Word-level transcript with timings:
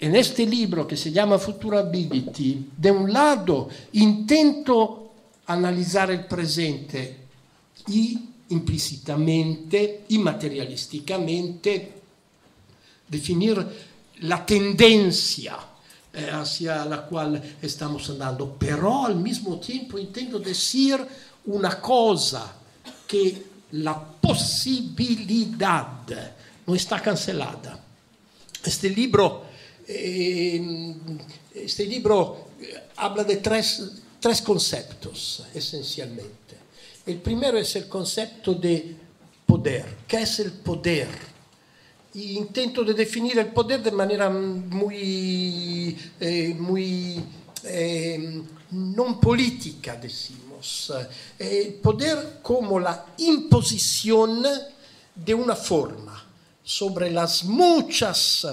en 0.00 0.16
este 0.16 0.46
libro 0.46 0.86
que 0.86 0.96
se 0.96 1.12
llama 1.12 1.38
Futurability, 1.38 2.70
de 2.76 2.90
un 2.90 3.12
lado 3.12 3.68
intento 3.92 5.12
analizzare 5.46 6.14
il 6.14 6.24
presente 6.24 7.16
y 7.88 8.18
implícitamente 8.48 10.04
y 10.08 10.18
materialisticamente 10.18 11.92
definir 13.06 13.66
la 14.20 14.44
tendencia 14.44 15.58
eh, 16.12 16.30
hacia 16.30 16.84
la 16.86 17.02
cual 17.02 17.56
estamos 17.60 18.08
andando, 18.10 18.56
pero 18.58 19.04
al 19.04 19.16
mismo 19.16 19.58
tiempo 19.60 19.98
intento 19.98 20.38
decir 20.38 21.06
una 21.46 21.80
cosa, 21.80 22.54
que 23.06 23.50
la 23.72 23.98
posibilidad 23.98 25.88
no 26.66 26.74
está 26.74 27.00
cancelada. 27.00 27.78
Este 28.64 28.88
libro 28.90 29.44
eh, 29.44 29.49
este 31.54 31.86
libro 31.86 32.48
eh, 32.60 32.90
habla 32.96 33.24
de 33.24 33.36
tres, 33.36 33.92
conceptos 34.44 35.44
esencialmente. 35.54 36.56
El 37.06 37.16
primero 37.16 37.58
es 37.58 37.74
el 37.76 37.88
concepto 37.88 38.54
de 38.54 38.94
poder. 39.46 39.96
¿Qué 40.06 40.22
es 40.22 40.40
el 40.40 40.52
poder? 40.52 41.08
Intento 42.14 42.84
de 42.84 42.94
definir 42.94 43.38
el 43.38 43.46
poder 43.46 43.82
de 43.82 43.90
manera 43.90 44.28
muy, 44.28 45.96
eh, 46.20 46.56
eh, 47.64 48.42
non 48.70 49.18
política, 49.18 49.96
decimos. 49.96 50.92
El 51.38 51.74
poder 51.80 52.38
como 52.42 52.78
la 52.78 53.16
imposición 53.18 54.44
de 55.14 55.34
una 55.34 55.56
forma 55.56 56.14
sobre 56.62 57.10
las 57.10 57.44
muchas 57.44 58.46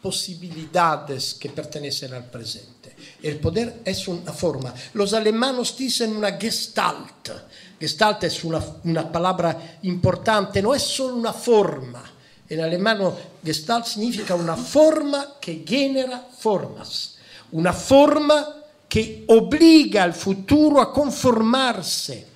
posibilidades 0.00 1.34
que 1.34 1.50
pertenecen 1.50 2.14
al 2.14 2.24
presente. 2.24 2.96
El 3.22 3.38
poder 3.38 3.82
es 3.84 4.08
una 4.08 4.32
forma. 4.32 4.72
Los 4.94 5.12
alemanes 5.12 5.76
dicen 5.76 6.16
una 6.16 6.32
gestalt. 6.38 7.30
Gestalt 7.78 8.24
es 8.24 8.44
una, 8.44 8.62
una 8.84 9.10
palabra 9.10 9.78
importante, 9.82 10.62
no 10.62 10.74
es 10.74 10.82
solo 10.82 11.16
una 11.16 11.32
forma. 11.32 12.02
En 12.48 12.60
alemán, 12.60 12.98
gestalt 13.44 13.86
significa 13.86 14.34
una 14.34 14.56
forma 14.56 15.36
que 15.40 15.64
genera 15.66 16.26
formas, 16.36 17.16
una 17.52 17.72
forma 17.72 18.56
que 18.88 19.24
obliga 19.28 20.02
al 20.02 20.14
futuro 20.14 20.80
a 20.80 20.92
conformarse 20.92 22.26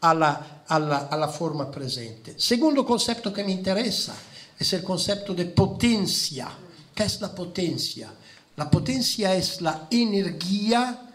alla, 0.00 0.62
alla, 0.66 1.08
alla 1.08 1.28
forma 1.28 1.66
presente. 1.66 2.38
Segundo 2.38 2.84
concepto 2.84 3.32
che 3.32 3.42
mi 3.42 3.52
interessa 3.52 4.14
es 4.56 4.72
el 4.74 4.82
concepto 4.84 5.34
de 5.34 5.46
potencia 5.46 6.48
¿Qué 6.94 7.02
es 7.02 7.20
la 7.20 7.34
potencia? 7.34 8.12
La 8.56 8.70
potencia 8.70 9.34
es 9.34 9.60
la 9.60 9.88
energía 9.90 11.10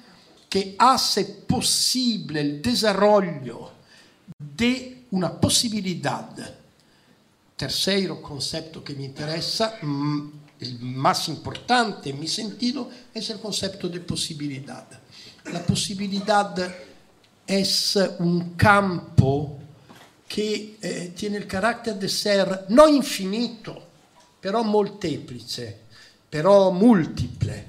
que 0.49 0.75
hace 0.77 1.25
posible 1.25 2.41
el 2.41 2.61
desarrollo 2.61 3.71
de 4.37 5.05
una 5.11 5.39
posibilidad. 5.39 6.29
Tercero 7.55 8.21
concepto 8.21 8.83
que 8.83 8.93
me 8.93 9.05
interesa, 9.05 9.77
mm, 9.81 10.31
el 10.59 10.79
más 10.79 11.29
importante 11.29 12.09
en 12.09 12.19
mi 12.19 12.27
sentido, 12.27 12.89
es 13.13 13.29
el 13.29 13.39
concepto 13.39 13.87
de 13.87 14.01
posibilidad. 14.01 14.85
La 15.45 15.65
posibilidad 15.65 16.75
es 17.47 17.97
un 18.19 18.51
campo 18.55 19.57
que 20.27 20.77
eh, 20.81 21.13
tiene 21.15 21.37
el 21.37 21.47
carácter 21.47 21.95
de 21.95 22.09
ser 22.09 22.65
no 22.69 22.87
infinito, 22.87 23.88
però 24.39 24.63
molteplice, 24.63 25.77
però 26.29 26.71
múltiple. 26.71 27.67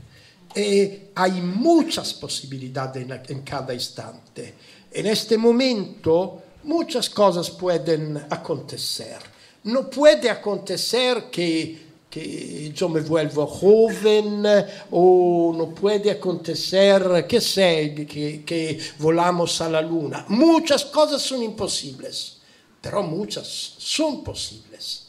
Y 0.54 1.10
hay 1.14 1.40
muchas 1.40 2.14
posibilidades 2.14 3.04
en, 3.04 3.22
en 3.28 3.42
cada 3.42 3.72
instante. 3.72 4.54
En 4.91 5.06
este 5.06 5.36
momento 5.36 6.42
muchas 6.64 7.08
cosas 7.08 7.50
pueden 7.50 8.16
acontecer. 8.31 9.19
No 9.64 9.88
puede 9.88 10.31
acontecer 10.31 11.31
que, 11.31 11.91
que 12.08 12.72
yo 12.75 12.88
me 12.88 13.00
vuelvo 13.00 13.47
joven 13.47 14.42
o 14.91 15.54
no 15.56 15.69
puede 15.69 16.10
acontecer, 16.10 17.26
sé, 17.41 18.06
que, 18.08 18.42
que 18.44 18.81
volamos 18.98 19.60
a 19.60 19.69
la 19.69 19.81
luna. 19.81 20.25
Muchas 20.28 20.84
cosas 20.87 21.22
son 21.22 21.42
imposibles, 21.42 22.38
pero 22.81 23.02
muchas 23.02 23.47
son 23.78 24.25
posibles. 24.25 25.06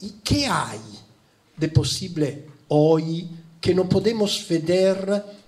¿Y 0.00 0.10
qué 0.24 0.46
hay? 0.46 0.80
De 1.54 1.68
possibile 1.68 2.48
hoy 2.68 3.28
che 3.58 3.72
non 3.72 3.86
podemos 3.86 4.44
vedere 4.46 5.40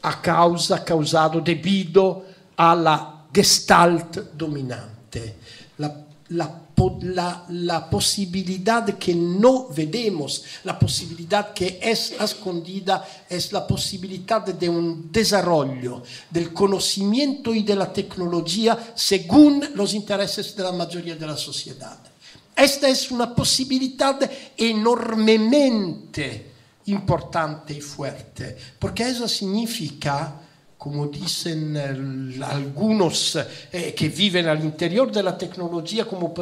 a 0.00 0.18
causa, 0.20 0.82
causado 0.82 1.40
debido 1.40 2.24
alla 2.56 3.24
gestalt 3.30 4.32
dominante, 4.32 5.38
la, 5.76 6.04
la, 6.28 6.60
la, 7.02 7.44
la 7.48 7.88
posibilidad 7.88 8.98
que 8.98 9.14
no 9.14 9.68
vedemos, 9.68 10.42
la 10.64 10.78
posibilidad 10.78 11.52
que 11.52 11.78
es 11.80 12.12
escondida, 12.20 13.06
es 13.28 13.52
la 13.52 13.66
posibilidad 13.66 14.44
de 14.44 14.68
un 14.68 15.12
desarrollo 15.12 16.02
del 16.28 16.52
conocimiento 16.52 17.54
y 17.54 17.62
de 17.62 17.76
la 17.76 17.92
tecnología 17.92 18.92
según 18.94 19.64
los 19.74 19.94
intereses 19.94 20.56
de 20.56 20.62
la 20.64 20.72
mayoría 20.72 21.14
de. 21.14 22.11
Esta 22.54 22.88
es 22.88 23.10
una 23.10 23.34
posibilidad 23.34 24.18
enormemente 24.56 26.52
importante 26.86 27.74
y 27.74 27.80
fuerte, 27.80 28.56
porque 28.78 29.04
eso 29.08 29.26
significa, 29.26 30.40
como 30.76 31.06
dicen 31.06 31.76
eh, 31.76 32.44
algunos 32.44 33.38
eh, 33.72 33.94
que 33.96 34.08
viven 34.08 34.48
al 34.48 34.62
interior 34.64 35.10
de 35.10 35.22
la 35.22 35.38
tecnología, 35.38 36.04
como 36.04 36.34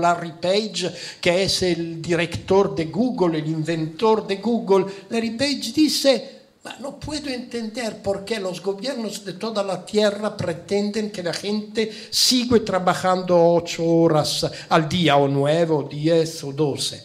Larry 0.00 0.32
Page, 0.40 0.92
que 1.20 1.44
es 1.44 1.62
el 1.62 2.00
director 2.00 2.74
de 2.74 2.86
Google, 2.86 3.38
el 3.38 3.46
inventor 3.46 4.26
de 4.26 4.36
Google, 4.36 4.86
Larry 5.10 5.30
Page 5.32 5.72
dice, 5.72 6.33
Ma 6.64 6.76
no 6.80 6.98
puedo 6.98 7.28
entender 7.28 8.00
por 8.00 8.24
qué 8.24 8.40
los 8.40 8.62
gobiernos 8.62 9.22
de 9.22 9.34
toda 9.34 9.62
la 9.62 9.84
tierra 9.84 10.34
pretenden 10.34 11.10
que 11.10 11.22
la 11.22 11.34
gente 11.34 11.92
siga 12.08 12.58
trabajando 12.64 13.36
ocho 13.38 13.84
horas 13.84 14.46
al 14.70 14.88
día, 14.88 15.16
o 15.16 15.28
nueve, 15.28 15.72
o 15.72 15.82
diez, 15.82 16.42
o 16.42 16.52
doce. 16.52 17.04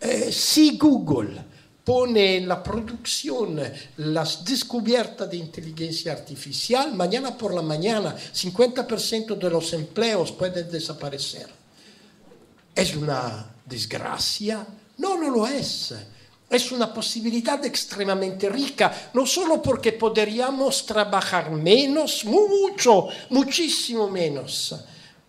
Eh, 0.00 0.30
si 0.30 0.78
Google 0.78 1.42
pone 1.82 2.36
en 2.36 2.46
la 2.46 2.62
producción 2.62 3.60
las 3.96 4.44
descubiertas 4.44 5.28
de 5.28 5.38
inteligencia 5.38 6.12
artificial, 6.12 6.94
mañana 6.94 7.36
por 7.36 7.52
la 7.52 7.62
mañana 7.62 8.14
50% 8.16 9.36
de 9.36 9.50
los 9.50 9.72
empleos 9.72 10.30
pueden 10.30 10.70
desaparecer. 10.70 11.48
¿Es 12.72 12.94
una 12.94 13.54
desgracia? 13.66 14.64
No, 14.98 15.18
no 15.18 15.30
lo 15.30 15.46
es 15.48 15.94
es 16.54 16.72
una 16.72 16.92
posibilidad 16.92 17.64
extremadamente 17.64 18.48
rica, 18.48 19.10
no 19.12 19.26
solo 19.26 19.60
porque 19.60 19.92
podríamos 19.92 20.86
trabajar 20.86 21.50
menos, 21.50 22.24
mucho, 22.24 23.08
muchísimo 23.30 24.08
menos, 24.08 24.74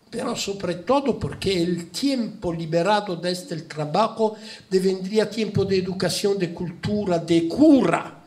pero 0.09 0.35
sobre 0.35 0.75
todo 0.75 1.19
porque 1.19 1.62
el 1.62 1.90
tiempo 1.90 2.53
liberado 2.53 3.16
desde 3.16 3.56
el 3.56 3.68
trabajo 3.68 4.35
devendría 4.69 5.30
tiempo 5.30 5.66
de 5.66 5.78
educación, 5.78 6.38
cultura, 6.53 7.19
de 7.19 7.47
cura, 7.47 8.24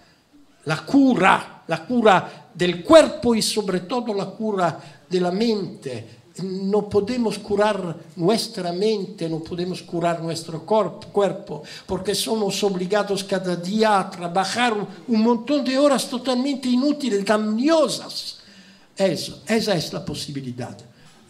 la 0.65 0.85
cura, 0.85 1.63
la 1.67 1.87
cura 1.87 2.51
del 2.53 2.83
cuerpo 2.83 3.35
sobre 3.43 3.81
todo 3.81 4.13
la 4.13 4.27
cura 4.27 4.79
de 5.09 5.21
la 5.21 5.31
mente, 5.31 6.18
no 6.43 6.89
podemos 6.89 7.39
curar 7.39 7.97
nuestra 8.17 8.73
mente, 8.73 9.29
no 9.29 9.41
podemos 9.41 9.83
curar 9.83 10.23
nuestro 10.23 10.65
cuerpo, 10.65 11.63
porque 11.87 12.15
somos 12.15 12.63
obligados 12.63 13.25
cada 13.25 13.57
día 13.57 13.99
a 13.99 14.11
trabajar 14.11 14.75
un 15.07 15.23
montón 15.23 15.65
de 15.65 15.79
horas 15.79 16.09
totalmente 16.09 16.69
inútiles, 16.69 17.25
damniosas. 17.25 18.39
Eso, 18.97 19.43
esa 19.47 19.75
es 19.75 19.93
la 19.93 20.05
posibilidad. 20.05 20.77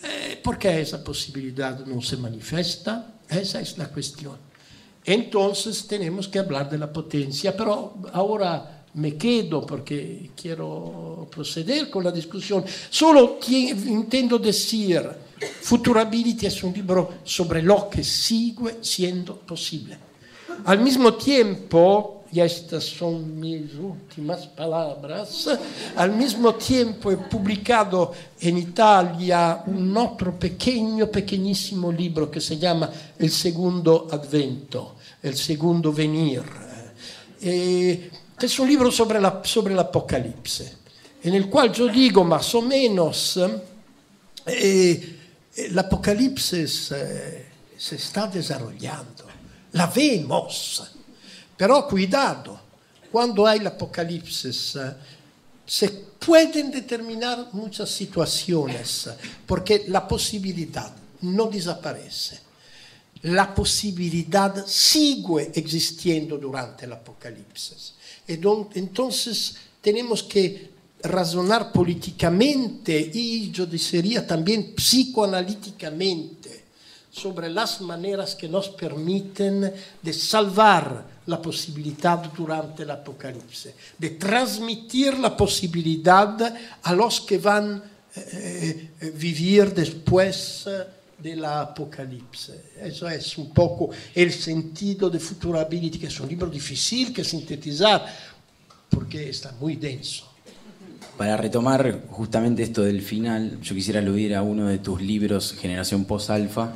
Eh, 0.03 0.41
¿Por 0.43 0.59
qué 0.59 0.81
esa 0.81 1.03
posibilidad 1.03 1.85
no 1.85 2.01
se 2.01 2.17
manifiesta? 2.17 3.15
Esa 3.29 3.61
es 3.61 3.77
la 3.77 3.89
cuestión. 3.89 4.37
Entonces 5.05 5.87
tenemos 5.87 6.29
que 6.29 6.39
hablar 6.39 6.71
de 6.71 6.79
la 6.79 6.93
potencia, 6.93 7.57
pero 7.57 7.95
ahora 8.13 8.78
me 8.99 9.17
quedo 9.17 9.65
porque 9.65 10.31
quiero 10.41 11.27
proceder 11.31 11.89
con 11.89 12.05
la 12.05 12.11
discusión. 12.11 12.65
Solo 12.91 13.39
intento 13.49 14.39
decir, 14.39 15.03
Futurability 15.63 16.47
es 16.47 16.63
un 16.65 16.73
libro 16.73 17.15
sobre 17.25 17.63
lo 17.63 17.89
que 17.89 18.03
sigue 18.03 18.79
siendo 18.81 19.37
posible. 19.37 19.97
Al 20.65 20.81
mismo 20.81 21.15
tiempo, 21.15 22.25
y 22.33 22.41
estas 22.41 22.85
son 22.85 23.39
mis 23.39 23.75
últimas 23.75 24.47
palabras, 24.49 25.49
al 25.95 26.13
mismo 26.13 26.55
tiempo 26.57 27.13
he 27.13 27.17
publicado 27.17 28.13
en 28.41 28.59
Italia 28.59 29.63
un 29.67 29.97
otro 29.97 30.37
pequeño, 30.39 31.07
pequeñísimo 31.07 31.93
libro 31.93 32.29
que 32.29 32.41
se 32.41 32.59
llama 32.59 32.91
El 33.17 33.31
Segundo 33.31 34.09
Advento, 34.11 34.97
El 35.23 35.37
Segundo 35.37 35.93
Venir 35.93 36.43
eh, 37.41 38.11
es 38.47 38.59
un 38.59 38.69
libro 38.69 38.91
sobre 38.91 39.21
la, 39.21 39.41
sobre 39.45 39.75
l'Apocalipse, 39.75 40.77
en 41.23 41.35
el 41.35 41.49
cual 41.49 41.73
yo 41.73 41.89
digo 41.89 42.25
más 42.25 42.55
o 42.55 42.63
menos, 42.63 43.39
eh, 44.47 45.19
l'Apocalipse 45.71 46.67
se 46.67 47.97
está 47.97 48.27
desarrollando, 48.29 49.25
la 49.73 49.87
vemos, 49.87 50.83
pero 51.57 51.87
cuidado, 51.87 52.61
cuando 53.11 53.47
hay 53.47 53.61
l'Apocalipse 53.61 54.53
se 55.67 55.89
pueden 56.19 56.71
determinar 56.71 57.49
muchas 57.53 57.91
situaciones, 57.91 59.11
porque 59.47 59.85
la 59.89 60.07
posibilidad 60.07 60.93
no 61.23 61.47
desaparece. 61.47 62.41
La 63.23 63.53
posibilidad 63.53 64.65
sigue 64.67 65.51
existiendo 65.55 66.39
durante 66.39 66.85
el. 66.85 66.97
Entonces 68.29 69.57
tenemos 69.81 70.23
que 70.23 70.71
razonar 71.03 71.73
políticamente 71.73 73.11
y 73.15 73.51
yo 73.51 73.67
diría 73.67 74.27
también 74.27 74.75
psicoanalíticamente 74.75 76.65
sobre 77.11 77.49
las 77.49 77.81
maneras 77.81 78.35
que 78.35 78.49
nos 78.49 78.69
permiten 78.69 79.73
de 80.03 80.13
salvar 80.13 81.05
la 81.27 81.41
posibilidad 81.41 82.19
durante 82.33 82.83
el 82.85 82.91
Apocalipsis, 82.91 83.73
de 83.97 84.11
transmitir 84.11 85.19
la 85.19 85.37
posibilidad 85.37 86.55
a 86.83 86.95
los 86.95 87.21
que 87.23 87.39
van 87.39 87.75
a 87.75 88.21
eh, 88.21 88.91
eh, 89.01 89.11
vivir 89.11 89.75
después 89.75 90.65
de 90.67 90.98
la 91.23 91.61
Apocalipsis. 91.63 92.55
Eso 92.81 93.09
es 93.09 93.37
un 93.39 93.51
poco 93.51 93.91
el 94.15 94.33
sentido 94.33 95.11
de 95.11 95.19
Futurability, 95.19 95.99
que 95.99 96.07
es 96.07 96.21
un 96.21 96.29
libro 96.29 96.49
difícil 96.49 97.13
que 97.13 97.25
sintetizar 97.25 98.07
porque 98.89 99.29
está 99.29 99.53
muy 99.61 99.77
denso. 99.77 100.33
Para 101.17 101.37
retomar 101.37 102.03
justamente 102.11 102.63
esto 102.63 102.83
del 102.83 103.03
final, 103.03 103.61
yo 103.61 103.75
quisiera 103.75 103.99
aludir 103.99 104.37
a 104.37 104.43
uno 104.43 104.69
de 104.69 104.79
tus 104.79 105.03
libros, 105.03 105.53
Generación 105.53 106.05
Post-Alfa, 106.05 106.73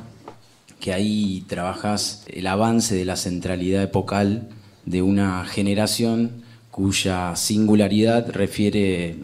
que 0.79 0.93
ahí 0.93 1.45
trabajas 1.47 2.23
el 2.27 2.45
avance 2.47 2.93
de 2.93 3.05
la 3.05 3.15
centralidad 3.15 3.83
epocal 3.83 4.49
de 4.85 5.01
una 5.01 5.45
generación 5.45 6.43
cuya 6.71 7.37
singularidad 7.37 8.29
refiere 8.31 9.19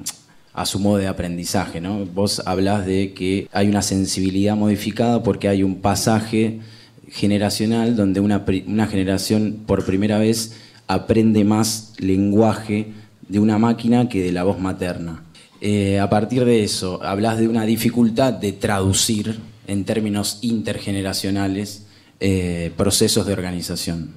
a 0.60 0.66
su 0.66 0.78
modo 0.78 0.98
de 0.98 1.08
aprendizaje. 1.08 1.80
¿no? 1.80 2.06
Vos 2.06 2.42
hablas 2.46 2.86
de 2.86 3.14
que 3.14 3.48
hay 3.54 3.70
una 3.70 3.82
sensibilidad 3.82 4.58
modificada 4.58 5.24
porque 5.24 5.48
hay 5.48 5.64
un 5.64 5.76
pasaje 5.76 6.60
generacional 7.08 7.96
donde 7.96 8.20
una, 8.20 8.44
una 8.68 8.88
generación 8.88 9.64
por 9.66 9.86
primera 9.86 10.20
vez 10.20 10.58
aprende 10.86 11.46
más 11.46 11.94
lenguaje 12.00 12.88
de 13.30 13.40
una 13.40 13.58
máquina 13.58 14.10
que 14.10 14.22
de 14.22 14.34
la 14.34 14.44
voz 14.44 14.60
materna. 14.60 15.24
Eh, 15.62 15.98
a 15.98 16.10
partir 16.10 16.44
de 16.44 16.62
eso, 16.62 17.02
hablas 17.04 17.40
de 17.40 17.48
una 17.48 17.64
dificultad 17.64 18.34
de 18.34 18.52
traducir 18.52 19.40
en 19.66 19.86
términos 19.86 20.40
intergeneracionales 20.42 21.86
eh, 22.20 22.74
procesos 22.76 23.26
de 23.26 23.32
organización. 23.32 24.16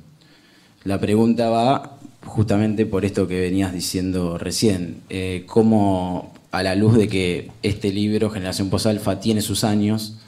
La 0.82 0.98
pregunta 0.98 1.50
va 1.50 1.98
justamente 2.24 2.86
por 2.86 3.04
esto 3.04 3.26
que 3.26 3.40
venías 3.40 3.72
diciendo 3.72 4.38
recién, 4.38 5.02
eh, 5.08 5.44
cómo 5.46 6.32
a 6.50 6.62
la 6.62 6.74
luz 6.74 6.96
de 6.96 7.08
que 7.08 7.50
este 7.62 7.90
libro, 7.92 8.30
Generación 8.30 8.70
Posalfa, 8.70 9.20
tiene 9.20 9.40
sus 9.40 9.64
años, 9.64 10.18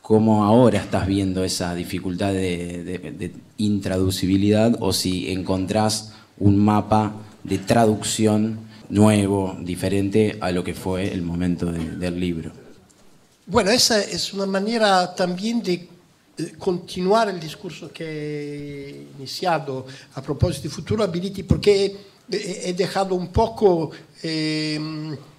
cómo 0.00 0.44
ahora 0.44 0.78
estás 0.78 1.06
viendo 1.06 1.44
esa 1.44 1.74
dificultad 1.74 2.32
de, 2.32 3.32
intraducibilidad 3.58 4.76
o 4.80 4.92
si 4.92 5.30
encontrás 5.30 6.12
un 6.38 6.58
mapa 6.58 7.12
de 7.44 7.58
traducción 7.58 8.58
nuevo, 8.88 9.56
diferente 9.60 10.38
a 10.40 10.50
lo 10.50 10.64
que 10.64 10.74
fue 10.74 11.12
el 11.12 11.22
momento 11.22 11.70
del 11.70 12.18
libro. 12.18 12.50
Bueno, 13.46 13.70
esa 13.70 14.00
es 14.00 14.32
una 14.32 14.46
manera 14.46 15.14
también 15.14 15.62
de 15.62 15.88
eh, 16.38 16.52
continuar 16.58 17.28
el 17.28 17.38
discurso 17.38 17.92
que 17.92 18.04
he 18.04 19.06
iniciado 19.18 19.86
a 20.14 20.22
propósito 20.22 20.64
de 20.64 20.74
Futuro 20.74 21.04
Ability, 21.04 21.42
porque 21.42 21.96
he 22.30 22.72
dejado 22.72 23.14
un 23.14 23.28
poco 23.28 23.90
eh, 24.22 24.78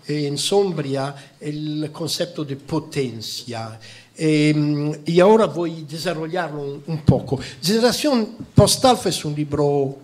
en 0.07 0.37
sombra 0.37 1.15
el 1.39 1.89
concepto 1.91 2.43
de 2.43 2.57
potencia. 2.57 3.79
Eh, 4.15 5.01
y 5.05 5.19
ahora 5.19 5.47
voy 5.47 5.83
desarrollarlo 5.83 6.61
un, 6.61 6.83
un 6.85 7.01
poco. 7.01 7.39
Generación 7.61 8.37
Postalfa 8.53 9.09
es 9.09 9.25
un 9.25 9.33
libro 9.33 9.97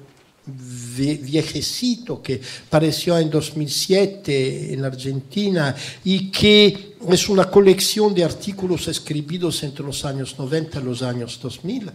viejecito 0.46 2.22
que 2.22 2.42
apareció 2.68 3.18
en 3.18 3.30
2007 3.30 4.74
en 4.74 4.84
Argentina 4.84 5.76
y 6.04 6.32
que 6.32 6.89
es 7.08 7.30
una 7.30 7.50
colección 7.50 8.14
de 8.14 8.24
artículos 8.24 8.88
escritos 8.88 9.64
entre 9.64 9.86
los 9.86 10.04
años 10.04 10.38
90 10.38 10.80
y 10.80 10.84
los 10.84 11.02
años 11.02 11.40
2000. 11.42 11.92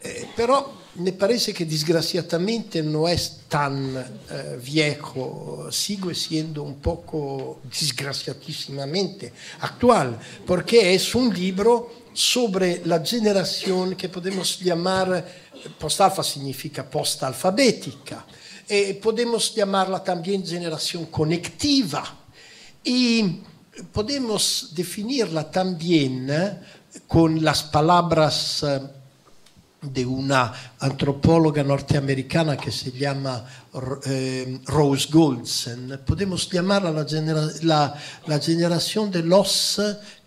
Eh, 0.00 0.28
pero 0.36 0.78
me 0.96 1.12
parece 1.12 1.52
que 1.52 1.64
desgraciadamente 1.64 2.82
no 2.82 3.08
es 3.08 3.40
tan 3.48 3.96
eh, 3.96 4.60
viejo, 4.64 5.68
sigue 5.70 6.14
siendo 6.14 6.62
un 6.62 6.76
poco 6.76 7.60
desgraciadísimamente 7.68 9.32
actual, 9.60 10.18
porque 10.46 10.94
es 10.94 11.14
un 11.14 11.32
libro 11.32 12.06
sobre 12.12 12.82
la 12.84 13.04
generación 13.04 13.94
que 13.94 14.08
podemos 14.08 14.58
llamar 14.60 15.24
Postalfa 15.78 16.22
significa 16.22 16.88
post-alfabética. 16.88 18.24
Eh, 18.68 18.94
podemos 19.02 19.54
llamarla 19.54 20.02
también 20.02 20.46
generación 20.46 21.06
conectiva 21.06 22.04
y 22.84 23.40
podemos 23.92 24.70
definirla 24.74 25.50
también 25.50 26.28
eh, 26.30 26.58
con 27.06 27.42
las 27.42 27.62
palabras 27.64 28.62
eh, 28.62 28.80
de 29.80 30.04
una 30.04 30.52
antropóloga 30.80 31.62
norteamericana 31.62 32.56
que 32.56 32.72
se 32.72 32.90
llama 32.90 33.44
eh, 34.06 34.60
Rose 34.66 35.08
Goldsen. 35.10 36.00
Podemos 36.04 36.50
llamarla 36.50 36.90
la, 36.90 37.06
genera 37.06 37.48
la, 37.62 37.94
la 38.26 38.40
generación 38.40 39.10
de 39.10 39.22
los 39.22 39.80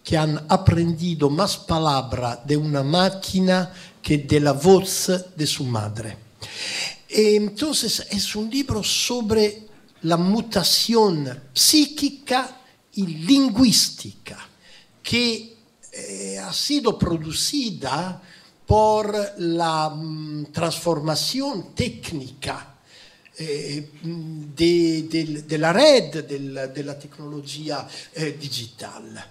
que 0.04 0.18
han 0.18 0.46
aprendido 0.48 1.30
más 1.30 1.58
palabras 1.58 2.40
de 2.46 2.56
una 2.56 2.82
máquina 2.82 3.72
que 4.02 4.20
de 4.20 4.40
la 4.40 4.54
voz 4.54 5.12
de 5.36 5.46
su 5.46 5.66
madre. 5.66 6.18
Entonces 7.10 8.08
es 8.10 8.36
un 8.36 8.50
libro 8.50 8.82
sobre 8.84 9.68
la 10.04 10.16
mutación 10.16 11.42
psíquica 11.54 12.61
y 12.94 13.06
lingüística 13.06 14.38
que 15.02 15.58
eh, 15.92 16.38
ha 16.40 16.54
sido 16.54 16.98
producida 16.98 18.22
por 18.66 19.34
la 19.40 19.90
mm, 19.90 20.46
transformación 20.52 21.74
técnica 21.76 22.76
eh, 23.38 23.90
de, 24.56 25.04
de, 25.04 25.42
de, 25.44 25.58
la 25.58 25.74
red 25.74 26.24
de 26.26 26.84
la 26.84 27.00
tecnología 27.00 27.88
eh, 28.14 28.38
digital. 28.40 29.26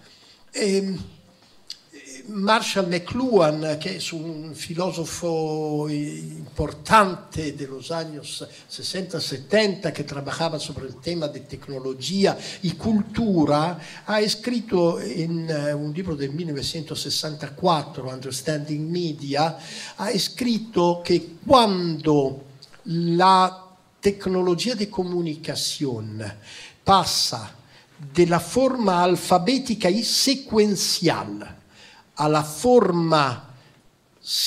Marshall 2.29 2.89
McLuhan, 2.89 3.79
que 3.79 3.97
es 3.97 4.13
un 4.13 4.55
filósofo 4.55 5.89
importante 5.89 7.53
de 7.53 7.67
los 7.67 7.91
años 7.91 8.47
60-70 8.71 9.93
que 9.93 10.05
trabajaba 10.05 10.59
sobre 10.59 10.87
el 10.87 10.97
tema 10.97 11.29
de 11.29 11.41
tecnología 11.41 12.39
y 12.63 12.73
cultura, 12.73 13.79
ha 14.07 14.21
escrito 14.21 15.01
en 15.01 15.49
eh, 15.51 15.75
un 15.75 15.93
libro 15.93 16.17
de 16.17 16.29
1964, 16.29 18.09
Understanding 18.09 18.91
Media, 18.91 19.59
ha 19.97 20.11
escrito 20.11 21.03
que 21.05 21.37
cuando 21.47 22.45
la 22.85 23.65
tecnología 24.01 24.75
de 24.75 24.89
comunicación 24.89 26.23
pasa 26.83 27.55
de 28.15 28.27
la 28.27 28.41
forma 28.41 29.03
alfabética 29.03 29.91
y 29.91 30.03
secuencial 32.21 32.27
a 32.27 32.29
la 32.29 32.43
forma 32.43 33.49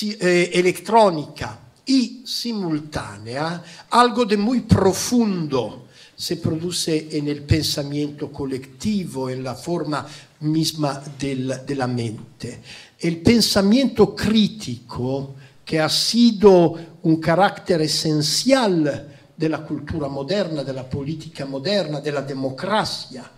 eh, 0.01 0.51
electrónica 0.53 1.59
y 1.85 2.21
simultánea, 2.23 3.63
algo 3.89 4.25
de 4.25 4.37
muy 4.37 4.61
profundo 4.61 5.87
se 6.15 6.37
produce 6.37 7.09
en 7.17 7.27
el 7.27 7.41
pensamiento 7.43 8.31
colectivo, 8.31 9.29
en 9.29 9.43
la 9.43 9.55
forma 9.55 10.05
misma 10.41 11.01
del, 11.19 11.65
de 11.65 11.75
la 11.75 11.87
mente. 11.87 12.61
El 12.99 13.21
pensamiento 13.21 14.15
crítico, 14.15 15.35
que 15.65 15.79
ha 15.79 15.89
sido 15.89 16.75
un 17.01 17.15
carácter 17.17 17.81
esencial 17.81 19.09
de 19.35 19.49
la 19.49 19.65
cultura 19.65 20.07
moderna, 20.07 20.63
de 20.63 20.73
la 20.73 20.87
política 20.87 21.45
moderna, 21.45 21.99
de 21.99 22.11
la 22.11 22.21
democracia, 22.21 23.29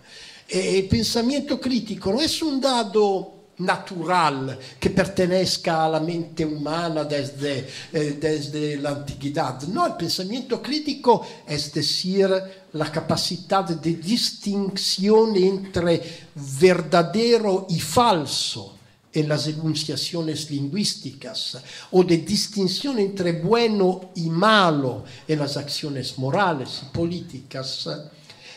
el 0.48 0.86
pensamiento 0.86 1.58
crítico 1.58 2.12
no 2.12 2.20
es 2.20 2.40
un 2.42 2.60
dado 2.60 3.35
natural 3.58 4.58
que 4.78 4.90
pertenezca 4.90 5.84
a 5.84 5.88
la 5.88 6.00
mente 6.00 6.44
humana 6.44 7.04
desde, 7.04 7.66
eh, 7.92 8.18
desde 8.20 8.76
la 8.76 8.90
antigüedad. 8.90 9.62
No, 9.62 9.86
el 9.86 9.94
pensamiento 9.94 10.60
crítico 10.60 11.26
es 11.46 11.72
decir, 11.72 12.28
la 12.72 12.92
capacidad 12.92 13.64
de 13.64 13.94
distinción 13.94 15.36
entre 15.36 16.26
verdadero 16.34 17.66
y 17.70 17.80
falso 17.80 18.74
en 19.12 19.28
las 19.28 19.46
enunciaciones 19.46 20.50
lingüísticas 20.50 21.58
o 21.92 22.04
de 22.04 22.18
distinción 22.18 22.98
entre 22.98 23.32
bueno 23.32 24.10
y 24.16 24.28
malo 24.28 25.04
en 25.26 25.38
las 25.38 25.56
acciones 25.56 26.18
morales 26.18 26.82
y 26.82 26.94
políticas. 26.94 27.88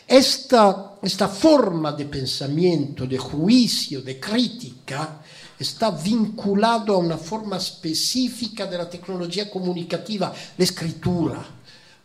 Esta, 0.09 0.95
esta 1.03 1.27
forma 1.27 1.91
de 1.91 2.05
pensamiento, 2.05 3.05
de 3.05 3.19
juicio, 3.19 4.01
de 4.01 4.19
crítica, 4.19 5.21
está 5.59 5.91
vinculado 5.91 6.95
a 6.95 6.97
una 6.97 7.15
forma 7.15 7.57
específica 7.57 8.65
de 8.65 8.79
la 8.79 8.89
tecnología 8.89 9.51
comunicativa, 9.51 10.33
la 10.57 10.63
escritura. 10.63 11.45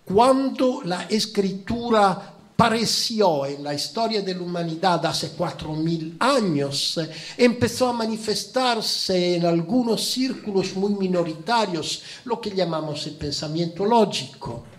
Cuando 0.04 0.82
la 0.84 1.04
escritura 1.04 2.34
pareció 2.54 3.46
en 3.46 3.64
la 3.64 3.72
historia 3.72 4.20
de 4.20 4.34
la 4.34 4.42
humanidad 4.42 5.06
hace 5.06 5.30
cuatro 5.30 5.72
mil 5.72 6.14
años, 6.20 7.00
empezó 7.38 7.88
a 7.88 7.94
manifestarse 7.94 9.36
en 9.36 9.46
algunos 9.46 10.04
círculos 10.10 10.76
muy 10.76 10.92
minoritarios 10.92 12.02
lo 12.26 12.38
que 12.38 12.50
llamamos 12.50 13.06
el 13.06 13.14
pensamiento 13.14 13.86
lógico 13.86 14.73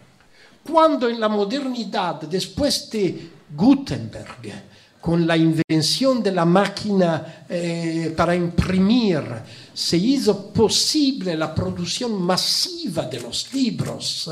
cuando 0.70 1.08
en 1.08 1.20
la 1.20 1.30
modernidad, 1.30 2.22
después 2.22 2.90
de 2.90 3.30
Gutenberg, 3.56 4.64
con 5.00 5.28
la 5.28 5.38
invención 5.38 6.24
de 6.24 6.32
la 6.32 6.46
máquina 6.46 7.46
eh, 7.48 8.12
para 8.18 8.36
imprimir, 8.36 9.22
se 9.72 9.98
hizo 9.98 10.52
posible 10.52 11.38
la 11.38 11.54
producción 11.54 12.20
masiva 12.22 13.04
de 13.04 13.20
los 13.20 13.54
libros, 13.54 14.32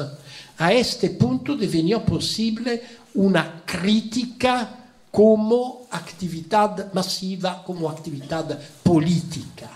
a 0.58 0.74
este 0.74 1.12
punto 1.12 1.56
devenió 1.56 2.04
posible 2.04 2.82
una 3.16 3.62
crítica 3.64 4.80
como 5.12 5.86
actividad 5.92 6.92
masiva, 6.94 7.64
como 7.64 7.88
actividad 7.88 8.60
política. 8.82 9.70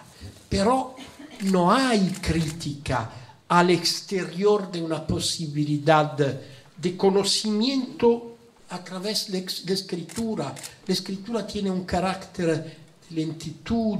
Pero 0.49 0.95
no 1.41 1.71
hay 1.71 2.09
crítica 2.19 3.26
al 3.49 3.69
exterior 3.69 4.71
de 4.71 4.81
una 4.81 5.05
posibilidad 5.05 6.17
de 6.77 6.97
conocimiento 6.97 8.37
a 8.69 8.83
través 8.83 9.31
de 9.31 9.45
la 9.65 9.73
escritura. 9.73 10.53
La 10.85 10.93
escritura 10.93 11.47
tiene 11.47 11.71
un 11.71 11.85
carácter 11.85 12.63
de 13.09 13.15
lentitud, 13.15 13.99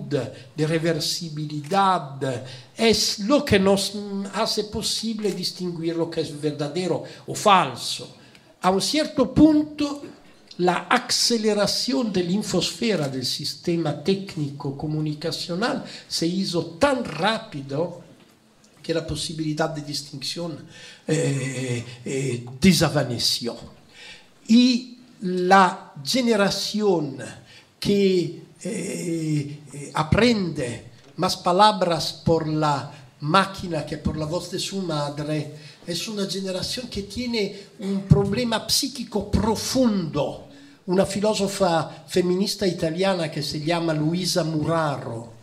de 0.56 0.68
reversibilidad. 0.68 2.44
Es 2.76 3.20
lo 3.20 3.46
que 3.46 3.60
nos 3.60 3.94
hace 4.34 4.66
posible 4.66 5.32
distinguir 5.32 5.96
lo 5.96 6.10
que 6.10 6.22
es 6.22 6.40
verdadero 6.40 7.04
o 7.26 7.34
falso. 7.34 8.16
A 8.62 8.70
un 8.70 8.82
cierto 8.82 9.34
punto, 9.34 10.04
la 10.58 10.88
aceleración 10.90 12.12
de 12.12 12.24
la 12.24 12.32
infosfera 12.32 13.08
del 13.08 13.26
sistema 13.26 14.04
técnico 14.04 14.76
comunicacional 14.76 15.86
se 16.08 16.26
hizo 16.26 16.66
tan 16.80 17.06
rápido 17.06 18.07
que 18.88 18.94
la 18.94 19.06
posibilidad 19.06 19.70
de 19.70 19.82
distinción 19.82 20.66
eh, 21.06 21.84
eh, 22.06 22.46
desvaneció. 22.62 23.58
Y 24.48 25.00
la 25.24 25.92
generación 26.02 27.18
que 27.78 28.44
eh, 28.64 29.60
aprende 29.94 30.86
más 31.18 31.36
palabras 31.36 32.22
por 32.24 32.48
la 32.48 32.90
máquina 33.20 33.86
que 33.86 33.98
por 33.98 34.16
la 34.16 34.26
voz 34.26 34.52
de 34.52 34.82
madre 34.84 35.52
es 35.86 36.08
una 36.08 36.26
generación 36.26 36.88
que 36.88 37.04
tiene 37.04 37.68
un 37.80 38.04
problema 38.04 38.70
psíquico 38.70 39.30
profundo. 39.30 40.48
Una 40.86 41.06
filósofa 41.06 42.06
feminista 42.08 42.66
italiana 42.66 43.30
que 43.30 43.44
se 43.44 43.60
llama 43.60 43.94
Luisa 43.94 44.46
Muraro 44.46 45.34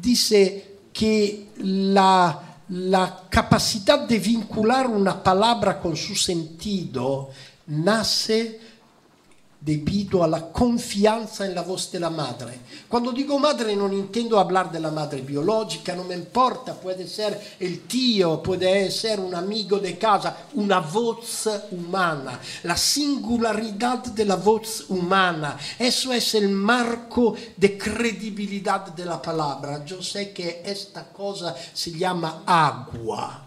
dice 0.00 0.78
que 0.94 1.48
la 1.58 2.49
la 2.70 3.24
capacidad 3.28 4.06
de 4.06 4.18
vincular 4.18 4.86
una 4.86 5.20
palabra 5.22 5.80
con 5.80 5.96
su 5.96 6.14
sentido 6.14 7.30
nace 7.66 8.60
debido 9.60 10.24
a 10.24 10.28
la 10.28 10.50
confianza 10.50 11.44
en 11.44 11.54
la 11.54 11.62
voz 11.62 11.90
madre. 12.10 12.60
Cuando 12.88 13.12
digo 13.12 13.38
madre 13.38 13.76
no 13.76 13.92
intendo 13.92 14.38
hablar 14.38 14.72
de 14.72 14.80
la 14.80 14.90
madre 14.90 15.20
biológica, 15.20 15.94
no 15.94 16.04
me 16.04 16.14
importa, 16.14 16.74
puede 16.74 17.06
ser 17.06 17.56
el 17.60 17.80
tío, 17.82 18.42
puede 18.42 18.90
ser 18.90 19.20
un 19.20 19.34
amigo 19.34 19.78
de 19.78 19.98
casa, 19.98 20.46
una 20.54 20.80
voz 20.80 21.48
humana, 21.72 22.40
la 22.62 22.76
singularidad 22.76 23.98
de 23.98 24.24
la 24.24 24.36
voz 24.36 24.86
humana, 24.88 25.58
eso 25.78 26.12
es 26.12 26.34
el 26.34 26.48
marco 26.48 27.34
de 27.56 27.76
credibilidad 27.76 28.86
de 28.86 29.04
la 29.04 29.20
palabra. 29.20 29.84
Yo 29.84 30.02
sé 30.02 30.32
que 30.32 30.62
esta 30.64 31.04
cosa 31.04 31.54
se 31.74 31.92
llama 31.92 32.42
agua, 32.46 33.44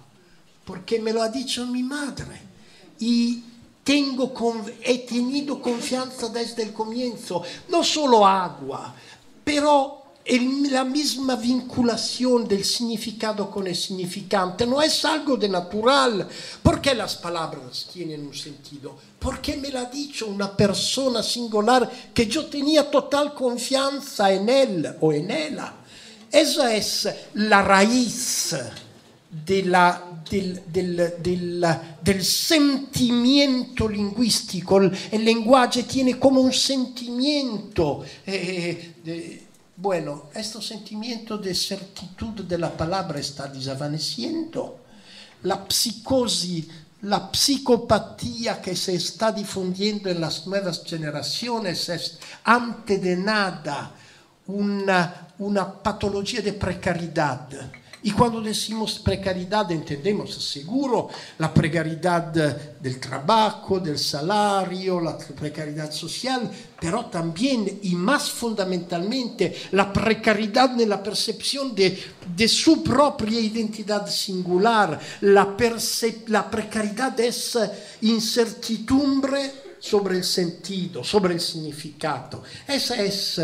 porque 0.64 1.00
me 1.00 1.12
lo 1.12 1.24
ha 1.24 1.30
dicho 1.30 1.66
mi 1.66 1.82
madre. 1.82 2.54
Y 3.00 3.44
tengo, 3.84 4.34
he 4.82 5.00
tenido 5.00 5.62
confianza 5.62 6.30
desde 6.30 6.64
el 6.64 6.74
comienzo, 6.74 7.44
no 7.70 7.84
solo 7.84 8.26
agua, 8.26 8.94
pero 9.44 10.04
el, 10.26 10.72
la 10.72 10.86
misma 10.86 11.36
vinculación 11.36 12.48
del 12.48 12.64
significado 12.64 13.52
con 13.52 13.68
el 13.68 13.76
significante 13.76 14.66
no 14.66 14.82
es 14.82 15.04
algo 15.04 15.36
de 15.36 15.50
natural. 15.50 16.28
¿Por 16.62 16.80
qué 16.80 16.96
las 16.96 17.18
palabras 17.18 17.90
tienen 17.92 18.26
un 18.26 18.34
sentido? 18.34 18.96
Porque 19.20 19.58
me 19.58 19.70
lo 19.70 19.80
ha 19.80 19.86
dicho 19.86 20.28
una 20.28 20.56
persona 20.56 21.22
singular 21.22 21.90
que 22.14 22.26
yo 22.26 22.46
tenía 22.46 22.90
total 22.90 23.34
confianza 23.34 24.32
en 24.32 24.48
él 24.48 24.96
o 25.02 25.12
en 25.12 25.30
ella. 25.30 25.74
Esa 26.32 26.74
es 26.74 27.10
la 27.34 27.62
raíz 27.62 28.56
de 29.46 29.64
la 29.64 30.14
del, 30.30 30.64
del, 30.68 31.14
del, 31.22 31.66
del, 32.02 32.24
sentimiento 32.24 33.88
lingüístico. 33.88 34.80
El, 34.80 34.92
el, 35.12 35.26
lenguaje 35.26 35.84
tiene 35.84 36.18
como 36.18 36.42
un 36.42 36.54
sentimiento. 36.54 38.04
Eh, 38.26 38.96
de, 39.04 39.44
bueno, 39.76 40.30
este 40.34 40.62
sentimiento 40.62 41.38
de 41.38 41.54
certitud 41.54 42.44
de 42.44 42.58
la 42.58 42.72
palabra 42.72 43.20
está 43.20 43.48
desvaneciendo. 43.48 44.80
La 45.44 45.66
psicosis, 45.68 46.68
la 47.02 47.30
psicopatía 47.34 48.62
que 48.62 48.76
se 48.76 48.96
está 48.96 49.32
difundiendo 49.32 50.10
en 50.10 50.22
las 50.22 50.48
nuevas 50.48 50.84
generaciones 50.86 51.90
es, 51.90 52.20
antes 52.46 53.02
de 53.02 53.18
nada, 53.18 53.92
una, 54.48 55.28
una 55.40 55.74
patología 55.74 56.42
de 56.42 56.54
precariedad 56.54 57.50
y 58.04 58.12
cuando 58.12 58.42
decimos 58.42 59.00
precariedad 59.00 59.72
entendemos 59.72 60.34
seguro 60.36 61.10
la 61.38 61.54
precariedad 61.54 62.26
del 62.28 63.00
trabajo, 63.00 63.80
del 63.80 63.98
salario, 63.98 65.00
la 65.00 65.18
precariedad 65.18 65.92
social, 65.92 66.52
pero 66.80 67.06
también 67.06 67.80
y 67.84 67.96
más 67.96 68.30
fundamentalmente 68.30 69.56
la 69.72 69.92
precariedad 69.92 70.80
en 70.80 70.90
la 70.90 71.02
percepción 71.02 71.74
de, 71.74 71.98
de 72.36 72.48
su 72.48 72.84
propia 72.84 73.40
identidad 73.40 74.06
singular. 74.10 75.00
La, 75.22 75.56
la 76.28 76.52
precariedad 76.52 77.18
es 77.22 77.58
incertidumbre 78.02 79.64
sobre 79.80 80.18
el 80.18 80.24
sentido, 80.24 81.04
sobre 81.04 81.36
el 81.36 81.42
significado. 81.42 82.44
Esa 82.68 82.96
es 83.02 83.40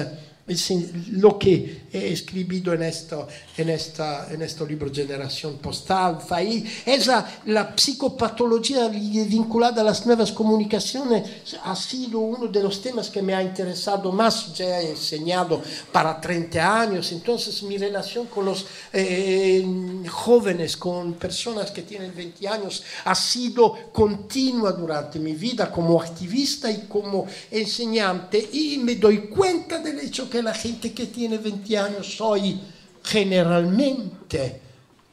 lo 1.12 1.38
que 1.38 1.82
he 1.92 2.14
escrito 2.14 2.74
en, 2.74 2.84
esto, 2.84 3.28
en, 3.58 3.70
esta, 3.70 4.32
en 4.32 4.42
este 4.42 4.66
libro 4.66 4.92
Generación 4.94 5.58
Postalfa. 5.58 6.42
Y 6.42 6.66
esa, 6.86 7.42
la 7.46 7.74
psicopatología 7.76 8.88
vinculada 8.88 9.82
a 9.82 9.86
las 9.86 10.06
nuevas 10.06 10.32
comunicaciones 10.32 11.24
ha 11.64 11.76
sido 11.76 12.20
uno 12.20 12.48
de 12.48 12.64
los 12.64 12.82
temas 12.82 13.10
que 13.10 13.22
me 13.22 13.34
ha 13.34 13.44
interesado 13.44 14.12
más. 14.12 14.54
Ya 14.54 14.82
he 14.82 14.92
enseñado 14.92 15.62
para 15.92 16.20
30 16.20 16.82
años, 16.82 17.12
entonces 17.12 17.62
mi 17.64 17.78
relación 17.78 18.28
con 18.28 18.46
los 18.46 18.66
eh, 18.94 19.66
jóvenes, 20.10 20.78
con 20.78 21.14
personas 21.14 21.72
que 21.72 21.84
tienen 21.84 22.14
20 22.16 22.48
años, 22.48 22.84
ha 23.06 23.16
sido 23.16 23.92
continua 23.92 24.72
durante 24.72 25.20
mi 25.20 25.34
vida 25.34 25.72
como 25.72 26.02
activista 26.02 26.72
y 26.72 26.88
como 26.88 27.26
enseñante. 27.52 28.50
Y 28.54 28.78
me 28.78 28.96
doy 28.96 29.28
cuenta 29.28 29.80
del 29.80 30.00
hecho 30.00 30.30
que 30.30 30.39
la 30.42 30.54
gente 30.54 30.94
que 30.94 31.08
tiene 31.08 31.38
20 31.38 31.78
años 31.78 32.20
hoy 32.22 32.60
generalmente 33.04 34.62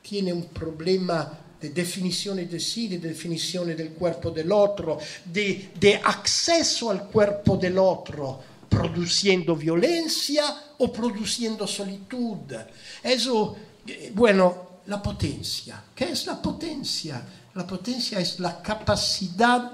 tiene 0.03 0.33
un 0.33 0.47
problema 0.47 1.39
de 1.61 1.71
definición 1.71 2.37
de 2.37 2.61
sí, 2.61 2.89
de 2.89 2.99
definición 2.99 3.69
del 3.69 3.91
cuerpo 3.91 4.31
del 4.31 4.53
otro, 4.53 4.99
de, 5.25 6.01
acceso 6.05 6.91
al 6.91 7.09
cuerpo 7.09 7.57
del 7.57 7.79
otro 7.79 8.41
produciendo 8.69 9.57
violencia 9.57 10.45
o 10.79 10.93
produciendo 10.93 11.67
solitud. 11.67 12.53
Eso, 13.03 13.57
eh, 13.87 14.13
bueno, 14.15 14.67
la 14.87 15.03
potencia. 15.03 15.83
¿Qué 15.95 16.11
es 16.11 16.27
la 16.27 16.41
potencia? 16.41 17.23
La 17.55 17.67
potencia 17.67 18.21
es 18.21 18.39
la 18.39 18.61
capacidad 18.61 19.73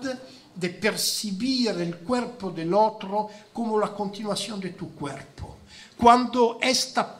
de 0.54 0.70
percibir 0.70 1.70
el 1.70 1.98
cuerpo 1.98 2.50
del 2.50 2.74
otro 2.74 3.28
como 3.52 3.78
la 3.78 3.92
continuación 3.92 4.60
de 4.60 4.70
tu 4.70 4.94
cuerpo. 4.94 5.56
Cuando 5.96 6.58
esta 6.60 7.16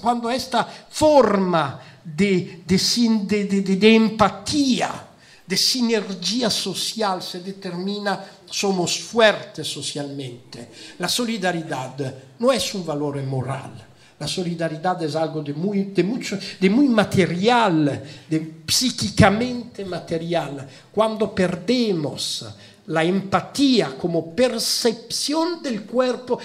cuando 0.00 0.30
esta 0.30 0.64
forma 0.64 1.80
de, 2.02 2.62
de, 2.66 3.44
de, 3.44 3.76
de 3.76 3.94
empatía, 3.94 5.08
de 5.46 5.56
sinergia 5.56 6.50
social 6.50 7.22
se 7.22 7.40
determina, 7.40 8.24
somos 8.50 8.98
fuertes 8.98 9.68
socialmente. 9.68 10.70
La 10.98 11.08
solidaridad 11.08 12.14
no 12.38 12.52
es 12.52 12.74
un 12.74 12.84
valor 12.84 13.22
moral. 13.22 13.85
La 14.18 14.26
solidaridad 14.26 15.02
es 15.02 15.14
algo 15.14 15.42
de 15.42 15.52
muy, 15.52 15.84
de 15.84 16.02
mucho, 16.02 16.38
de 16.58 16.70
muy 16.70 16.88
material, 16.88 18.02
de 18.28 18.54
psíquicamente 18.66 19.84
material. 19.84 20.66
Cuando 20.90 21.34
perdemos 21.34 22.46
la 22.86 23.04
empatía 23.04 23.94
como 23.98 24.34
percepción 24.34 25.62
del 25.62 25.82
cuerpo, 25.82 26.38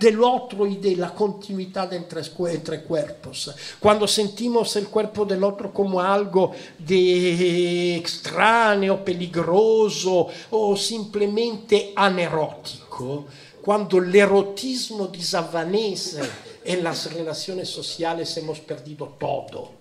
del 0.00 0.24
otro 0.24 0.66
y 0.66 0.76
de 0.76 0.96
la 0.96 1.14
continuidad 1.14 1.92
entre, 1.92 2.22
entre, 2.50 2.82
cuerpos. 2.84 3.54
Cuando 3.78 4.08
sentimos 4.08 4.74
el 4.76 4.88
cuerpo 4.88 5.26
del 5.26 5.44
otro 5.44 5.74
como 5.74 6.00
algo 6.00 6.52
de 6.78 7.96
extraño, 7.96 9.04
peligroso 9.04 10.26
o 10.52 10.74
simplemente 10.74 11.92
anerótico, 11.94 13.26
cuando 13.60 13.98
el 13.98 14.14
erotismo 14.16 15.08
desvanece 15.08 16.22
en 16.64 16.84
las 16.84 17.12
relaciones 17.12 17.68
sociales 17.68 18.36
hemos 18.36 18.60
perdido 18.60 19.16
todo. 19.18 19.72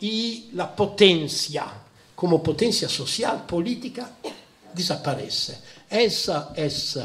Y 0.00 0.50
la 0.54 0.74
potencia, 0.74 1.66
como 2.14 2.42
potencia 2.42 2.88
social, 2.88 3.44
política, 3.46 4.12
desaparece. 4.74 5.58
Esa 5.88 6.52
es 6.56 6.98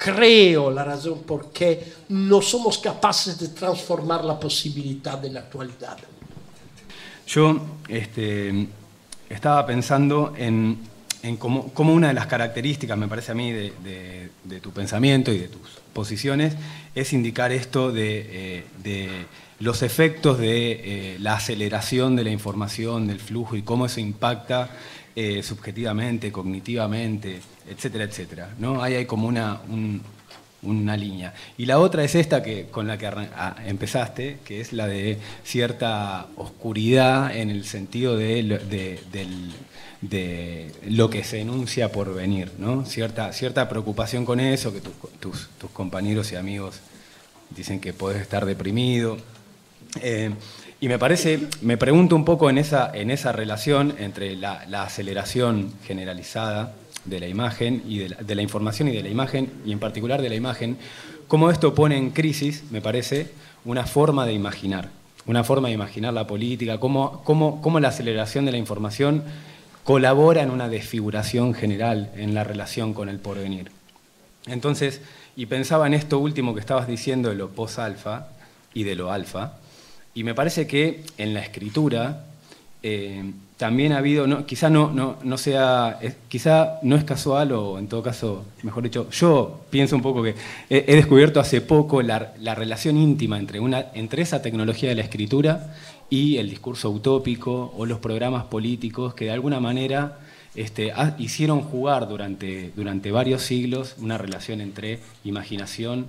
creo 0.00 0.70
la 0.70 0.82
razón 0.82 1.20
por 1.24 1.52
qué 1.52 1.92
no 2.08 2.40
somos 2.40 2.78
capaces 2.78 3.38
de 3.38 3.48
transformar 3.48 4.24
la 4.24 4.40
posibilidad 4.40 5.18
de 5.18 5.30
la 5.30 5.40
actualidad. 5.40 5.98
Yo 7.26 7.60
este, 7.86 8.66
estaba 9.28 9.66
pensando 9.66 10.32
en, 10.36 10.78
en 11.22 11.36
cómo, 11.36 11.92
una 11.92 12.08
de 12.08 12.14
las 12.14 12.26
características, 12.26 12.96
me 12.96 13.08
parece 13.08 13.32
a 13.32 13.34
mí, 13.34 13.52
de, 13.52 14.30
tu 14.62 14.70
pensamiento 14.70 15.30
y 15.32 15.38
de 15.38 15.48
tus 15.48 15.79
posiciones, 15.92 16.54
es 16.94 17.12
indicar 17.12 17.52
esto 17.52 17.92
de, 17.92 18.64
eh, 18.84 19.26
los 19.58 19.82
efectos 19.82 20.38
de 20.38 20.72
eh, 20.72 21.16
la 21.20 21.34
aceleración 21.34 22.16
de 22.16 22.24
la 22.24 22.30
información, 22.30 23.06
del 23.06 23.20
flujo 23.20 23.56
y 23.56 23.62
cómo 23.62 23.86
eso 23.86 24.00
impacta 24.00 24.70
eh, 25.14 25.42
subjetivamente, 25.42 26.32
cognitivamente, 26.32 27.40
etcétera, 27.68 28.04
etcétera. 28.04 28.54
¿no? 28.58 28.82
Ahí 28.82 28.94
hay 28.94 29.06
como 29.06 29.28
una, 29.28 29.60
una 30.62 30.96
línea. 30.96 31.34
Y 31.56 31.66
la 31.66 31.78
otra 31.78 32.04
es 32.04 32.14
esta 32.14 32.42
que, 32.42 32.66
con 32.66 32.86
la 32.86 32.98
que 32.98 33.06
ah, 33.06 33.56
empezaste, 33.66 34.38
que 34.44 34.60
es 34.60 34.72
la 34.72 34.86
de 34.86 35.18
cierta 35.44 36.28
oscuridad 36.36 37.34
en 37.34 37.50
el 37.50 37.64
sentido 37.64 38.16
de, 38.16 38.42
de, 38.42 39.26
lo 40.02 41.10
que 41.10 41.24
se 41.24 41.40
enuncia 41.40 41.92
por 41.92 42.14
venir, 42.14 42.52
¿no? 42.58 42.86
cierta, 42.86 43.32
cierta 43.32 43.68
preocupación 43.68 44.24
con 44.24 44.40
eso, 44.40 44.72
que 44.72 44.80
tus, 44.80 45.48
tus, 45.58 45.70
compañeros 45.72 46.32
y 46.32 46.36
amigos 46.36 46.80
dicen 47.50 47.80
que 47.80 47.92
puedes 47.92 48.22
estar 48.22 48.46
deprimido. 48.46 49.18
Eh, 50.00 50.30
y 50.80 50.88
me 50.88 50.98
parece, 50.98 51.40
me 51.60 51.76
pregunto 51.76 52.16
un 52.16 52.24
poco 52.24 52.48
en 52.48 52.56
esa, 52.56 52.90
en 52.94 53.10
esa 53.10 53.32
relación 53.32 53.94
entre 53.98 54.36
la, 54.36 54.62
aceleración 54.82 55.70
generalizada 55.84 56.74
de 57.04 57.20
la 57.20 57.28
imagen 57.28 57.82
y 57.86 57.98
de 57.98 58.34
la, 58.34 58.42
información 58.42 58.88
y 58.88 58.92
de 58.92 59.02
la 59.02 59.10
imagen, 59.10 59.52
y 59.66 59.72
en 59.72 59.78
particular 59.78 60.22
de 60.22 60.30
la 60.30 60.34
imagen, 60.36 60.78
cómo 61.28 61.50
esto 61.50 61.74
pone 61.74 61.98
en 61.98 62.10
crisis, 62.10 62.64
me 62.70 62.80
parece, 62.80 63.30
una 63.66 63.84
forma 63.84 64.24
de 64.24 64.32
imaginar, 64.32 64.88
una 65.26 65.44
forma 65.44 65.68
de 65.68 65.74
imaginar 65.74 66.14
la 66.14 66.26
política, 66.26 66.80
cómo, 66.80 67.22
cómo, 67.24 67.60
cómo 67.60 67.78
la 67.78 67.88
aceleración 67.88 68.46
de 68.46 68.52
la 68.52 68.58
información 68.58 69.24
colabora 69.90 70.44
en 70.44 70.50
una 70.52 70.68
desfiguración 70.68 71.52
general 71.52 72.12
en 72.14 72.32
la 72.32 72.44
relación 72.44 72.94
con 72.94 73.08
el 73.08 73.18
porvenir. 73.18 73.72
Entonces, 74.46 75.00
y 75.34 75.46
pensaba 75.46 75.88
en 75.88 75.94
esto 75.94 76.20
último 76.20 76.54
que 76.54 76.60
estabas 76.60 76.86
diciendo 76.86 77.30
de 77.30 77.34
lo 77.34 77.48
post-alfa 77.48 78.28
y 78.72 78.84
de 78.84 78.94
lo 78.94 79.10
alfa, 79.10 79.54
y 80.14 80.22
me 80.22 80.32
parece 80.32 80.68
que 80.68 81.02
en 81.18 81.34
la 81.34 81.40
escritura 81.40 82.24
eh, 82.84 83.32
también 83.56 83.92
ha 83.92 83.98
habido, 83.98 84.28
no, 84.28 84.46
quizá 84.46 84.70
no, 84.70 85.16
no, 85.20 85.38
sea, 85.38 85.98
quizá 86.28 86.78
no 86.82 86.94
es 86.94 87.02
casual 87.02 87.50
o 87.50 87.76
en 87.76 87.88
todo 87.88 88.04
caso, 88.04 88.44
mejor 88.62 88.84
dicho, 88.84 89.10
yo 89.10 89.62
pienso 89.70 89.96
un 89.96 90.02
poco 90.02 90.22
que 90.22 90.36
he, 90.70 90.94
descubierto 90.94 91.40
hace 91.40 91.62
poco 91.62 92.00
la, 92.00 92.30
relación 92.54 92.96
íntima 92.96 93.40
entre, 93.40 93.58
una, 93.58 93.86
entre 93.94 94.22
esa 94.22 94.40
tecnología 94.40 94.90
de 94.90 94.94
la 94.94 95.02
escritura 95.02 95.74
y 96.10 96.38
el 96.38 96.50
discurso 96.50 96.90
utópico 96.90 97.72
o 97.76 97.86
los 97.86 98.00
programas 98.00 98.44
políticos 98.44 99.14
que 99.14 99.26
de 99.26 99.30
alguna 99.30 99.60
manera 99.60 100.18
este, 100.56 100.92
hicieron 101.18 101.60
jugar 101.62 102.08
durante, 102.08 102.72
durante 102.74 103.12
varios 103.12 103.42
siglos 103.42 103.94
una 103.98 104.18
relación 104.18 104.60
entre 104.60 104.98
imaginación, 105.24 106.08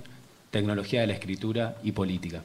tecnología 0.49 1.01
de 1.01 1.07
la 1.07 1.13
escritura 1.13 1.77
y 1.83 1.91
política. 1.91 2.43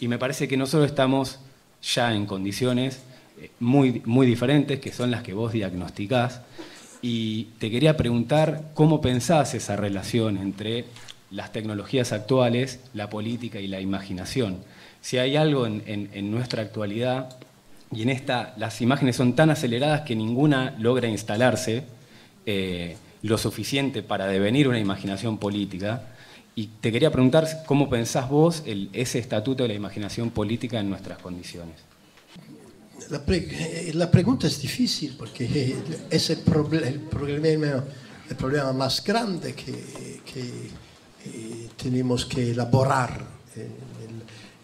Y 0.00 0.08
me 0.08 0.18
parece 0.18 0.46
que 0.46 0.56
nosotros 0.56 0.90
estamos 0.90 1.40
ya 1.82 2.14
en 2.14 2.26
condiciones 2.26 3.00
eh, 3.40 3.50
muy, 3.60 4.02
muy 4.04 4.26
diferentes, 4.26 4.78
que 4.78 4.92
son 4.92 5.10
las 5.10 5.22
que 5.22 5.32
vos 5.32 5.52
diagnosticás. 5.52 6.42
Y 7.00 7.44
te 7.58 7.70
quería 7.70 7.96
preguntar 7.96 8.70
cómo 8.74 9.00
pensás 9.00 9.54
esa 9.54 9.76
relación 9.76 10.36
entre 10.36 10.84
las 11.30 11.52
tecnologías 11.52 12.12
actuales, 12.12 12.80
la 12.92 13.08
política 13.08 13.60
y 13.60 13.68
la 13.68 13.80
imaginación. 13.80 14.58
Si 15.00 15.18
hay 15.18 15.36
algo 15.36 15.66
en, 15.66 16.30
nuestra 16.30 16.62
actualidad 16.62 17.36
y 17.92 18.02
en 18.02 18.10
esta, 18.10 18.54
las 18.58 18.80
imágenes 18.80 19.16
son 19.16 19.34
tan 19.34 19.50
aceleradas 19.50 20.02
que 20.02 20.14
ninguna 20.14 20.76
logra 20.78 21.08
instalarse 21.08 21.84
eh, 22.44 22.96
lo 23.22 23.38
suficiente 23.38 24.02
para 24.02 24.26
devenir 24.26 24.68
una 24.68 24.78
imaginación 24.78 25.38
política, 25.38 26.02
y 26.58 26.66
te 26.80 26.90
quería 26.90 27.12
preguntar 27.12 27.62
cómo 27.66 27.88
pensás 27.88 28.28
vos 28.28 28.64
el, 28.66 28.90
ese 28.92 29.20
estatuto 29.20 29.62
de 29.62 29.68
la 29.68 29.74
imaginación 29.74 30.30
política 30.30 30.80
en 30.80 30.90
nuestras 30.90 31.18
condiciones. 31.18 31.76
La, 33.10 33.24
pre 33.24 33.46
eh, 33.48 33.92
la 33.94 34.10
pregunta 34.10 34.48
es 34.48 34.60
difícil 34.60 35.14
porque 35.16 35.76
es 36.10 36.30
el, 36.30 36.38
proble 36.38 36.88
el, 36.88 36.98
problema, 36.98 37.84
el 38.28 38.36
problema 38.36 38.72
más 38.72 39.04
grande 39.04 39.54
que, 39.54 40.20
que 40.26 40.40
eh, 41.26 41.68
tenemos 41.80 42.26
que 42.26 42.50
elaborar 42.50 43.24
en 43.54 43.97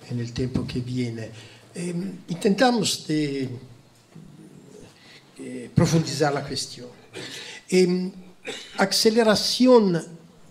el, 0.06 0.12
en 0.12 0.20
el 0.20 0.32
tiempo 0.32 0.66
que 0.66 0.80
viene. 0.80 1.30
Eh, 1.74 1.94
intentamos 2.28 3.06
de 3.06 3.48
eh, 5.38 5.70
profundizar 5.74 6.32
la 6.32 6.44
aceleración 8.78 10.00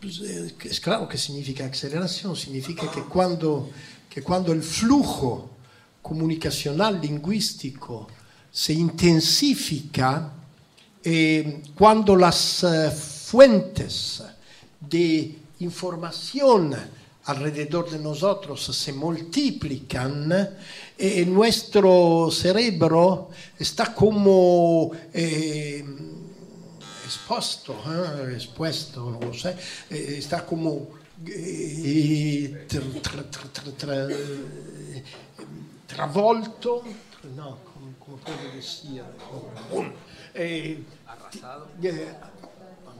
pues, 0.03 0.19
eh, 0.19 0.53
es 0.65 0.81
claro 0.81 1.07
que 1.07 1.17
significa 1.17 1.65
aceleración, 1.65 2.35
significa 2.35 2.91
que 2.91 3.03
cuando, 3.03 3.69
que 4.09 4.21
cuando 4.21 4.51
el 4.51 4.61
flujo 4.61 5.49
comunicacional 6.01 6.99
lingüístico 6.99 8.09
se 8.51 8.73
intensifica, 8.73 10.33
eh, 11.01 11.61
cuando 11.73 12.17
las 12.17 12.65
eh, 12.65 12.91
fuentes 12.91 14.23
de 14.77 15.37
información 15.59 16.75
alrededor 17.25 17.89
de 17.89 17.99
nosotros 17.99 18.63
se 18.63 18.93
multiplican, 18.93 20.49
eh, 20.97 21.25
nuestro 21.25 22.29
cerebro 22.31 23.29
está 23.57 23.93
como 23.93 24.91
expuesto, 27.05 27.75
¿eh? 27.87 28.33
expuesto, 28.33 29.11
no 29.11 29.19
lo 29.19 29.33
sé, 29.33 29.55
eh, 29.89 30.15
está 30.17 30.45
como 30.45 30.89
eh, 31.25 32.65
tra, 32.67 33.23
tra, 33.23 33.73
tra, 33.77 34.07
travolto, 35.87 36.83
no, 37.35 37.57
come, 37.73 37.93
come 37.99 38.17
puedo 38.17 38.55
decir, 38.55 39.03
eh, 40.33 40.83
arrasado. 41.05 41.67
Eh, 41.81 42.13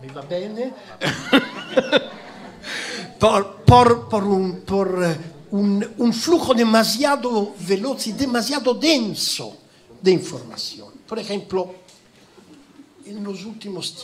mi 0.02 0.08
va 0.10 0.22
bene, 0.22 0.74
por, 3.20 3.64
por, 3.64 4.10
por, 4.10 4.24
un, 4.24 4.62
por 4.62 5.18
un, 5.52 5.88
un, 5.98 6.14
flujo 6.14 6.54
demasiado 6.54 7.54
veloce, 7.60 8.14
demasiado 8.14 8.74
denso 8.74 9.58
de 10.02 10.12
información. 10.12 10.94
Por 11.08 11.20
ejemplo, 11.20 11.76
en 13.06 13.24
los 13.24 13.46
últimos 13.46 13.96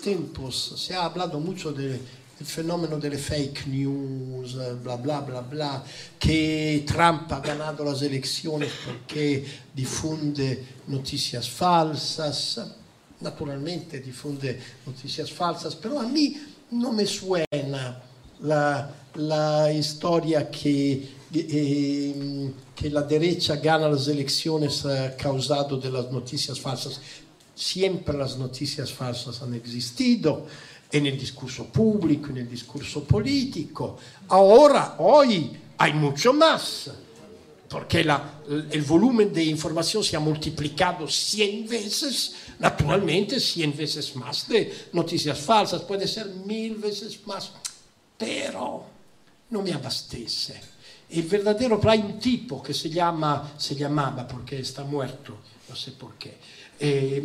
tiempos 0.00 0.74
se 0.76 0.94
ha 0.94 1.04
hablado 1.04 1.38
mucho 1.40 1.72
de 1.72 2.00
il 2.40 2.46
fenomeno 2.46 2.98
delle 2.98 3.18
fake 3.18 3.66
news, 3.66 4.54
bla 4.76 4.96
bla 4.96 5.20
bla 5.22 5.42
bla, 5.42 5.82
che 6.16 6.84
Trump 6.86 7.30
ha 7.32 7.40
ganato 7.40 7.82
las 7.82 8.00
elecciones 8.02 8.70
perché 8.84 9.44
diffonde 9.72 10.64
noticias 10.84 11.48
falsas, 11.48 12.64
naturalmente 13.18 14.00
diffonde 14.00 14.60
noticias 14.84 15.32
falsas, 15.32 15.74
però 15.74 15.98
a 15.98 16.06
me 16.06 16.54
non 16.68 16.94
mi 16.94 17.06
suena 17.06 18.00
la, 18.40 18.92
la 19.14 19.70
storia 19.80 20.48
che, 20.48 21.08
eh, 21.30 22.52
che 22.74 22.88
la 22.88 23.02
derecha 23.02 23.56
gana 23.56 23.88
las 23.88 24.08
elecciones 24.08 24.86
causado 25.16 25.76
de 25.78 25.90
las 25.90 26.10
noticias 26.10 26.58
falsas. 26.58 27.00
Siempre 27.54 28.16
las 28.16 28.36
noticias 28.36 28.92
falsas 28.92 29.42
han 29.42 29.54
existido 29.54 30.46
en 30.90 31.06
el 31.06 31.18
discurso 31.18 31.66
público, 31.66 32.30
en 32.30 32.38
el 32.38 32.48
discurso 32.48 33.04
político. 33.04 33.98
Ahora, 34.28 34.96
hoy, 34.98 35.50
hay 35.76 35.92
mucho 35.92 36.32
más, 36.32 36.90
porque 37.68 38.02
la, 38.02 38.40
el 38.70 38.82
volumen 38.82 39.32
de 39.32 39.44
información 39.44 40.02
se 40.02 40.16
ha 40.16 40.20
multiplicado 40.20 41.06
100 41.06 41.68
veces, 41.68 42.34
naturalmente 42.58 43.38
100 43.38 43.76
veces 43.76 44.16
más 44.16 44.48
de 44.48 44.88
noticias 44.92 45.38
falsas, 45.38 45.82
puede 45.82 46.08
ser 46.08 46.26
mil 46.46 46.76
veces 46.76 47.18
más, 47.26 47.52
pero 48.18 48.84
no 49.50 49.62
me 49.62 49.72
abastece. 49.72 50.60
El 51.10 51.22
verdadero, 51.22 51.80
hay 51.88 52.00
un 52.00 52.18
tipo 52.18 52.62
que 52.62 52.74
se 52.74 52.90
llama, 52.90 53.52
se 53.56 53.74
llamaba, 53.74 54.28
porque 54.28 54.58
está 54.58 54.84
muerto, 54.84 55.38
no 55.68 55.76
sé 55.76 55.92
por 55.92 56.14
qué, 56.14 56.36
eh, 56.78 57.22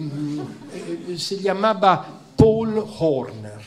eh, 0.73 1.17
llamaba 1.41 2.21
Paul 2.37 2.77
Horner 2.99 3.59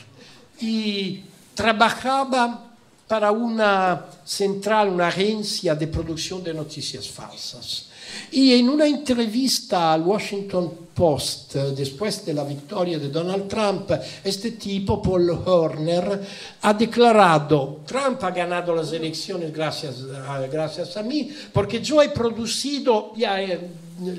y 0.59 1.23
trabajaba 1.53 2.63
para 3.07 3.31
una 3.31 4.07
central, 4.25 4.89
una 4.89 5.07
agencia 5.07 5.75
de 5.75 5.87
producción 5.87 6.43
de 6.43 6.53
noticias 6.53 7.07
falsas. 7.07 7.86
Y 8.31 8.53
en 8.53 8.69
una 8.69 8.85
entrevista 8.85 9.93
al 9.93 10.01
Washington 10.03 10.87
Post, 10.93 11.55
después 11.55 12.25
de 12.25 12.33
la 12.33 12.43
victoria 12.43 12.97
de 12.97 13.09
Donald 13.09 13.47
Trump, 13.47 13.91
este 14.23 14.51
tipo, 14.51 15.01
Paul 15.01 15.29
Horner, 15.29 16.21
ha 16.61 16.73
declarado, 16.73 17.81
Trump 17.85 18.23
ha 18.23 18.31
ganado 18.31 18.73
las 18.73 18.91
elecciones 18.91 19.53
gracias 19.53 19.97
a, 20.27 20.39
gracias 20.47 20.97
a 20.97 21.03
mí, 21.03 21.29
porque 21.53 21.81
producido, 22.09 23.13
ya 23.15 23.41
he 23.41 23.59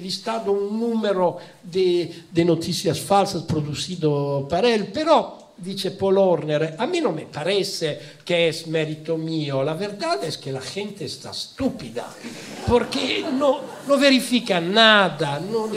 listado 0.01 0.53
un 0.53 0.79
número 0.79 1.37
de, 1.63 2.25
de 2.31 2.45
noticias 2.45 3.01
falsas 3.01 3.43
producido 3.43 4.47
para 4.49 4.73
él, 4.73 4.91
pero 4.93 5.48
dice 5.59 5.91
Paul 5.93 6.19
Horner, 6.19 6.77
a 6.79 6.87
mí 6.87 7.01
no 7.01 7.13
me 7.13 7.27
parece 7.27 7.99
que 8.25 8.49
es 8.49 8.67
mérito 8.69 9.17
mío, 9.17 9.63
la 9.63 9.75
verdad 9.75 10.23
es 10.23 10.39
que 10.39 10.53
la 10.53 10.61
gente 10.61 11.05
está 11.05 11.31
estúpida, 11.31 12.09
porque 12.67 13.25
no, 13.33 13.61
no 13.87 13.99
verifica 13.99 14.61
nada. 14.61 15.41
No, 15.41 15.69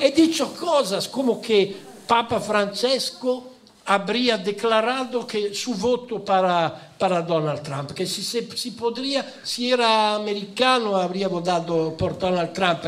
he 0.00 0.12
dicho 0.12 0.54
cosas 0.54 1.08
como 1.08 1.40
que 1.40 1.74
Papa 2.06 2.40
Francesco 2.40 3.52
habría 3.86 4.36
declarado 4.36 5.26
que 5.26 5.54
su 5.54 5.74
voto 5.74 6.22
para 6.22 7.22
Donald 7.26 7.62
Trump, 7.62 7.92
que 7.92 8.06
si, 8.06 8.22
se, 8.22 8.56
si 8.56 8.72
podría, 8.72 9.24
si 9.42 9.70
era 9.70 10.14
americano, 10.16 10.96
habría 10.96 11.28
votado 11.28 11.96
por 11.96 12.18
Donald 12.18 12.52
Trump. 12.52 12.84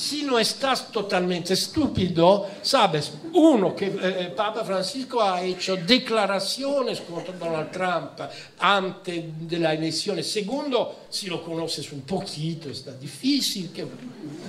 Si 0.00 0.22
no 0.22 0.38
estás 0.38 0.90
totalmente 0.90 1.52
estúpido, 1.52 2.46
sabes, 2.62 3.12
uno, 3.34 3.76
que 3.76 3.86
eh, 3.86 4.32
Papa 4.34 4.64
Francisco 4.64 5.20
ha 5.20 5.42
hecho 5.42 5.76
declaraciones 5.76 7.02
contra 7.02 7.34
Donald 7.34 7.70
Trump 7.70 8.18
antes 8.60 9.24
de 9.46 9.58
la 9.58 9.74
elección. 9.74 10.24
Segundo, 10.24 11.00
si 11.10 11.26
lo 11.26 11.44
conoces 11.44 11.92
un 11.92 12.00
poquito, 12.00 12.70
está 12.70 12.92
difícil, 12.92 13.70
que, 13.70 13.86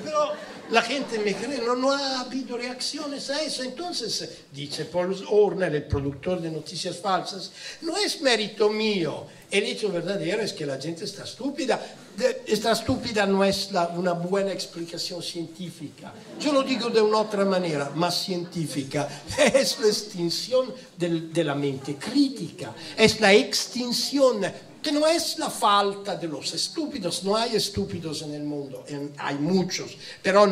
pero 0.06 0.32
la 0.70 0.84
gente 0.84 1.20
me 1.20 1.36
cree, 1.36 1.60
no, 1.60 1.92
ha 1.92 2.22
habido 2.22 2.56
reacciones 2.56 3.30
a 3.30 3.42
eso. 3.42 3.62
Entonces, 3.62 4.44
dice 4.54 4.86
Paul 4.86 5.22
Horner, 5.30 5.76
el 5.76 5.84
productor 5.84 6.40
de 6.40 6.50
noticias 6.50 6.98
falsas, 6.98 7.52
no 7.82 7.98
es 7.98 8.22
mérito 8.22 8.70
mío. 8.70 9.26
El 9.52 9.66
hecho 9.66 9.92
verdadero 9.92 10.42
es 10.44 10.54
que 10.54 10.66
la 10.66 10.80
gente 10.80 11.04
está 11.04 11.26
estúpida. 11.26 11.78
Esta 12.46 12.72
estúpida 12.72 13.26
no 13.26 13.44
es 13.44 13.72
la, 13.72 13.88
una 13.88 14.14
buena 14.14 14.52
explicación 14.52 15.22
científica. 15.22 16.14
Yo 16.40 16.52
lo 16.52 16.64
digo 16.64 16.90
de 16.90 17.02
una 17.02 17.20
otra 17.20 17.46
manera, 17.46 17.92
más 17.96 18.24
científica. 18.24 19.08
Es 19.54 19.80
la 19.80 19.88
extinción 19.88 20.74
del, 20.98 21.32
de 21.34 21.44
la 21.44 21.56
mente 21.56 21.96
crítica, 21.96 22.74
es 22.98 23.20
la 23.20 23.34
extinción 23.34 24.42
que 24.82 24.92
no 24.92 25.06
es 25.06 25.38
la 25.38 25.50
falta 25.50 26.16
de 26.16 26.28
los 26.28 26.54
estúpidos, 26.54 27.24
no 27.24 27.36
hay 27.36 27.56
estúpidos 27.56 28.24
en 28.24 28.34
el 28.34 28.44
mundo, 28.44 28.84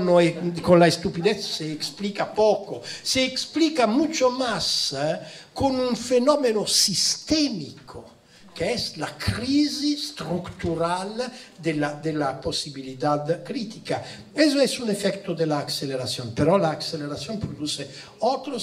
no 0.03 0.17
hay, 0.19 0.53
con 0.61 0.79
la 0.79 0.87
estupidez 0.87 1.43
se 1.45 1.71
explica 1.71 2.31
poco, 2.31 2.81
se 3.01 3.25
explica 3.25 3.87
mucho 3.87 4.29
más 4.29 4.93
eh, 4.93 5.19
con 5.53 5.79
un 5.79 5.95
fenómeno 5.95 6.67
sistémico 6.67 8.18
que 8.59 8.73
es 8.73 8.97
la 8.97 9.17
crisis 9.17 10.09
estructural 10.09 11.31
de 11.63 11.73
la, 11.75 11.93
de 11.93 12.11
la, 12.11 12.41
posibilidad 12.41 13.41
crítica. 13.41 14.03
Eso 14.35 14.59
es 14.59 14.77
un 14.81 14.89
efecto 14.89 15.33
de 15.33 15.45
la 15.45 15.59
aceleración, 15.59 16.33
la 16.57 16.71
aceleración 16.71 17.39
produce 17.39 17.87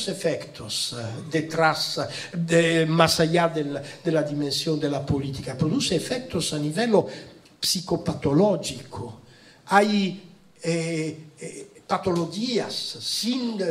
efectos 0.08 0.94
eh, 0.98 1.02
detrás, 1.30 1.98
de, 2.30 2.84
más 2.84 3.20
allá 3.20 3.48
de 3.48 3.64
la, 3.64 3.82
de 4.04 4.12
la, 4.12 4.22
dimensión 4.22 4.78
de 4.78 4.90
produce 5.56 5.96
efectos 5.96 6.52
a 6.52 6.58
nivel 6.58 6.92
psicopatológico. 7.58 9.20
Hay 9.68 10.22
eh, 10.62 11.18
eh, 11.40 11.75
patologías, 11.86 12.98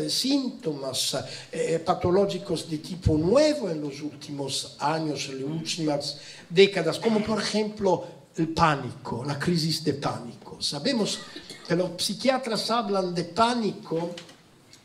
síntomas 0.10 1.18
eh, 1.52 1.80
patológicos 1.80 2.70
de 2.70 2.78
tipo 2.78 3.18
nuevo 3.18 3.70
en 3.70 3.82
los 3.82 4.02
últimos 4.02 4.78
años, 4.80 5.28
en 5.30 5.42
las 5.42 5.52
últimas 5.52 6.18
décadas, 6.50 7.00
como 7.00 7.22
por 7.24 7.42
ejemplo 7.42 8.06
el 8.38 8.50
pánico, 8.50 9.24
la 9.26 9.38
crisis 9.38 9.84
de 9.84 9.94
pánico. 9.94 10.62
Sabemos 10.62 11.20
que 11.68 11.76
los 11.76 11.92
psiquiatras 12.02 12.70
hablan 12.72 13.14
de 13.14 13.26
pánico 13.26 14.12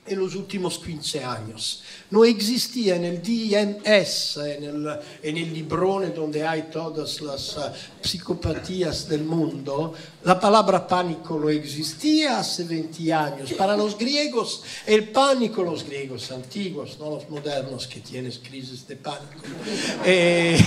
en 0.07 0.19
los 0.19 0.35
últimos 0.35 0.79
15 0.79 1.25
años. 1.25 1.83
No 2.11 2.25
existía 2.25 2.97
en 2.97 3.05
el 3.05 3.23
DMS, 3.23 4.39
en 4.39 4.65
el, 4.65 4.99
en 5.23 5.37
el 5.37 6.15
donde 6.15 6.47
hay 6.47 6.63
todas 6.73 7.21
las 7.21 7.57
uh, 7.57 7.61
psicopatías 8.01 9.09
del 9.09 9.25
mundo, 9.25 9.95
la 10.25 10.39
palabra 10.41 10.87
pánico 10.87 11.39
no 11.39 11.49
existía 11.49 12.41
hace 12.41 12.65
20 12.65 13.13
años. 13.13 13.53
Para 13.53 13.77
los 13.77 13.97
griegos, 13.97 14.63
el 14.87 15.11
pánico, 15.11 15.63
los 15.63 15.85
griegos 15.85 16.31
antiguos, 16.33 16.99
no 16.99 17.11
los 17.11 17.31
modernos 17.31 17.87
que 17.87 18.01
tienen 18.01 18.33
crisis 18.43 18.87
de 18.89 18.97
pánico, 18.97 19.43
eh, 20.05 20.59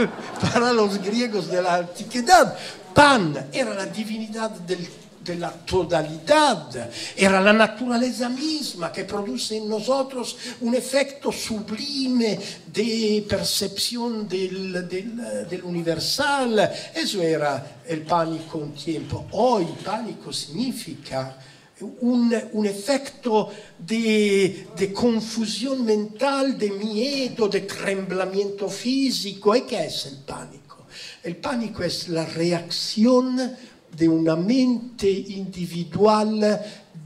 para 0.40 0.72
los 0.72 0.98
griegos 1.02 1.48
de 1.48 1.62
la 1.62 1.76
antigüedad, 1.76 2.56
Pan 2.94 3.50
era 3.52 3.74
la 3.74 3.84
divinidad 3.84 4.50
del 4.50 4.88
de 5.26 5.36
la 5.36 5.50
totalidad, 5.50 6.90
era 7.16 7.40
la 7.40 7.52
naturaleza 7.52 8.28
misma 8.28 8.92
que 8.92 9.04
produce 9.04 9.56
en 9.56 9.68
nosotros 9.68 10.36
un 10.60 10.74
efecto 10.74 11.32
sublime 11.32 12.38
de 12.72 13.24
percepción 13.28 14.28
del, 14.28 14.88
del, 14.88 15.48
del 15.48 15.64
universal. 15.64 16.70
Eso 16.94 17.20
era 17.22 17.82
el 17.86 18.02
pánico 18.02 18.58
un 18.58 18.72
tiempo. 18.72 19.26
Hoy 19.32 19.66
pánico 19.84 20.32
significa 20.32 21.36
un, 21.80 22.34
un, 22.52 22.66
efecto 22.66 23.50
de, 23.78 24.68
de, 24.76 24.92
confusión 24.92 25.84
mental, 25.84 26.56
de 26.56 26.70
miedo, 26.70 27.48
de 27.48 27.62
temblamiento 27.62 28.68
físico. 28.68 29.54
¿Y 29.54 29.62
qué 29.62 29.86
es 29.86 30.06
el 30.06 30.18
pánico? 30.18 30.86
El 31.22 31.36
pánico 31.36 31.82
es 31.82 32.08
la 32.08 32.24
reacción 32.24 33.56
de 33.96 34.08
una 34.08 34.36
mente 34.36 35.08
individual 35.08 36.60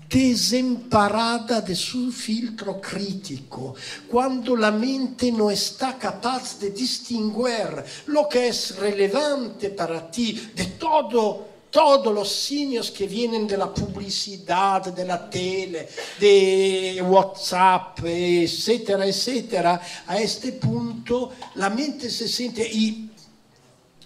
desemparada 0.09 1.61
de 1.61 1.77
su 1.77 2.11
filtro 2.11 2.81
crítico, 2.81 3.75
cuando 4.09 4.57
la 4.57 4.73
mente 4.73 5.31
no 5.31 5.51
está 5.51 5.97
capaz 5.97 6.59
de 6.59 6.71
distinguir 6.71 7.85
lo 8.07 8.29
que 8.29 8.49
es 8.49 8.77
relevante 8.77 9.71
para 9.71 10.11
ti 10.11 10.51
de 10.55 10.67
todo 10.67 11.51
todos 11.71 12.13
los 12.13 12.29
signos 12.29 12.91
que 12.91 13.07
vienen 13.07 13.47
de 13.47 13.57
la 13.57 13.73
publicidad, 13.73 14.93
de 14.93 15.05
la 15.05 15.31
tele, 15.31 15.89
de 16.19 17.01
WhatsApp, 17.07 18.01
etcétera, 18.05 19.07
etcétera, 19.07 19.81
a 20.07 20.19
este 20.19 20.53
punto 20.53 21.31
la 21.55 21.71
mente 21.71 22.11
se 22.11 22.29
siente 22.29 22.69
y 22.69 23.11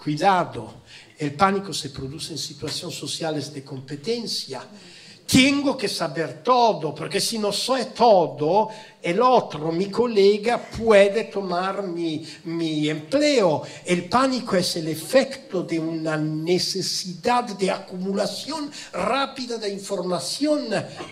cuidado, 0.03 0.83
el 1.18 1.33
pánico 1.33 1.72
se 1.72 1.90
produce 1.90 2.33
en 2.33 2.38
situaciones 2.38 2.96
sociales 2.96 3.53
de 3.53 3.62
competencia. 3.62 4.62
tengo 5.27 5.74
que 5.74 5.88
saber 5.88 6.42
todo, 6.42 6.94
porque 6.94 7.18
si 7.18 7.38
no 7.38 7.50
soy 7.50 7.87
todo, 7.96 8.68
el 9.00 9.22
otro, 9.22 9.72
mi 9.72 9.87
colega, 9.87 10.59
puede 10.59 11.24
tomar 11.24 11.83
mi, 11.83 12.27
empleo. 12.90 13.62
El 13.87 14.05
pánico 14.05 14.55
es 14.55 14.77
el 14.77 14.88
efecto 14.88 15.62
de 15.62 15.79
una 15.79 16.18
necesidad 16.18 17.44
de 17.44 17.70
acumulación 17.70 18.70
rápida 18.92 19.57
de 19.57 19.70
información 19.70 20.66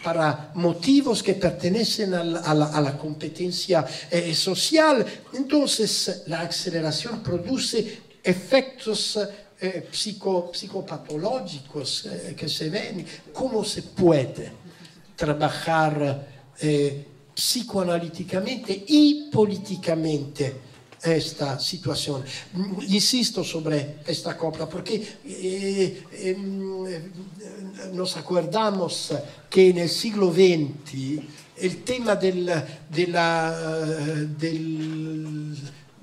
para 0.05 0.53
motivos 0.57 1.23
que 1.23 1.33
pertenecen 1.33 2.13
a 2.13 2.55
la 2.55 2.99
competencia 2.99 3.87
eh, 4.11 4.35
social. 4.35 5.07
Entonces, 5.33 6.25
la 6.27 6.43
aceleración 6.43 7.23
produce 7.23 8.13
efectos 8.23 9.19
eh, 9.63 9.89
psico, 9.93 10.51
psicopatológicos 10.53 12.07
eh, 12.07 12.35
que 12.37 12.49
se 12.49 12.69
ven, 12.69 13.07
cómo 13.33 13.65
se 13.65 13.83
puede 13.83 14.51
trabajar 15.15 16.27
eh, 16.61 17.07
psicoanalíticamente 17.33 18.85
y 18.89 19.31
políticamente 19.31 20.73
esta 21.03 21.59
situación. 21.61 22.25
Insisto 22.89 23.45
sobre 23.45 23.99
esta 24.07 24.37
copla 24.37 24.69
porque 24.69 24.95
eh, 25.25 26.05
eh, 26.13 26.37
nos 27.93 28.17
acordamos 28.17 29.13
que 29.49 29.71
en 29.71 29.79
el 29.79 29.89
siglo 29.89 30.33
XX 30.33 31.23
el 31.57 31.85
tema 31.85 32.17
del, 32.17 32.51
de 32.91 33.07
la, 33.07 33.53
del 34.39 35.57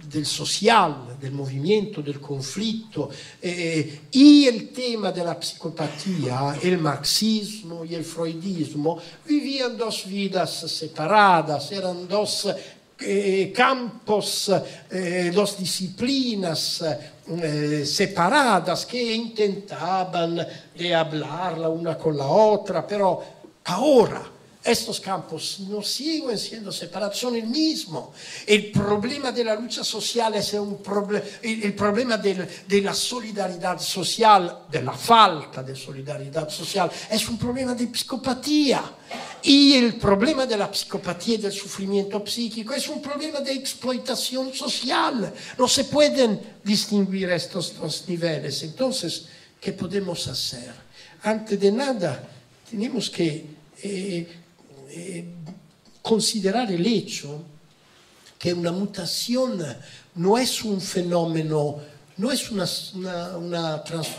del 0.09 0.25
social, 0.25 1.17
del 1.19 1.31
movimiento, 1.31 2.01
del 2.01 2.19
conflitto 2.19 3.09
eh, 3.41 4.01
el 4.11 4.69
tema 4.69 5.11
de 5.11 5.23
la 5.23 5.39
psicopatía, 5.39 6.57
el 6.61 6.79
marxismo 6.79 7.85
y 7.85 7.93
el 7.93 8.03
freudismo 8.03 8.99
vivían 9.25 9.77
dos 9.77 10.05
vidas 10.07 10.51
separadas, 10.71 11.71
eran 11.71 12.07
dos 12.07 12.47
eh, 13.01 13.53
campos, 13.55 14.51
eh, 14.91 15.31
dos 15.33 15.57
disciplinas 15.57 16.83
eh, 17.27 17.85
separadas 17.85 18.85
que 18.85 19.13
intentaban 19.13 20.45
de 20.75 20.95
hablar 20.95 21.57
la 21.57 21.69
una 21.69 21.97
con 21.97 22.17
la 22.17 22.27
otra, 22.27 22.85
pero 22.85 23.23
ahora 23.63 24.38
estos 24.61 24.99
campos 24.99 25.61
no 25.69 25.81
siguen 25.81 26.37
siendo 26.37 26.71
separados, 26.71 27.17
son 27.17 27.35
el 27.35 27.47
mismo. 27.47 28.13
El 28.45 28.71
problema 28.71 29.31
de 29.31 29.45
la 29.45 29.55
lucha 29.55 29.85
social 29.85 30.35
es 30.35 30.53
un 30.53 30.83
proble 30.83 31.23
el, 31.41 31.63
el, 31.63 31.73
problema 31.73 32.17
del, 32.17 32.45
de 32.67 32.81
la 32.81 32.93
solidaridad 32.93 33.79
social, 33.79 34.65
de 34.69 34.81
la 34.81 34.91
falta 34.91 35.63
de 35.63 35.75
solidaridad 35.75 36.49
social, 36.49 36.91
es 37.09 37.29
un 37.29 37.37
problema 37.37 37.73
de 37.73 37.87
psicopatía. 37.87 38.83
Y 39.41 39.75
el 39.75 39.95
problema 39.95 40.45
de 40.45 40.57
la 40.57 40.71
psicopatía 40.71 41.35
y 41.35 41.37
del 41.37 41.53
sufrimiento 41.53 42.21
psíquico 42.27 42.73
es 42.73 42.89
un 42.89 43.01
problema 43.01 43.39
de 43.39 43.53
explotación 43.53 44.53
social. 44.53 45.33
No 45.57 45.67
se 45.67 45.85
pueden 45.85 46.57
distinguir 46.61 47.31
estos 47.31 47.79
dos 47.79 48.03
niveles. 48.09 48.61
Entonces, 48.63 49.25
¿qué 49.61 49.71
podemos 49.71 50.27
hacer? 50.27 50.73
Antes 51.23 51.57
de 51.57 51.71
nada, 51.71 52.21
tenemos 52.69 53.09
que... 53.09 53.57
Eh, 53.81 54.27
eh, 54.89 55.25
considerar 56.01 56.71
el 56.71 56.85
hecho 56.85 57.43
que 58.39 58.53
una 58.53 58.71
mutación 58.71 59.63
no 60.15 60.37
es 60.37 60.63
un 60.63 60.81
fenómeno, 60.81 61.77
no 62.17 62.31
es 62.31 62.49
una, 62.49 62.65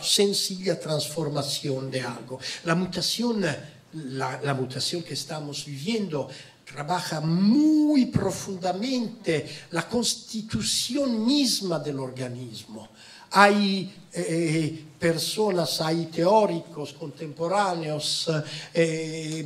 sencilla 0.02 0.78
transformación 0.78 1.90
de 1.90 2.02
algo. 2.02 2.38
La 2.64 2.74
mutación, 2.74 3.44
la, 3.94 4.54
mutación 4.54 5.02
que 5.02 5.14
estamos 5.14 5.64
viviendo 5.64 6.28
trabaja 6.64 7.20
muy 7.20 8.06
profundamente 8.06 9.46
la 9.70 9.88
constitución 9.88 11.26
misma 11.26 11.78
del 11.78 11.98
organismo. 11.98 12.90
Hay 13.32 13.92
eh, 14.12 14.84
personas, 15.00 15.80
hay 15.80 16.06
teóricos 16.06 16.92
contemporáneos, 16.92 18.30
eh, 18.74 19.44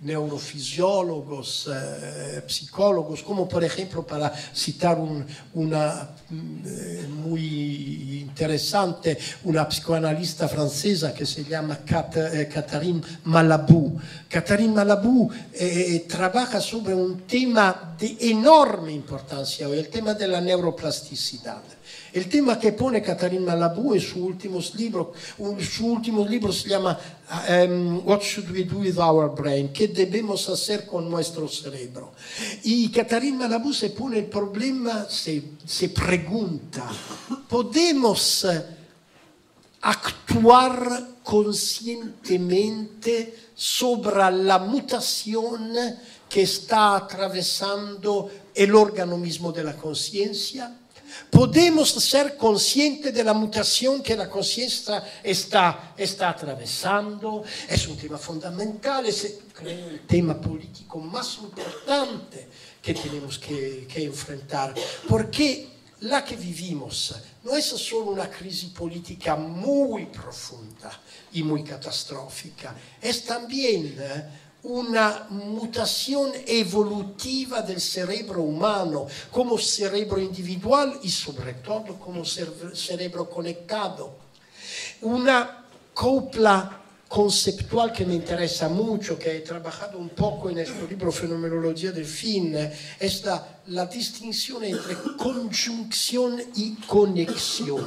neurofisiólogos, 0.00 1.68
eh, 1.70 2.42
psicólogos, 2.46 3.22
como 3.22 3.46
por 3.46 3.62
ejemplo, 3.62 4.06
para 4.06 4.32
citar 4.54 4.98
un, 4.98 5.26
una 5.54 6.16
eh, 6.28 7.06
muy 7.08 8.20
interesante, 8.20 9.16
una 9.44 9.68
psicoanalista 9.68 10.48
francesa 10.48 11.14
que 11.14 11.24
se 11.24 11.44
llama 11.44 11.78
Cat, 11.84 12.16
eh, 12.16 12.48
Catherine 12.52 13.00
Malabou. 13.24 14.00
Catherine 14.28 14.74
Malabou 14.74 15.30
eh, 15.52 16.04
trabaja 16.08 16.60
sobre 16.60 16.94
un 16.94 17.20
tema 17.28 17.94
de 17.96 18.16
enorme 18.20 18.92
importancia 18.92 19.68
hoy, 19.68 19.78
el 19.78 19.88
tema 19.88 20.14
de 20.14 20.26
la 20.26 20.40
neuroplasticidad. 20.40 21.75
El 22.16 22.28
tema 22.30 22.58
que 22.58 22.72
pone 22.72 23.02
Catherine 23.02 23.44
Malabou 23.44 23.92
en 23.92 24.00
su 24.00 24.24
último 24.24 24.58
libro, 24.74 25.12
su 25.60 25.86
último 25.86 26.26
libro 26.26 26.50
se 26.50 26.70
llama 26.70 26.98
um, 27.46 28.08
What 28.08 28.22
Should 28.22 28.50
We 28.52 28.64
Do 28.64 28.78
With 28.78 28.96
Our 28.96 29.34
Brain? 29.34 29.70
¿Qué 29.70 29.88
debemos 29.88 30.48
hacer 30.48 30.86
con 30.86 31.10
nuestro 31.10 31.46
cerebro? 31.46 32.14
Y 32.64 32.88
Catherine 32.88 33.36
Malabou 33.36 33.74
se 33.74 33.90
pone 33.90 34.20
el 34.20 34.26
problema, 34.32 35.06
se, 35.10 35.42
pregunta, 35.90 36.88
¿podemos 37.50 38.46
actuar 39.82 41.08
conscientemente 41.22 43.50
sobre 43.54 44.30
la 44.42 44.58
mutación 44.58 45.70
que 46.30 46.44
está 46.44 46.96
atravesando 46.96 48.30
el 48.54 48.74
órgano 48.74 49.18
mismo 49.18 49.52
de 49.52 49.64
la 49.64 49.76
conciencia? 49.76 50.78
Podemos 51.30 51.90
ser 51.90 52.36
conscientes 52.36 53.12
de 53.12 53.24
la 53.24 53.34
mutación 53.34 54.02
que 54.02 54.16
la 54.16 54.28
conciencia 54.28 55.02
está, 55.22 55.94
está 55.96 56.30
atravesando. 56.30 57.44
Es 57.68 57.86
un 57.88 57.96
tema 57.96 58.18
fundamental, 58.18 59.06
es 59.06 59.38
creo, 59.52 59.88
el 59.88 60.06
tema 60.06 60.40
político 60.40 60.98
más 60.98 61.38
importante 61.38 62.48
que 62.80 62.94
tenemos 62.94 63.38
que, 63.38 63.86
que 63.92 64.04
enfrentar. 64.04 64.74
Porque 65.08 65.76
la 66.00 66.24
que 66.24 66.36
vivimos 66.36 67.14
no 67.44 67.56
es 67.56 67.64
solo 67.64 68.10
una 68.10 68.28
crisis 68.28 68.70
política 68.70 69.36
muy 69.36 70.06
profunda 70.06 70.90
y 71.32 71.42
muy 71.42 71.64
catastrófica, 71.64 72.74
es 73.00 73.24
también 73.24 73.96
una 74.64 75.26
mutación 75.30 76.32
evolutiva 76.46 77.62
del 77.62 77.80
cerebro 77.80 78.42
humano 78.42 79.06
como 79.30 79.58
cerebro 79.58 80.18
individual 80.20 80.98
y 81.02 81.10
sobre 81.10 81.54
todo 81.54 81.98
como 81.98 82.24
cerebro 82.24 83.30
conectado. 83.30 84.16
Una 85.02 85.64
copla 85.94 86.82
conceptual 87.08 87.92
que 87.92 88.04
me 88.04 88.14
interesa 88.14 88.68
mucho, 88.68 89.18
que 89.18 89.36
he 89.36 89.40
trabajado 89.40 89.98
un 89.98 90.08
poco 90.08 90.50
en 90.50 90.58
este 90.58 90.86
libro 90.88 91.12
Fenomenología 91.12 91.92
del 91.92 92.04
Fin, 92.04 92.56
es 92.98 93.24
la, 93.24 93.60
la 93.68 93.86
distinción 93.86 94.64
entre 94.64 94.96
conjunción 95.16 96.42
y 96.56 96.74
conexión. 96.74 97.84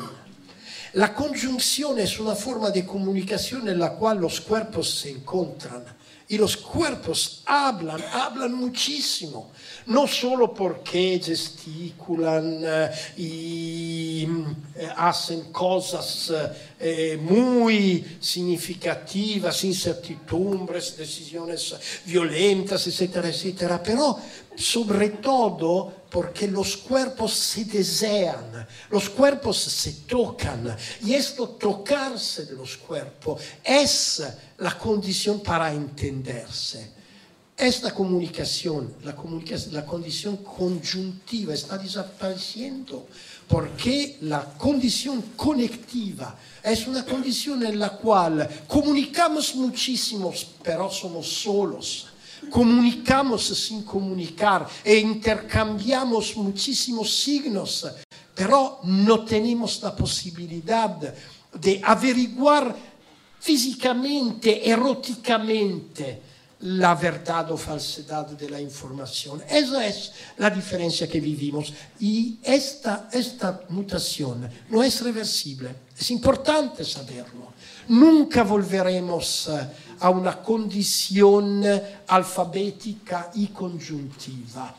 La 0.93 1.13
conjunción 1.13 1.99
es 1.99 2.19
una 2.19 2.35
forma 2.35 2.71
de 2.71 2.85
comunicación 2.85 3.67
en 3.67 3.77
la 3.77 3.93
cual 3.93 4.19
los 4.19 4.41
cuerpos 4.41 4.89
se 4.89 5.11
encuentran 5.11 5.83
y 6.31 6.37
los 6.37 6.57
cuerpos 6.57 7.41
hablan, 7.47 7.99
hablan 8.13 8.53
muchísimo, 8.53 9.51
no 9.87 10.07
solo 10.07 10.53
porque 10.53 11.19
gesticulan 11.23 12.61
eh, 12.63 12.91
y 13.17 14.27
eh, 14.75 14.89
hacen 14.95 15.51
cosas 15.51 16.31
eh, 16.79 17.17
muy 17.19 18.17
significativas, 18.19 19.63
incertidumbres, 19.63 20.95
decisiones 20.95 21.75
violentas, 22.05 22.85
etcétera, 22.85 23.27
etcétera, 23.29 23.81
pero 23.81 24.19
sobre 24.55 25.09
todo 25.09 25.98
porque 26.09 26.47
los 26.47 26.77
cuerpos 26.77 27.33
se 27.33 27.65
desean, 27.65 28.67
los 28.89 29.09
cuerpos 29.09 29.57
se 29.57 29.93
tocan 30.07 30.75
y 31.03 31.13
esto 31.13 31.49
tocarse 31.49 32.45
de 32.45 32.53
los 32.55 32.77
cuerpos 32.77 33.41
es 33.63 34.23
la 34.57 34.77
condición 34.77 35.41
para 35.41 35.71
entenderse. 35.71 36.99
Esta 37.55 37.93
comunicación, 37.93 38.95
la, 39.03 39.13
comunicación, 39.13 39.73
la 39.73 39.85
condición 39.85 40.37
conjuntiva 40.37 41.53
está 41.53 41.77
desapareciendo 41.77 43.07
porque 43.49 44.17
la 44.21 44.45
condición 44.57 45.21
conectiva 45.35 46.37
es 46.63 46.87
una 46.87 47.03
condición 47.05 47.65
en 47.65 47.77
la 47.77 47.89
cual 47.97 48.47
comunicamos 48.65 49.55
muchísimo, 49.55 50.33
pero 50.63 50.89
somos 50.89 51.27
solos 51.27 52.08
comunicamos 52.49 53.47
sin 53.47 53.83
comunicar 53.83 54.67
e 54.83 54.97
intercambiamos 54.97 56.35
muchísimos 56.37 57.13
signos, 57.13 57.87
pero 58.35 58.79
no 58.83 59.23
tenemos 59.23 59.81
la 59.81 59.95
posibilidad 59.95 61.13
de 61.53 61.81
averiguar 61.83 62.75
físicamente, 63.39 64.69
eróticamente 64.69 66.29
la 66.61 66.93
verdad 66.93 67.51
o 67.51 67.57
falsedad 67.57 68.27
de 68.27 68.49
la 68.49 68.59
información. 68.59 69.41
Esa 69.49 69.85
es 69.85 70.11
la 70.37 70.49
diferencia 70.49 71.07
que 71.07 71.21
vivimos. 71.21 71.73
Y 71.99 72.37
esta, 72.43 73.09
esta 73.11 73.61
mutación 73.69 74.49
no 74.69 74.83
es 74.83 75.01
reversible. 75.01 75.73
Es 75.97 76.11
importante 76.11 76.83
saberlo. 76.83 77.53
Nunca 77.87 78.43
volveremos 78.43 79.47
eh, 79.47 79.67
a 79.99 80.09
una 80.09 80.41
condición 80.41 81.63
alfabética 82.07 83.31
y 83.35 83.47
conjuntiva. 83.47 84.75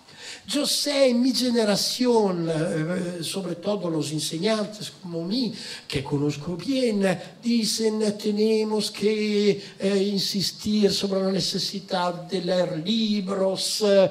Yo 0.46 0.66
sé, 0.66 1.08
en 1.08 1.22
mi 1.22 1.32
generación, 1.32 2.48
eh, 2.48 3.22
sobre 3.22 3.56
todo 3.56 3.88
los 3.88 4.10
enseñantes 4.12 4.92
como 5.02 5.24
mí, 5.24 5.52
que 5.86 6.02
conozco 6.02 6.56
bien, 6.56 7.06
dicen 7.42 8.16
tenemos 8.18 8.90
que 8.90 9.62
eh, 9.78 10.10
insistir 10.12 10.92
sobre 10.92 11.22
la 11.22 11.32
necesidad 11.32 12.14
de 12.24 12.40
leer 12.42 12.78
libros. 12.84 13.84
Eh, 13.86 14.10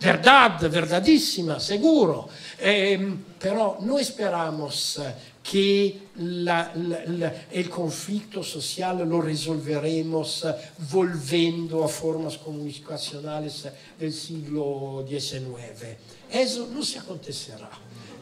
verdad, 0.00 0.70
verdadísima, 0.70 1.60
seguro. 1.60 2.28
Eh, 2.58 3.16
pero 3.38 3.78
no 3.80 3.98
esperamos 3.98 5.00
que 5.42 6.08
la, 6.16 6.72
la, 6.74 7.04
la, 7.06 7.46
el 7.50 7.70
conflicto 7.70 8.42
social 8.42 9.08
lo 9.08 9.20
resolveremos 9.20 10.46
volviendo 10.90 11.82
a 11.82 11.88
formas 11.88 12.36
comunicacionales 12.38 13.68
del 13.98 14.12
siglo 14.12 15.04
XIX. 15.08 15.96
Eso 16.30 16.68
no 16.72 16.82
se 16.82 16.98
acontecerá. 16.98 17.70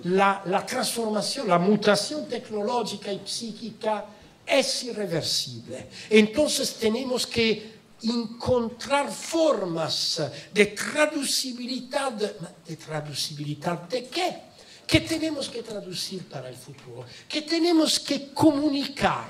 La, 0.04 0.42
la 0.46 0.64
transformación, 0.64 1.48
la 1.48 1.58
mutación 1.58 2.28
tecnológica 2.28 3.12
y 3.12 3.20
psíquica 3.24 4.06
es 4.46 4.84
irreversible. 4.84 5.88
Entonces 6.08 6.74
tenemos 6.74 7.26
que 7.26 7.78
encontrar 8.02 9.10
formas 9.10 10.22
de 10.52 10.66
traducibilidad. 10.66 12.12
¿De 12.12 12.76
traducibilidad 12.76 13.82
de 13.88 14.06
qué? 14.06 14.47
Que 14.88 15.00
tenemos 15.00 15.50
que 15.50 15.62
traducir 15.62 16.24
para 16.24 16.48
el 16.48 16.56
futuro, 16.56 17.04
que 17.28 17.42
tenemos 17.42 18.00
que 18.00 18.32
comunicar 18.32 19.28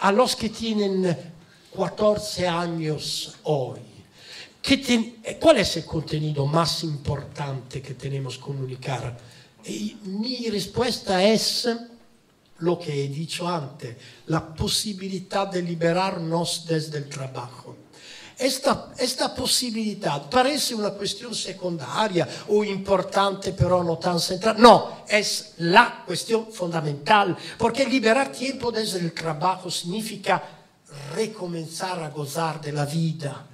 a 0.00 0.10
los 0.10 0.34
que 0.34 0.48
tienen 0.48 1.16
14 1.76 2.48
años 2.48 3.36
hoy. 3.42 3.80
Ten, 4.62 5.22
¿Cuál 5.38 5.58
es 5.58 5.76
el 5.76 5.84
contenido 5.84 6.46
más 6.46 6.82
importante 6.82 7.82
que 7.82 7.94
tenemos 7.94 8.36
que 8.36 8.42
comunicar? 8.42 9.16
Y 9.66 9.96
mi 10.04 10.48
respuesta 10.48 11.22
es 11.22 11.68
lo 12.58 12.78
que 12.78 13.04
he 13.04 13.08
dicho 13.08 13.46
antes, 13.46 13.96
la 14.26 14.54
posibilidad 14.54 15.46
de 15.46 15.62
liberarnos 15.62 16.64
desde 16.66 16.98
el 16.98 17.08
trabajo 17.08 17.76
esta, 18.38 18.92
esta 18.98 19.34
posibilidad 19.34 20.28
parece 20.28 20.74
una 20.74 20.90
cuestión 20.90 21.34
secundaria 21.34 22.28
o 22.48 22.62
importante, 22.62 23.52
pero 23.52 23.82
no 23.82 23.96
tan 23.96 24.20
central. 24.20 24.56
No, 24.58 25.04
es 25.08 25.54
la 25.58 26.02
cuestión 26.04 26.52
fundamental, 26.52 27.34
porque 27.56 27.86
liberar 27.86 28.30
tiempo 28.30 28.70
desde 28.70 28.98
el 28.98 29.12
trabajo 29.14 29.70
significa 29.70 30.42
recomenzar 31.14 32.02
a 32.02 32.10
gozar 32.10 32.60
de 32.60 32.72
la 32.72 32.84
vida. 32.84 33.46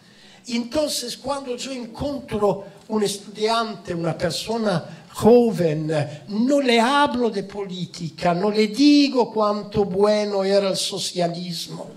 Entonces, 0.48 1.16
cuando 1.16 1.54
yo 1.56 1.70
encuentro 1.70 2.64
un 2.88 3.04
estudiante, 3.04 3.94
una 3.94 4.18
persona 4.18 5.04
joven, 5.12 6.24
no 6.28 6.60
le 6.60 6.80
hablo 6.80 7.30
de 7.30 7.44
política, 7.44 8.34
no 8.34 8.50
le 8.50 8.66
digo 8.66 9.32
cuánto 9.32 9.84
bueno 9.84 10.42
era 10.42 10.70
el 10.70 10.76
socialismo, 10.76 11.90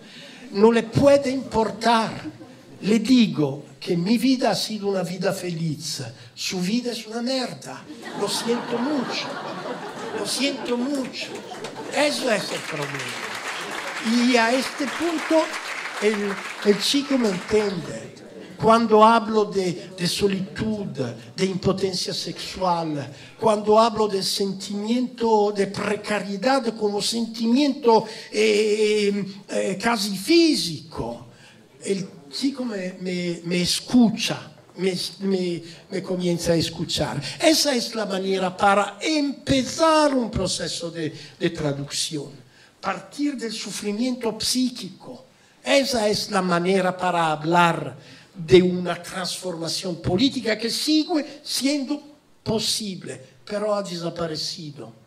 no 0.52 0.72
le 0.72 0.84
puede 0.84 1.32
importar 1.32 2.45
le 2.86 3.00
digo 3.00 3.64
que 3.80 3.98
mi 3.98 4.18
vida 4.18 4.52
ha 4.52 4.56
sido 4.56 4.88
una 4.88 5.04
vida 5.04 5.34
feliz, 5.34 6.04
su 6.36 6.60
vida 6.60 6.92
es 6.92 7.08
una 7.08 7.22
merda, 7.22 7.84
lo 8.20 8.28
siento 8.28 8.78
mucho, 8.78 9.28
lo 10.18 10.26
siento 10.26 10.78
mucho. 10.78 11.28
Eso 11.96 12.32
es 12.32 12.52
el 12.52 12.60
problema. 12.60 14.28
Y 14.30 14.36
a 14.36 14.54
este 14.54 14.86
punto 14.86 15.44
el, 16.02 16.34
el 16.66 16.80
chico 16.80 17.18
me 17.18 17.30
entiende. 17.30 18.14
Cuando 18.56 19.04
hablo 19.04 19.46
de, 19.46 19.92
de, 19.98 20.08
solitud, 20.08 20.86
de 21.36 21.46
impotencia 21.46 22.14
sexual, 22.14 23.14
cuando 23.40 23.78
hablo 23.78 24.08
del 24.08 24.24
sentimiento 24.24 25.52
de 25.52 25.68
precariedad 25.68 26.74
como 26.78 27.02
sentimiento 27.02 28.06
eh, 28.32 29.26
eh, 29.50 29.78
casi 29.82 30.18
físico, 30.18 31.28
el 31.84 32.08
chico 32.36 32.66
me, 32.66 32.98
me, 33.00 33.42
me 33.46 33.62
escucha, 33.62 34.52
me, 34.78 34.94
me, 35.20 35.64
me, 35.90 36.04
comienza 36.04 36.52
a 36.52 36.56
escuchar. 36.56 37.22
Esa 37.42 37.74
es 37.76 37.96
la 37.96 38.06
manera 38.06 38.56
para 38.56 38.98
empezar 39.02 40.14
un 40.14 40.30
proceso 40.30 40.92
de, 40.92 41.14
de 41.40 41.50
traducción, 41.52 42.32
partir 42.82 43.38
del 43.38 43.54
sufrimiento 43.54 44.38
psíquico. 44.40 45.26
Esa 45.64 46.08
es 46.08 46.30
la 46.30 46.42
manera 46.42 46.96
para 46.96 47.32
hablar 47.32 47.96
de 48.36 48.62
una 48.62 49.02
transformación 49.02 50.02
política 50.02 50.58
que 50.58 50.70
sigue 50.70 51.40
siendo 51.42 52.02
posible, 52.44 53.20
pero 53.46 53.74
ha 53.74 53.82
desaparecido. 53.82 55.05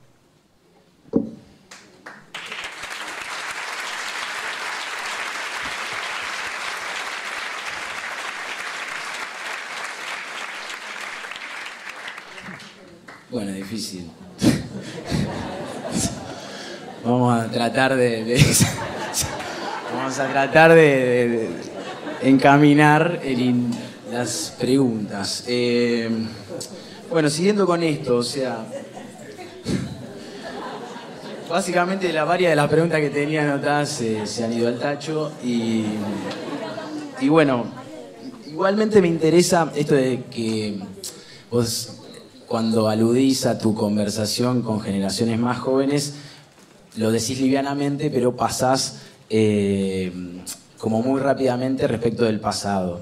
Bueno, 13.31 13.53
difícil. 13.53 14.11
Vamos 17.05 17.39
a 17.39 17.51
tratar 17.51 17.95
de, 17.95 18.25
vamos 19.95 20.19
a 20.19 20.29
tratar 20.29 20.75
de, 20.75 21.49
encaminar 22.23 23.21
las 24.11 24.55
preguntas. 24.59 25.45
Eh, 25.47 26.11
bueno, 27.11 27.31
siguiendo 27.31 27.67
con 27.67 27.83
esto, 27.83 28.17
o 28.17 28.23
sea, 28.23 28.67
básicamente 31.49 32.13
la 32.13 32.25
varias 32.25 32.51
de 32.51 32.57
las 32.57 32.69
preguntas 32.69 33.01
que 33.01 33.11
tenía 33.11 33.43
anotadas 33.43 34.03
se 34.25 34.45
han 34.45 34.53
ido 34.53 34.69
al 34.69 34.79
tacho 34.79 35.33
y, 35.43 35.85
y 37.21 37.29
bueno, 37.29 37.67
igualmente 38.47 39.01
me 39.01 39.09
interesa 39.09 39.73
esto 39.75 39.95
de 39.95 40.25
que 40.31 40.79
vos 41.51 41.98
cuando 42.49 42.89
aludís 42.89 43.45
a 43.45 43.59
tu 43.59 43.75
conversación 43.75 44.63
con 44.63 44.81
generaciones 44.81 45.39
más 45.39 45.59
jóvenes, 45.59 46.15
lo 46.97 47.13
decís 47.13 47.41
livianamente, 47.41 48.11
pero 48.11 48.35
pasás 48.35 49.01
eh, 49.29 50.11
como 50.79 51.03
muy 51.03 51.21
rápidamente 51.21 51.87
respecto 51.87 52.25
del 52.25 52.41
pasado. 52.41 53.01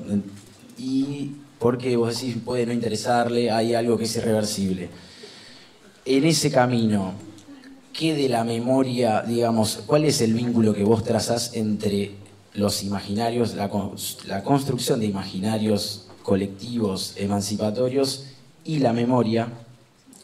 Y 0.76 1.30
porque 1.61 1.96
vos 1.96 2.14
decís, 2.20 2.37
puede 2.44 2.66
no 2.66 2.72
interesarle, 2.72 3.50
hay 3.50 3.74
algo 3.74 3.96
que 3.96 4.04
es 4.04 4.16
irreversible. 4.16 4.90
En 6.04 6.24
ese 6.24 6.50
camino, 6.50 7.14
¿qué 7.92 8.14
de 8.14 8.28
la 8.28 8.42
memoria, 8.42 9.22
digamos, 9.22 9.80
cuál 9.87 10.04
es 10.04 10.20
el 10.20 10.35
vínculo 10.35 10.74
que 10.74 10.82
vos 10.82 11.04
trazás 11.04 11.52
entre 11.54 12.12
los 12.52 12.82
imaginarios, 12.82 13.54
la, 13.54 13.70
la 14.26 14.42
construcción 14.42 14.98
de 14.98 15.06
imaginarios 15.06 16.09
colectivos 16.22 17.12
emancipatorios 17.16 18.24
y 18.66 18.79
la 18.79 18.92
memoria, 18.92 19.48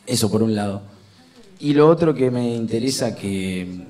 eso 0.06 0.30
por 0.30 0.42
un 0.42 0.54
lado. 0.54 0.82
Y 1.60 1.74
lo 1.74 1.88
otro 1.88 2.14
que 2.14 2.30
me 2.30 2.54
interesa 2.54 3.14
que, 3.14 3.86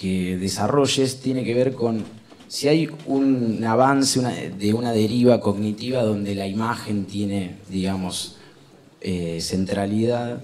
que 0.00 0.36
desarrolles 0.36 1.20
tiene 1.20 1.44
que 1.44 1.54
ver 1.54 1.74
con 1.74 2.04
si 2.48 2.68
hay 2.68 2.88
un 3.06 3.62
avance 3.64 4.20
de 4.58 4.74
una 4.74 4.92
deriva 4.92 5.40
cognitiva 5.40 6.02
donde 6.02 6.34
la 6.34 6.46
imagen 6.46 7.04
tiene, 7.04 7.56
digamos, 7.68 8.36
eh, 9.00 9.38
centralidad, 9.40 10.42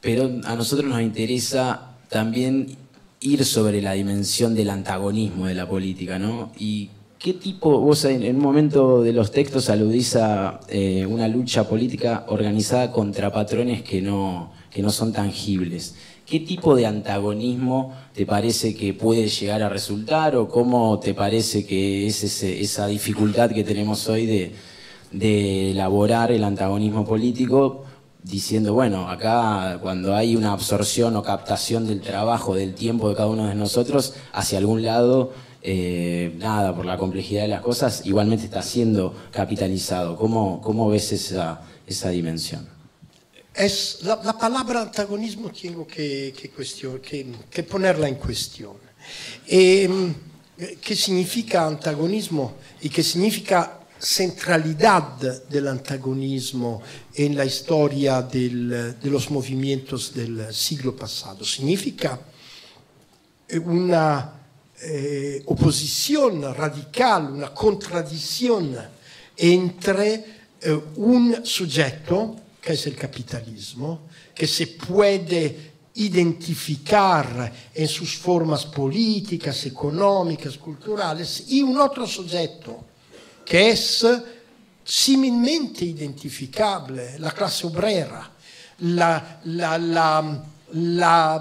pero 0.00 0.30
a 0.44 0.54
nosotros 0.56 0.88
nos 0.88 1.00
interesa 1.00 1.96
también 2.08 2.76
ir 3.20 3.44
sobre 3.44 3.80
la 3.80 3.92
dimensión 3.92 4.54
del 4.54 4.70
antagonismo 4.70 5.46
de 5.46 5.54
la 5.54 5.68
política, 5.68 6.18
¿no? 6.18 6.52
Y 6.58 6.90
¿Qué 7.18 7.32
tipo, 7.32 7.80
vos 7.80 8.04
en 8.04 8.36
un 8.36 8.42
momento 8.42 9.02
de 9.02 9.12
los 9.14 9.30
textos 9.30 9.70
aludís 9.70 10.16
a 10.16 10.60
eh, 10.68 11.06
una 11.06 11.26
lucha 11.28 11.66
política 11.66 12.26
organizada 12.28 12.92
contra 12.92 13.32
patrones 13.32 13.82
que 13.82 14.02
no, 14.02 14.52
que 14.70 14.82
no 14.82 14.90
son 14.90 15.14
tangibles? 15.14 15.94
¿Qué 16.26 16.40
tipo 16.40 16.76
de 16.76 16.84
antagonismo 16.84 17.94
te 18.12 18.26
parece 18.26 18.74
que 18.74 18.92
puede 18.92 19.28
llegar 19.28 19.62
a 19.62 19.70
resultar 19.70 20.36
o 20.36 20.48
cómo 20.48 21.00
te 21.00 21.14
parece 21.14 21.64
que 21.64 22.06
es 22.06 22.22
esa 22.22 22.86
dificultad 22.86 23.50
que 23.50 23.64
tenemos 23.64 24.06
hoy 24.08 24.26
de, 24.26 24.52
de 25.10 25.70
elaborar 25.70 26.32
el 26.32 26.44
antagonismo 26.44 27.06
político 27.06 27.84
diciendo, 28.22 28.74
bueno, 28.74 29.08
acá 29.08 29.78
cuando 29.80 30.14
hay 30.14 30.36
una 30.36 30.52
absorción 30.52 31.16
o 31.16 31.22
captación 31.22 31.86
del 31.86 32.00
trabajo, 32.00 32.54
del 32.54 32.74
tiempo 32.74 33.08
de 33.08 33.14
cada 33.14 33.28
uno 33.28 33.46
de 33.46 33.54
nosotros, 33.54 34.14
hacia 34.32 34.58
algún 34.58 34.82
lado, 34.82 35.32
eh, 35.62 36.34
nada, 36.38 36.74
por 36.74 36.84
la 36.84 36.96
complejidad 36.96 37.42
de 37.42 37.48
las 37.48 37.62
cosas, 37.62 38.02
igualmente 38.04 38.44
está 38.44 38.62
siendo 38.62 39.14
capitalizado. 39.30 40.16
¿Cómo, 40.16 40.60
cómo 40.60 40.88
ves 40.88 41.12
esa, 41.12 41.62
esa 41.86 42.10
dimensión? 42.10 42.68
Es, 43.54 44.00
la, 44.02 44.20
la, 44.22 44.36
palabra 44.38 44.82
antagonismo 44.82 45.50
tengo 45.50 45.86
que, 45.86 46.34
que, 46.38 46.50
que, 46.50 47.26
que 47.50 47.62
ponerla 47.62 48.08
en 48.08 48.16
cuestión. 48.16 48.76
Eh, 49.46 49.88
¿Qué 50.80 50.96
significa 50.96 51.66
antagonismo 51.66 52.54
y 52.80 52.88
qué 52.88 53.02
significa 53.02 53.80
centralidad 53.98 55.18
del 55.48 55.68
antagonismo 55.68 56.82
en 57.14 57.36
la 57.36 57.44
historia 57.44 58.22
del, 58.22 58.98
de 59.00 59.10
los 59.10 59.30
movimientos 59.30 60.12
del 60.14 60.52
siglo 60.52 60.94
pasado. 60.94 61.44
Significa 61.44 62.20
una 63.64 64.35
eh, 64.80 65.42
oposición 65.46 66.54
radical, 66.54 67.32
una 67.32 67.54
contradicción 67.54 68.76
entre 69.36 70.24
eh, 70.60 70.80
un 70.96 71.40
sujeto, 71.44 72.36
que 72.60 72.74
es 72.74 72.86
el 72.86 72.94
capitalismo, 72.94 74.08
que 74.34 74.46
se 74.46 74.66
puede 74.66 75.72
identificar 75.94 77.52
en 77.72 77.88
sus 77.88 78.16
formas 78.16 78.66
políticas, 78.66 79.64
económicas, 79.64 80.58
culturales, 80.58 81.44
y 81.48 81.62
un 81.62 81.80
otro 81.80 82.06
sujeto, 82.06 82.84
che 83.44 83.70
è 83.70 83.76
similmente 84.82 85.84
identificabile, 85.84 87.14
la 87.18 87.32
classe 87.32 87.66
obrera, 87.66 88.30
la, 88.80 89.40
la, 89.44 89.78
la, 90.68 91.40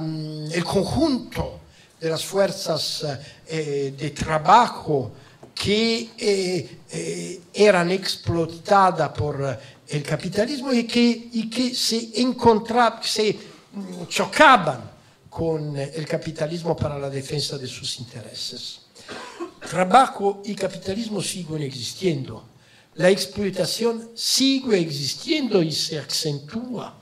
el 0.51 0.63
conjunto 0.63 1.64
de 1.99 2.09
las 2.09 2.23
fuerzas 2.23 3.05
eh, 3.47 3.93
de 3.97 4.09
trabajo 4.11 5.11
que 5.53 6.09
eh, 6.17 6.79
eh, 6.91 7.41
eran 7.53 7.91
explotadas 7.91 9.09
por 9.09 9.59
el 9.87 10.03
capitalismo 10.03 10.73
y 10.73 10.83
que, 10.85 11.73
se 11.73 12.21
encontraban, 12.21 13.01
se 13.01 13.37
chocaban 14.09 14.91
con 15.29 15.77
el 15.77 16.05
capitalismo 16.05 16.75
para 16.75 16.99
la 16.99 17.09
defensa 17.09 17.57
de 17.57 17.67
sus 17.67 17.99
intereses. 17.99 18.81
trabajo 19.69 20.41
y 20.45 20.55
capitalismo 20.55 21.21
siguen 21.21 21.63
existiendo. 21.63 22.55
La 22.95 23.09
explotación 23.09 24.11
sigue 24.15 24.79
existiendo 24.79 25.61
y 25.61 25.71
se 25.71 25.99
acentúa. 25.99 26.95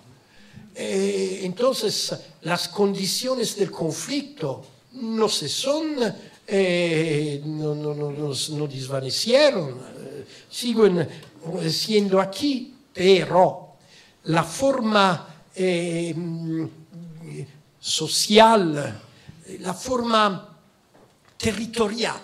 Eh, 0.76 1.42
entonces, 1.44 2.14
las 2.42 2.68
condiciones 2.68 3.56
del 3.56 3.70
conflicto 3.70 4.66
no 4.94 5.28
se 5.30 5.50
son, 5.50 5.96
eh, 6.46 7.42
no, 7.46 7.74
no, 7.76 7.94
no, 7.94 8.12
no, 8.12 8.68
desvanecieron, 8.68 9.80
eh, 9.98 10.26
siguen 10.50 11.08
siendo 11.70 12.22
aquí, 12.22 12.74
pero 12.94 13.76
la 14.26 14.44
forma 14.44 15.46
eh, 15.56 16.16
social, 17.80 19.02
la 19.60 19.74
forma 19.74 20.58
territorial 21.38 22.22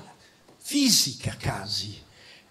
fisica 0.60 1.38
casi 1.42 2.00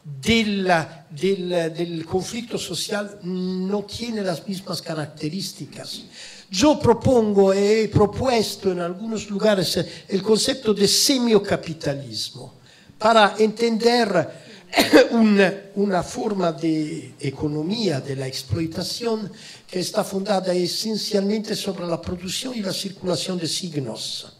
del, 0.02 0.70
del, 1.10 1.48
del, 1.74 2.04
conflicto 2.04 2.58
social 2.58 3.20
no 3.22 3.84
tiene 3.84 4.22
las 4.22 4.46
mismas 4.46 4.82
características. 4.82 6.02
Yo 6.50 6.78
propongo, 6.78 7.52
he 7.52 7.88
propuesto 7.88 8.72
en 8.72 8.80
algunos 8.80 9.28
lugares 9.28 9.78
el 10.08 10.22
concepto 10.22 10.72
de 10.72 10.88
semiocapitalismo 10.88 12.54
para 12.98 13.34
entender 13.38 14.48
una, 15.10 15.54
una 15.74 16.02
forma 16.02 16.52
de 16.52 17.14
economía 17.20 18.00
de 18.00 18.16
la 18.16 18.26
explotación 18.26 19.30
que 19.66 19.80
está 19.80 20.02
fundada 20.04 20.54
esencialmente 20.54 21.54
sobre 21.54 21.86
la 21.86 22.00
producción 22.00 22.54
y 22.54 22.62
la 22.62 22.72
circulación 22.72 23.38
de 23.38 23.46
signos. 23.46 24.32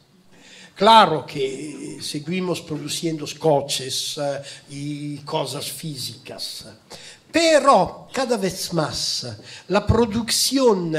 Claro 0.75 1.27
que 1.27 1.99
seguimos 2.01 2.61
produciendo 2.61 3.27
coches 3.39 4.17
uh, 4.17 4.23
y 4.71 5.19
cosas 5.19 5.67
físicas, 5.67 6.67
pero 7.33 8.09
cada 8.13 8.37
vez 8.37 8.73
más 8.73 9.27
la 9.67 9.85
producción 9.85 10.95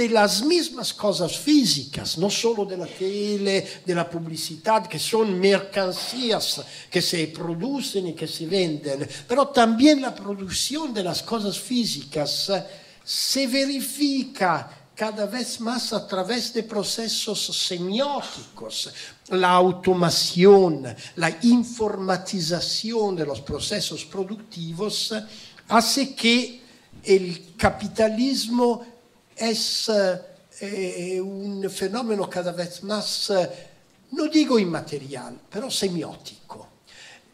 de 0.00 0.08
las 0.08 0.42
mismas 0.42 0.94
cosas 0.94 1.36
físicas, 1.36 2.16
no 2.16 2.30
solo 2.30 2.64
de 2.64 2.74
la 2.74 2.86
tele, 2.86 3.82
de 3.84 3.94
la 3.94 4.08
publicidad, 4.08 4.86
que 4.86 4.98
son 4.98 5.38
mercancías 5.38 6.62
que 6.90 7.02
se 7.02 7.26
producen 7.26 8.06
y 8.06 8.14
que 8.14 8.26
se 8.26 8.46
venden, 8.46 9.06
pero 9.28 9.48
también 9.48 10.00
la 10.00 10.14
producción 10.14 10.94
de 10.94 11.04
las 11.04 11.22
cosas 11.22 11.58
físicas 11.58 12.50
se 13.04 13.46
verifica 13.46 14.70
cada 14.94 15.26
vez 15.26 15.60
más 15.60 15.92
a 15.92 16.08
través 16.08 16.54
de 16.54 16.62
procesos 16.62 17.54
semióticos. 17.54 18.90
La 19.28 19.50
automación, 19.50 20.96
la 21.16 21.28
informatización 21.42 23.16
de 23.16 23.26
los 23.26 23.42
procesos 23.42 24.06
productivos 24.06 25.12
hace 25.68 26.14
que 26.14 26.60
el 27.04 27.54
capitalismo 27.56 28.89
es 29.40 29.90
eh, 30.60 31.20
un 31.20 31.68
fenómeno 31.70 32.28
cada 32.28 32.52
vez 32.52 32.82
más, 32.84 33.32
no 34.12 34.26
digo 34.28 34.58
inmaterial, 34.58 35.40
pero 35.50 35.70
semiótico 35.70 36.70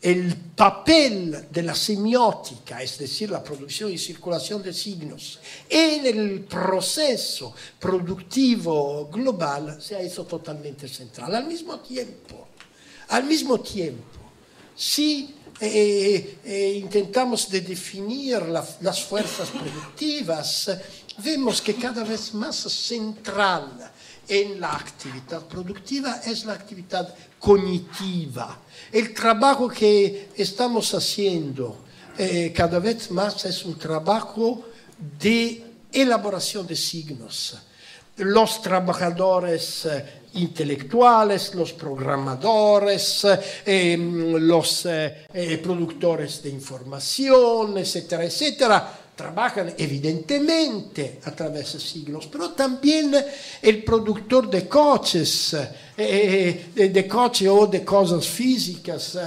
el 0.07 0.37
papel 0.55 1.49
de 1.51 1.63
la 1.63 1.75
semiótica, 1.75 2.81
es 2.81 2.99
decir, 2.99 3.31
la 3.31 3.43
producción 3.43 3.93
y 3.93 3.99
circulación 3.99 4.63
de 4.63 4.73
signos, 4.73 5.41
en 5.69 6.07
el 6.07 6.41
proceso 6.45 7.53
productivo 7.81 9.09
global 9.09 9.83
se 9.83 9.97
ha 9.97 10.01
hecho 10.01 10.25
totalmente 10.25 10.87
central. 10.87 11.35
Al 11.35 11.47
mismo 11.47 11.81
tiempo, 11.81 12.47
al 13.09 13.25
mismo 13.25 13.59
tiempo, 13.61 14.21
si 14.77 15.35
eh, 15.59 16.39
eh, 16.45 16.79
intentamos 16.81 17.51
de 17.51 17.63
definir 17.63 18.43
la, 18.43 18.65
las 18.83 19.03
fuerzas 19.03 19.49
productivas, 19.49 20.71
vemos 21.19 21.61
que 21.61 21.75
cada 21.75 22.05
vez 22.05 22.35
más 22.35 22.57
central 22.57 23.91
en 24.29 24.61
la 24.61 24.75
actividad 24.75 25.43
productiva 25.47 26.21
es 26.25 26.45
la 26.45 26.55
actividad 26.55 27.15
cognitiva. 27.39 28.59
El 28.93 29.15
trabajo 29.15 29.69
que 29.69 30.31
estamos 30.37 30.93
haciendo 30.95 31.85
eh, 32.19 32.53
cada 32.55 32.79
vez 32.79 33.11
más 33.11 33.45
es 33.45 33.65
un 33.65 33.79
trabajo 33.79 34.65
de 35.19 35.63
elaboración 35.93 36.67
de 36.67 36.75
signos. 36.75 37.57
Los 38.17 38.63
trabajadores 38.63 39.85
eh, 39.85 40.23
intelectuales, 40.35 41.55
los 41.55 41.73
programadores, 41.75 43.27
eh, 43.65 43.97
los 43.99 44.89
productores 45.63 46.43
de 46.43 46.51
información, 46.51 47.79
etcétera, 47.79 48.25
etcétera, 48.25 49.06
trabajan 49.17 49.73
evidentemente 49.79 51.21
a 51.25 51.31
través 51.33 51.73
de 51.73 51.81
siglos, 51.81 52.29
pero 52.31 52.51
también 52.51 53.17
el 53.63 53.83
productor 53.83 54.51
de 54.51 54.69
coches, 54.69 55.57
eh, 55.97 56.67
de 56.75 57.09
coches 57.09 57.49
o 57.49 57.67
de 57.67 57.83
cosas 57.83 58.29
físicas, 58.29 59.19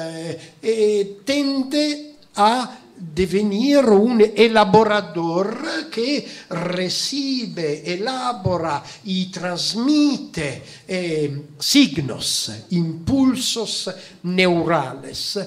eh, 0.62 1.20
tende 1.26 2.16
a 2.36 2.80
devenir 3.00 3.86
un 3.86 4.22
elaborador 4.36 5.90
que 5.90 6.28
recibe, 6.50 7.94
elabora 7.94 8.84
y 9.06 9.32
transmite 9.32 10.64
eh, 10.88 11.44
signos, 11.58 12.52
impulsos 12.72 13.90
neurales. 14.24 15.40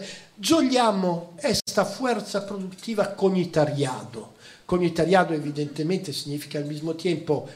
Yo 0.43 0.61
llamo 0.61 1.34
esta 1.40 1.84
fuerza 1.84 2.45
productiva 2.45 3.14
cognitariado. 3.14 4.30
Cognitariado 4.66 5.34
evidentemente 5.34 6.12
significa 6.12 6.59
al 6.59 6.64
mismo 6.64 6.95
tiempo 6.95 7.47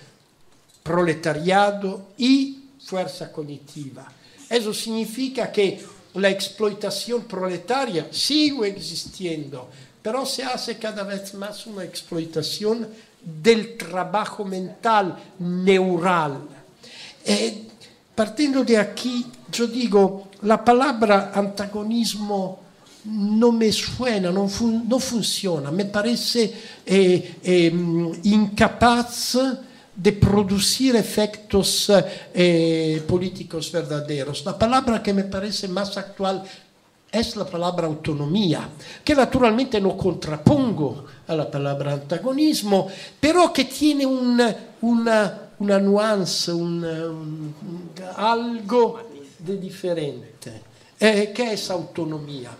proletariado 0.84 2.10
y 2.16 2.62
fuerza 2.78 3.32
cognitiva. 3.32 4.06
Eso 4.48 4.72
significa 4.72 5.50
que 5.50 5.84
la 6.14 6.30
explotación 6.30 7.24
proletaria 7.24 8.06
sigue 8.12 8.68
existiendo, 8.68 9.68
pero 10.00 10.24
se 10.24 10.44
hace 10.44 10.78
cada 10.78 11.02
vez 11.02 11.34
más 11.34 11.66
una 11.66 11.82
explotación 11.82 12.86
del 13.20 13.76
trabajo 13.76 14.44
mental 14.44 15.34
neural. 15.40 16.38
Eh, 17.24 17.64
partiendo 18.14 18.62
de 18.62 18.78
aquí, 18.78 19.26
yo 19.50 19.66
digo, 19.66 20.28
la 20.42 20.64
palabra 20.64 21.32
antagonismo 21.34 22.65
no 23.06 23.52
me 23.52 23.70
suena, 23.70 24.30
non, 24.30 24.48
fun 24.48 24.84
non 24.86 25.00
funziona, 25.00 25.70
me 25.70 25.86
parece 25.86 26.52
eh, 26.84 27.36
eh, 27.40 27.72
incapaz 28.22 29.38
de 29.94 30.12
producir 30.12 30.94
efectos 30.96 31.90
eh, 32.34 33.02
políticos 33.06 33.70
verdaderos. 33.70 34.44
La 34.44 34.58
palabra 34.58 35.02
que 35.02 35.14
me 35.14 35.24
parece 35.24 35.68
más 35.68 35.96
actual 35.96 36.42
es 37.10 37.36
la 37.36 37.46
palabra 37.46 37.86
autonomía, 37.86 38.68
que 39.02 39.14
naturalmente 39.14 39.80
no 39.80 39.96
contrapongo 39.96 41.04
a 41.26 41.34
la 41.34 41.50
palabra 41.50 41.94
antagonismo, 41.94 42.88
pero 43.18 43.52
que 43.52 43.64
tiene 43.64 44.04
una, 44.04 44.54
una, 44.82 45.50
una 45.60 45.78
nuance, 45.78 46.52
un, 46.52 46.84
un, 46.84 47.54
algo 48.16 49.00
de 49.38 49.56
diferente, 49.56 50.62
eh, 50.98 51.32
que 51.34 51.52
es 51.54 51.70
autonomía. 51.70 52.50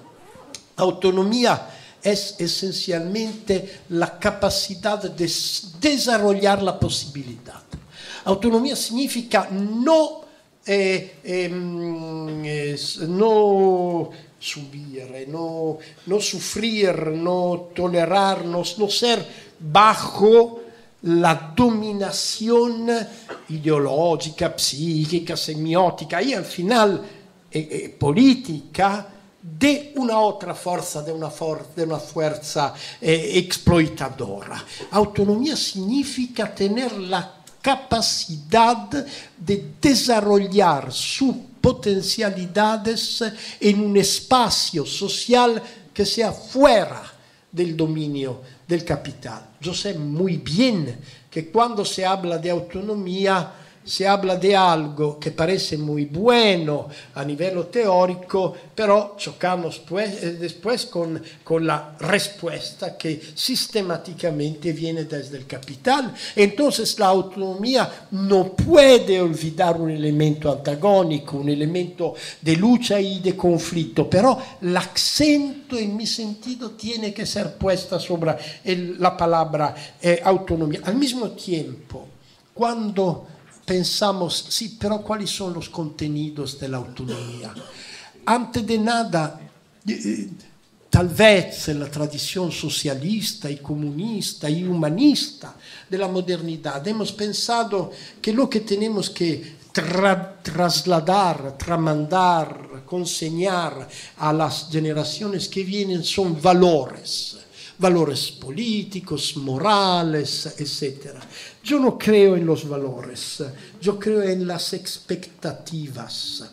Autonomía 0.77 1.69
es 2.03 2.37
esencialmente 2.39 3.81
la 3.91 4.19
capacidad 4.19 5.03
de 5.03 5.31
desarrollar 5.81 6.63
la 6.63 6.79
posibilidad. 6.79 7.63
Autonomía 8.25 8.77
significa 8.77 9.49
no, 9.51 10.21
eh, 10.65 11.19
eh, 11.25 11.49
no 13.09 14.11
subir, 14.39 15.27
no, 15.29 15.79
no 16.07 16.21
sufrir, 16.21 16.95
no 17.09 17.71
tolerarnos, 17.75 18.79
no 18.79 18.89
ser 18.89 19.25
bajo 19.59 20.61
la 21.03 21.53
dominación 21.57 22.89
ideológica, 23.49 24.55
psíquica, 24.57 25.37
semiótica 25.37 26.23
y 26.23 26.35
al 26.35 26.45
final 26.45 27.01
eh, 27.51 27.69
eh, 27.71 27.89
política 27.99 29.07
de 29.59 29.93
una 29.97 30.19
otra 30.19 30.55
fuerza, 30.55 31.03
de 31.03 31.13
una, 31.13 31.31
de 31.75 31.85
una 31.85 31.99
fuerza 31.99 32.75
eh, 33.01 33.33
exploitadora. 33.35 34.63
Autonomía 34.91 35.57
significa 35.57 36.53
tener 36.53 36.93
la 36.93 37.33
capacidad 37.63 38.89
de 39.39 39.75
desarrollar 39.81 40.93
su 40.93 41.47
potencialidades 41.61 43.25
en 43.59 43.81
un 43.81 43.97
espacio 43.97 44.87
social 44.87 45.61
que 45.93 46.07
sea 46.07 46.31
fuera 46.31 47.03
del 47.51 47.77
dominio 47.77 48.41
del 48.69 48.85
capital. 48.85 49.49
Yo 49.61 49.75
sé 49.75 49.95
muy 49.95 50.37
bien 50.37 50.97
que 51.29 51.51
cuando 51.51 51.85
se 51.85 52.07
habla 52.07 52.39
de 52.39 52.51
autonomía, 52.51 53.53
se 53.87 54.07
habla 54.07 54.37
de 54.37 54.57
algo 54.57 55.19
que 55.19 55.31
parece 55.31 55.79
muy 55.79 56.07
bueno 56.07 56.89
a 57.15 57.25
nivel 57.25 57.67
teórico, 57.67 58.53
pero 58.75 59.15
chocamos 59.17 59.79
pues, 59.79 60.23
eh, 60.25 60.33
después 60.33 60.87
con, 60.87 61.23
con, 61.45 61.65
la 61.65 61.95
respuesta 62.01 62.99
que 62.99 63.21
sistemáticamente 63.35 64.73
viene 64.73 65.07
el 65.09 65.47
capital. 65.47 66.13
Entonces 66.35 66.99
la 66.99 67.07
autonomía 67.07 68.09
no 68.11 68.53
puede 68.53 69.21
olvidar 69.21 69.81
un 69.81 69.91
elemento 69.91 70.51
antagónico, 70.51 71.37
un 71.37 71.49
elemento 71.49 72.15
de 72.43 72.57
lucha 72.57 73.01
y 73.01 73.21
de 73.21 73.37
conflicto, 73.37 74.11
pero 74.11 74.37
el 74.61 74.77
acento 74.77 75.79
en 75.79 75.97
mi 75.97 76.07
sentido 76.07 76.73
tiene 76.73 77.15
que 77.15 77.25
ser 77.25 77.55
puesta 77.55 78.01
sobre 78.01 78.37
la 78.99 79.17
palabra 79.17 79.75
eh, 80.03 80.21
autonomía. 80.25 80.81
Al 80.85 80.97
mismo 80.97 81.31
tiempo, 81.31 82.07
cuando 82.53 83.36
pensamos, 83.67 84.47
sí, 84.49 84.79
pero 84.81 85.03
¿cuáles 85.03 85.31
son 85.31 85.53
los 85.53 85.69
contenidos 85.69 86.59
de 86.59 86.69
la? 86.69 86.85
Antes 88.25 88.67
de 88.67 88.79
nada, 88.79 89.41
eh, 89.87 90.29
tal 90.89 91.09
vez 91.09 91.69
en 91.69 91.81
la 91.81 91.91
tradición 91.91 92.51
socialista 92.53 93.51
y 93.51 93.59
comunista 93.59 94.49
y 94.49 94.65
humanista 94.65 95.55
de 95.91 95.99
la 95.99 96.09
modernidad 96.09 96.87
hemos 96.87 97.13
pensado 97.13 97.91
que 98.23 98.33
lo 98.33 98.49
que 98.49 98.61
tenemos 98.61 99.11
que 99.11 99.57
tra 99.73 100.41
trasladar, 100.43 101.59
tramandar, 101.59 102.83
consignar 102.87 103.87
a 104.19 104.33
las 104.33 104.69
generaciones 104.71 105.49
que 105.49 105.65
vienen 105.65 106.03
son 106.03 106.41
valores 106.41 107.37
valores 107.79 108.31
políticos, 108.33 109.37
morales, 109.37 110.47
etc. 110.59 111.19
Yo 111.67 111.81
no 111.81 111.99
creo 111.99 112.37
en 112.37 112.47
los 112.47 112.69
valores, 112.69 113.43
yo 113.81 113.99
creo 113.99 114.23
en 114.23 114.47
las 114.47 114.73
expectativas. 114.73 116.45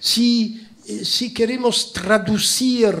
Si, 0.00 0.66
eh, 0.86 1.04
si 1.04 1.34
queremos 1.34 1.92
traducir 1.92 2.96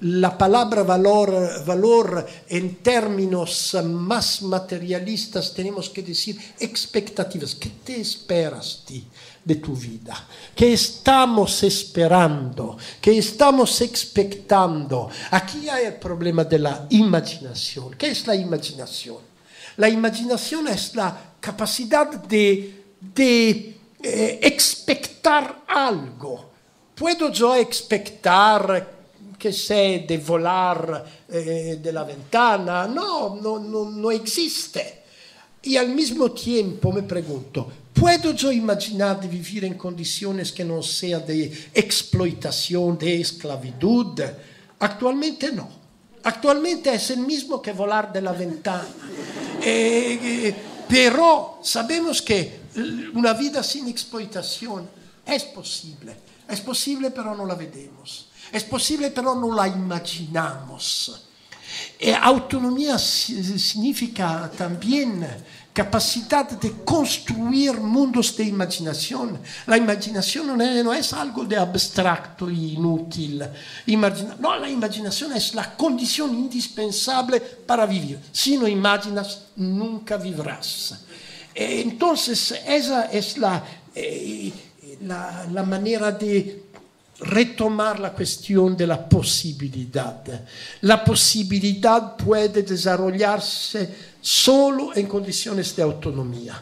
la 0.00 0.38
palabra 0.38 0.84
valor, 0.84 1.62
valor 1.66 2.26
en 2.48 2.76
términos 2.76 3.76
más 3.84 4.40
materialistas, 4.40 5.52
tenemos 5.52 5.90
que 5.90 6.02
decir 6.02 6.38
expectativas. 6.58 7.54
¿Qué 7.54 7.72
te 7.84 8.00
esperas 8.00 8.82
ti? 8.86 9.06
de 9.44 9.56
tu 9.56 9.76
vida, 9.76 10.26
que 10.56 10.72
estamos 10.72 11.62
esperando, 11.62 12.76
que 13.00 13.16
estamos 13.16 13.80
expectando. 13.80 15.08
Aquí 15.30 15.68
hay 15.68 15.86
el 15.86 15.94
problema 15.94 16.42
de 16.42 16.58
la 16.58 16.86
imaginación. 16.90 17.94
¿Qué 17.94 18.08
es 18.08 18.26
la 18.26 18.34
imaginación? 18.34 19.25
La 19.76 19.88
imaginación 19.88 20.68
es 20.68 20.94
la 20.94 21.34
capacidad 21.40 22.10
de, 22.10 22.84
de 23.00 23.78
eh, 24.02 24.40
expectar 24.42 25.64
algo. 25.68 26.50
¿Puedo 26.94 27.30
yo 27.30 27.54
expectar 27.54 28.94
que 29.38 29.52
sé 29.52 30.04
de 30.08 30.18
volar 30.18 31.04
eh, 31.28 31.78
de 31.82 31.92
la 31.92 32.04
ventana? 32.04 32.86
No, 32.86 33.36
no, 33.36 33.58
no, 33.58 33.90
no 33.90 34.10
existe. 34.10 35.02
Y 35.62 35.76
al 35.76 35.90
mismo 35.90 36.30
tiempo 36.32 36.92
me 36.92 37.02
pregunto, 37.02 37.70
¿Puedo 37.96 38.34
yo 38.34 38.52
imaginar 38.52 39.18
de 39.18 39.26
vivir 39.26 39.64
en 39.64 39.72
condiciones 39.72 40.52
que 40.52 40.62
no 40.62 40.82
sean 40.82 41.24
de 41.24 41.50
explotación, 41.72 42.98
de 42.98 43.22
esclavitud? 43.22 44.20
Actualmente 44.80 45.50
no. 45.50 45.66
Actualmente 46.26 46.92
es 46.92 47.10
el 47.10 47.20
mismo 47.20 47.62
que 47.62 47.72
volar 47.72 48.12
de 48.12 48.20
ventana. 48.32 48.84
Eh, 49.62 50.18
eh, 50.20 50.56
pero 50.88 51.60
sabemos 51.62 52.20
que 52.20 52.62
una 53.14 53.32
vida 53.32 53.62
sin 53.62 53.86
explotación 53.86 54.88
es 55.24 55.44
posible. 55.44 56.16
Es 56.48 56.60
posible 56.60 57.12
pero 57.12 57.32
no 57.36 57.46
la 57.46 57.54
vemos. 57.54 58.28
Es 58.50 58.64
posible 58.64 59.12
pero 59.12 59.36
no 59.36 59.54
la 59.54 59.68
imaginamos. 59.68 61.22
E 61.96 62.12
autonomía 62.12 62.98
significa 62.98 64.50
también 64.50 65.22
capacidad 65.76 66.48
de 66.48 66.72
construir 66.86 67.74
mundos 67.74 68.34
de 68.34 68.44
imaginación. 68.44 69.38
La 69.66 69.76
imaginación 69.76 70.56
no 70.56 70.94
es, 70.94 71.12
algo 71.12 71.44
de 71.44 71.54
abstracto 71.54 72.48
e 72.48 72.54
inútil. 72.54 73.44
Imagina 73.84 74.36
no, 74.40 74.56
la 74.58 74.70
imaginación 74.70 75.34
es 75.34 75.54
la 75.54 75.76
condición 75.76 76.32
indispensable 76.32 77.40
para 77.40 77.84
vivir. 77.84 78.18
Si 78.32 78.56
no 78.56 78.66
imaginas, 78.66 79.48
nunca 79.56 80.16
vivrás. 80.16 81.04
Entonces, 81.54 82.54
esa 82.66 83.12
es 83.12 83.36
la, 83.36 83.62
eh, 83.94 84.50
la, 85.02 85.46
la 85.52 85.62
manera 85.62 86.10
de 86.10 86.64
retomar 87.20 88.00
la 88.00 88.12
cuestión 88.12 88.74
de 88.74 88.86
la 88.86 89.06
posibilidad. 89.06 90.22
La 90.80 91.04
posibilidad 91.04 92.16
puede 92.16 92.62
desarrollarse 92.62 94.15
solo 94.26 94.90
en 94.92 95.06
condiciones 95.06 95.76
de 95.76 95.84
autonomía. 95.84 96.60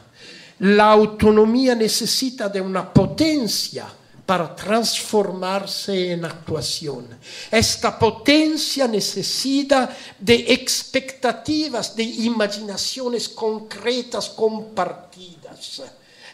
La 0.58 0.92
autonomía 0.92 1.74
necesita 1.74 2.50
de 2.50 2.60
una 2.60 2.92
potencia 2.92 3.86
para 4.26 4.54
transformarse 4.54 6.12
en 6.12 6.26
actuación. 6.26 7.06
Esta 7.50 7.98
potencia 7.98 8.86
necesita 8.86 9.96
de 10.18 10.44
expectativas, 10.52 11.96
de 11.96 12.02
imaginaciones 12.02 13.30
concretas 13.30 14.28
compartidas. 14.28 15.82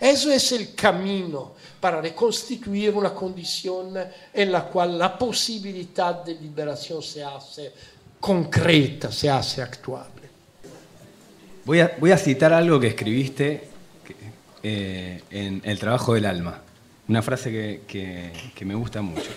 Eso 0.00 0.32
es 0.32 0.50
el 0.50 0.74
camino 0.74 1.52
para 1.78 2.00
reconstituir 2.00 2.92
una 2.92 3.14
condición 3.14 3.94
en 4.34 4.50
la 4.50 4.64
cual 4.64 4.98
la 4.98 5.16
posibilidad 5.16 6.24
de 6.24 6.34
liberación 6.34 7.00
se 7.00 7.22
hace 7.22 7.72
concreta, 8.18 9.12
se 9.12 9.30
hace 9.30 9.62
actuable. 9.62 10.19
Voy 11.70 12.10
a, 12.10 12.18
citar 12.18 12.52
algo 12.52 12.80
que 12.80 12.88
escribiste 12.88 13.62
eh, 14.64 15.22
en 15.30 15.62
El 15.64 15.78
trabajo 15.78 16.14
del 16.14 16.26
alma, 16.26 16.62
una 17.06 17.22
frase 17.22 17.82
que, 17.86 18.32
me 18.64 18.74
gusta 18.74 19.02
mucho. 19.02 19.30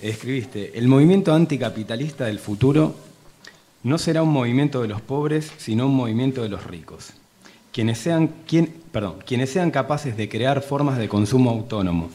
Escribiste, 0.00 0.76
el 0.76 0.88
movimiento 0.88 1.32
anticapitalista 1.32 2.24
del 2.24 2.40
futuro 2.40 2.96
no 3.84 3.98
será 3.98 4.24
un 4.24 4.30
movimiento 4.30 4.82
de 4.82 4.88
los 4.88 5.00
pobres, 5.00 5.52
sino 5.58 5.86
un 5.86 5.94
movimiento 5.94 6.42
de 6.42 6.48
los 6.48 6.66
ricos 6.66 7.12
quienes 7.70 7.98
sean, 7.98 8.28
perdón, 8.90 9.18
quienes 9.24 9.48
sean 9.48 9.70
capaces 9.70 10.16
de 10.16 10.28
crear 10.28 10.60
formas 10.60 10.98
de 10.98 11.08
consumo 11.08 11.50
autónomo 11.50 12.10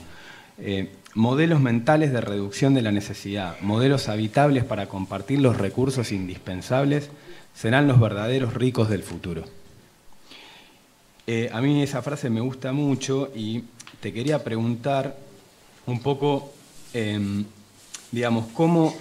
Eh, 0.59 0.91
modelos 1.15 1.61
mentales 1.61 2.11
de 2.11 2.19
reducción 2.19 2.73
de 2.73 2.81
la 2.81 2.91
necesidad, 2.91 3.55
modelos 3.61 4.09
habitables 4.09 4.65
para 4.65 4.87
compartir 4.87 5.39
los 5.39 5.57
recursos 5.57 6.11
indispensables, 6.11 7.09
serán 7.57 7.87
los 7.87 7.99
verdaderos 7.99 8.53
ricos 8.53 8.87
del 8.87 9.01
futuro. 9.01 9.43
Eh, 11.25 11.49
a 11.51 11.59
mí 11.59 11.81
esa 11.81 12.01
frase 12.03 12.29
me 12.29 12.39
gusta 12.39 12.71
mucho 12.71 13.31
y 13.35 13.63
te 13.99 14.13
quería 14.13 14.43
preguntar 14.43 15.17
un 15.87 15.99
poco, 16.01 16.53
em, 16.93 17.43
digamos, 18.11 18.45
cómo, 18.53 18.95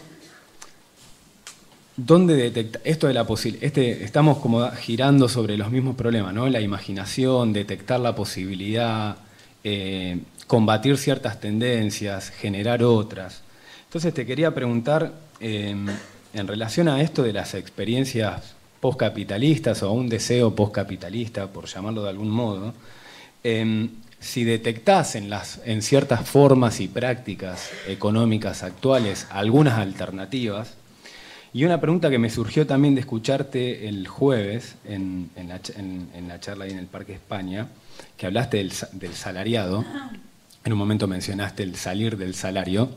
dónde 1.96 2.34
detectar, 2.34 2.80
esto 2.84 3.07
de 3.07 3.14
la 3.14 3.26
posibilidad, 3.26 3.64
este, 3.64 4.02
estamos 4.02 4.38
como 4.38 4.68
girando 4.70 5.28
sobre 5.28 5.59
los 5.59 5.70
mismos 5.70 5.94
problemas, 5.94 6.32
¿no? 6.32 6.48
La 6.48 6.61
imaginación, 6.61 7.52
detectar 7.52 8.00
la 8.00 8.14
posibilidad, 8.14 9.16
eh, 9.62 10.18
combatir 10.46 10.96
ciertas 10.96 11.40
tendencias, 11.40 12.30
generar 12.30 12.82
otras. 12.82 13.42
Entonces 13.84 14.14
te 14.14 14.24
quería 14.24 14.54
preguntar, 14.54 15.12
em, 15.40 15.86
en 16.35 16.47
relación 16.47 16.89
a 16.89 17.01
esto 17.01 17.22
de 17.22 17.33
las 17.33 17.55
experiencias 17.55 18.55
postcapitalistas 18.81 19.83
o 19.83 19.89
a 19.89 19.93
un 19.93 20.09
deseo 20.09 20.55
postcapitalista, 20.55 21.49
por 21.49 21.66
llamarlo 21.66 22.03
de 22.03 22.11
algún 22.11 22.31
modo, 22.31 22.74
em, 23.43 23.91
si 24.20 24.45
detectás 24.45 25.14
en, 25.14 25.31
las, 25.31 25.61
en 25.64 25.83
ciertas 25.83 26.29
formas 26.29 26.81
y 26.81 26.89
prácticas 26.89 27.70
económicas 27.87 28.62
actuales 28.62 29.27
algunas 29.31 29.79
alternativas, 29.79 30.74
y 31.53 31.64
una 31.64 31.81
pregunta 31.81 32.11
que 32.11 32.18
me 32.18 32.29
surgió 32.29 32.66
también 32.66 32.95
de 32.95 33.01
escucharte 33.01 33.89
el 33.89 34.07
jueves 34.09 34.74
en, 34.85 35.31
la, 35.49 36.39
charla 36.39 36.66
ahí 36.66 36.70
en 36.72 36.79
el 36.79 36.87
Parque 36.87 37.14
España, 37.14 37.68
que 38.16 38.27
hablaste 38.27 38.59
del, 38.59 38.72
del, 38.93 39.14
salariado, 39.14 39.85
en 40.64 40.72
un 40.72 40.79
momento 40.79 41.07
mencionaste 41.07 41.62
el 41.62 41.77
salir 41.77 42.18
del 42.18 42.35
salario, 42.35 42.91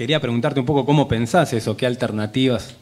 quería 0.00 0.18
preguntarte 0.18 0.58
un 0.58 0.64
poco 0.64 0.86
cómo 0.86 1.06
pensás 1.08 1.52
eso, 1.52 1.76
qué 1.76 1.84
alternativas 1.84 2.74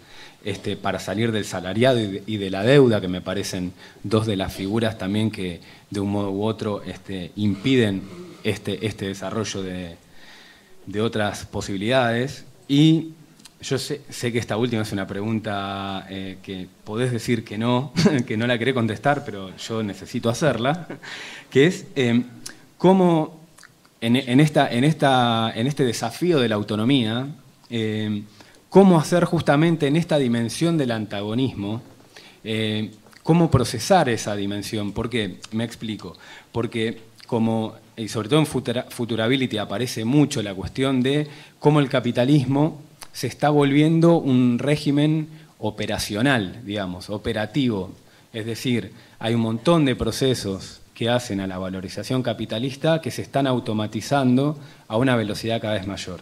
este, 0.45 0.77
para 0.77 1.01
salir 1.01 1.33
del 1.33 1.45
salariado 1.45 1.99
y 1.99 2.37
de, 2.37 2.49
la 2.49 2.63
deuda, 2.63 3.01
que 3.01 3.09
me 3.09 3.21
parecen 3.21 3.73
dos 4.05 4.25
de 4.25 4.37
las 4.37 4.53
figuras 4.53 4.99
también 4.99 5.33
que 5.33 5.61
de 5.91 5.99
un 5.99 6.13
modo 6.13 6.31
u 6.31 6.45
otro 6.45 6.81
este, 6.85 7.33
impiden 7.35 8.05
este, 8.45 8.87
este 8.87 9.09
desarrollo 9.09 9.63
de, 9.65 9.97
otras 11.01 11.45
posibilidades. 11.45 12.45
Y 12.69 13.09
yo 13.63 13.79
sé, 13.79 14.01
que 14.09 14.39
esta 14.39 14.57
última 14.57 14.83
es 14.83 14.93
una 14.93 15.09
pregunta 15.09 16.07
eh, 16.09 16.39
que 16.41 16.69
podés 16.85 17.11
decir 17.11 17.43
que 17.43 17.59
no, 17.59 17.93
que 18.29 18.37
no 18.37 18.47
la 18.47 18.57
querés 18.61 18.75
contestar, 18.75 19.25
pero 19.25 19.57
yo 19.57 19.83
necesito 19.83 20.31
hacerla, 20.31 20.87
que 21.51 21.67
es 21.67 21.85
eh, 21.97 22.23
cómo 22.77 23.38
en, 24.01 24.41
esta, 24.41 24.71
en, 24.71 24.85
esta, 24.85 25.53
en 25.55 25.67
este 25.67 25.85
desafío 25.85 26.39
de 26.39 26.49
la 26.49 26.55
autonomía, 26.55 27.29
eh, 27.71 28.23
cómo 28.69 28.99
hacer 28.99 29.25
justamente 29.25 29.87
en 29.87 29.97
esta 29.97 30.19
dimensión 30.19 30.79
del 30.79 30.93
antagonismo, 30.93 31.83
eh, 32.45 32.93
cómo 33.23 33.51
procesar 33.51 34.09
esa 34.09 34.37
dimensión. 34.37 34.93
¿Por 34.93 35.11
qué? 35.11 35.39
Me 35.53 35.65
explico. 35.65 36.17
Porque 36.53 37.01
como, 37.27 37.75
y 37.97 38.09
sobre 38.09 38.29
todo 38.29 38.41
en 38.41 38.47
Futurability 38.47 39.59
aparece 39.59 40.05
mucho 40.05 40.43
la 40.43 40.55
cuestión 40.55 41.03
de 41.03 41.27
cómo 41.59 41.81
el 41.81 41.89
capitalismo 41.89 42.81
se 43.13 43.27
está 43.27 43.51
volviendo 43.51 44.17
un 44.19 44.59
régimen 44.59 45.29
operacional, 45.59 46.63
digamos, 46.65 47.11
operativo. 47.11 47.93
Es 48.33 48.47
decir, 48.47 48.93
hay 49.19 49.35
un 49.35 49.41
montón 49.41 49.85
de 49.85 49.97
procesos 49.97 50.81
que 50.99 51.09
hacen 51.09 51.39
a 51.39 51.47
la 51.47 51.59
valorización 51.59 52.25
capitalista 52.25 53.01
que 53.01 53.13
se 53.13 53.23
están 53.23 53.47
automatizando 53.47 54.59
a 54.89 54.97
una 54.97 55.15
velocidad 55.15 55.61
cada 55.61 55.75
vez 55.75 55.87
mayor 55.87 56.21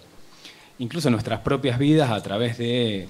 incluso 0.79 1.11
nuestras 1.11 1.41
propias 1.41 1.79
vidas 1.79 2.11
a 2.11 2.23
través 2.23 2.59
de 2.59 3.09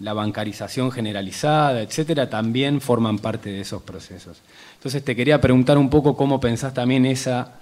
la 0.00 0.12
bancarización 0.12 0.90
generalizada, 0.90 1.82
etcétera, 1.82 2.30
también 2.30 2.80
forman 2.80 3.18
parte 3.18 3.50
de 3.50 3.60
esos 3.60 3.82
procesos. 3.82 4.38
Entonces 4.74 5.02
te 5.04 5.16
quería 5.16 5.40
preguntar 5.40 5.76
un 5.76 5.90
poco 5.90 6.16
cómo 6.16 6.40
pensás 6.40 6.72
también 6.72 7.04
esa, 7.04 7.54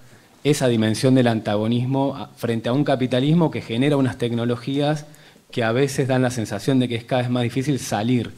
esa 0.44 0.68
dimensión 0.68 1.14
del 1.14 1.28
antagonismo 1.28 2.28
frente 2.36 2.68
a 2.68 2.72
un 2.72 2.84
capitalismo 2.84 3.50
que 3.50 3.62
genera 3.62 3.96
unas 3.96 4.18
tecnologías 4.18 5.06
que 5.50 5.64
a 5.64 5.72
veces 5.72 6.08
dan 6.08 6.22
la 6.22 6.30
sensación 6.30 6.78
de 6.78 6.88
que 6.88 6.96
es 6.96 7.04
cada 7.04 7.22
vez 7.22 7.30
más 7.30 7.42
difícil 7.42 7.78
salir 7.78 8.32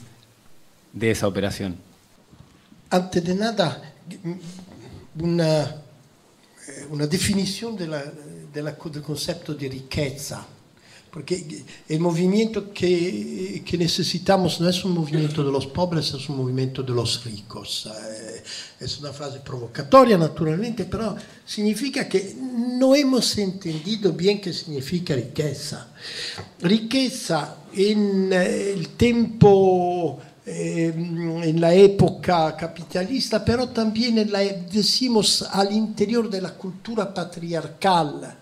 de 0.93 1.11
esa 1.11 1.27
operación. 1.27 1.77
Antes 2.91 3.25
de 3.25 3.35
nada, 3.35 3.83
una, 5.23 5.65
eh, 5.65 6.87
una 6.91 7.07
definición 7.07 7.77
de 7.77 7.87
la, 7.87 8.05
de 8.53 8.63
la, 8.63 8.73
del 8.73 9.03
concepto 9.03 9.55
de 9.55 9.69
riqueza 9.69 10.47
porque 11.11 11.65
el 11.89 12.01
movimiento 12.01 12.73
que, 12.73 13.63
que, 13.65 13.79
necesitamos 13.79 14.61
no 14.61 14.69
es 14.69 14.85
un 14.85 14.93
movimiento 14.93 15.43
de 15.43 15.51
los 15.51 15.67
pobres, 15.67 16.13
es 16.13 16.29
un 16.29 16.37
movimiento 16.37 16.83
de 16.83 16.93
los 16.93 17.25
ricos. 17.25 17.87
Eh, 17.87 18.43
es 18.81 18.99
una 19.01 19.13
frase 19.13 19.41
provocatoria, 19.41 20.19
naturalmente, 20.19 20.85
pero 20.85 21.17
significa 21.45 22.09
que 22.09 22.37
no 22.39 22.95
hemos 22.95 23.37
entendido 23.39 24.13
bien 24.13 24.41
qué 24.41 24.53
significa 24.53 25.15
riqueza. 25.15 25.89
Riqueza 26.61 27.57
en 27.75 28.33
el 28.33 28.89
tiempo 28.91 30.21
eh, 30.51 30.95
en 30.97 31.61
la 31.61 31.75
época 31.75 32.57
capitalista, 32.57 33.45
pero 33.45 33.69
también 33.69 34.17
en 34.17 34.33
la, 34.33 34.41
decimos 34.41 35.47
al 35.53 35.73
interior 35.73 36.31
de 36.31 36.41
cultura 36.53 37.13
patriarcal 37.13 38.35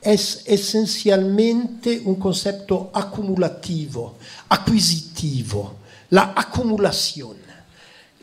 es 0.00 0.42
esencialmente 0.44 2.02
un 2.04 2.16
concepto 2.16 2.90
acumulativo, 2.92 4.16
acquisitivo, 4.50 5.76
la 6.10 6.34
acumulación. 6.36 7.38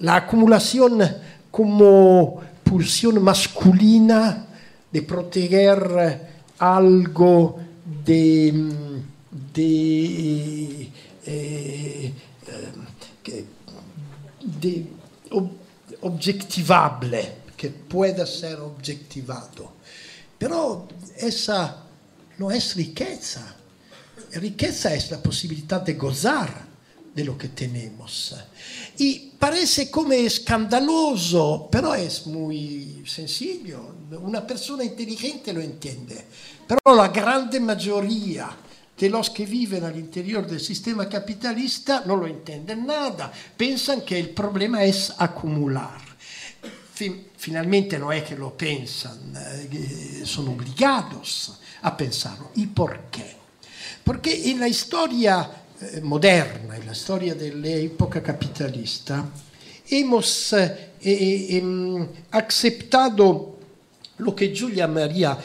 La 0.01 0.17
acumulación 0.17 0.99
como 1.49 2.41
pulsión 2.63 3.23
masculina 3.23 4.45
de 4.91 5.01
proteger 5.01 6.21
algo 6.59 7.59
de, 8.05 8.53
de, 9.51 10.91
eh, 11.26 12.13
de 14.41 14.86
objectivable, 16.01 17.36
que 17.55 17.69
pueda 17.69 18.26
ser 18.26 18.59
objectivado. 18.59 19.73
Pero 20.38 20.88
esa 21.17 21.84
no 22.38 22.51
es 22.51 22.76
riqueza. 22.76 23.55
Riqueza 24.34 24.93
es 24.93 25.11
la 25.11 25.21
posibilidad 25.21 25.82
de 25.82 25.93
gozar 25.93 26.65
de 27.13 27.23
lo 27.23 27.38
que 27.38 27.49
tenemos. 27.49 28.36
Y 28.97 29.32
parece 29.39 29.89
como 29.89 30.11
escandaloso, 30.11 31.69
pero 31.71 31.95
es 31.95 32.28
muy 32.28 33.03
sencillo. 33.07 33.95
Una 34.21 34.45
persona 34.45 34.84
inteligente 34.84 35.53
lo 35.53 35.61
entiende. 35.61 36.26
Pero 36.67 36.95
la 36.95 37.07
grande 37.07 37.59
mayoría 37.59 38.49
de 38.98 39.10
los 39.10 39.30
que 39.30 39.46
viven 39.46 39.84
al 39.84 39.98
interior 39.98 40.48
del 40.48 40.60
sistema 40.60 41.10
capitalista 41.10 42.04
no 42.06 42.16
lo 42.16 42.28
entienden 42.28 42.86
nada. 42.86 43.32
Piensan 43.58 44.02
que 44.02 44.20
el 44.20 44.30
problema 44.30 44.84
es 44.84 45.14
acumular 45.18 46.06
finalmente 47.38 48.00
no 48.00 48.12
es 48.12 48.24
que 48.24 48.36
lo 48.36 48.58
piensan, 48.58 49.34
eh, 49.36 50.24
son 50.26 50.48
obligados 50.48 51.60
a 51.82 51.96
pensarlo. 51.96 52.52
¿Y 52.56 52.68
por 52.68 53.12
qué? 53.12 53.36
Porque 54.04 54.50
en 54.50 54.60
la 54.60 54.68
historia 54.68 55.52
eh, 55.82 56.02
moderna, 56.02 56.78
en 56.78 56.86
la 56.86 56.93
historia 56.93 57.36
de 57.36 57.54
la 57.54 57.70
época 57.70 58.24
capitalista, 58.24 59.26
hemos 59.89 60.54
eh, 60.54 60.91
em, 61.02 62.08
aceptado 62.32 63.60
lo 64.18 64.36
que 64.36 64.54
yo 64.54 64.70
llamaría 64.70 65.38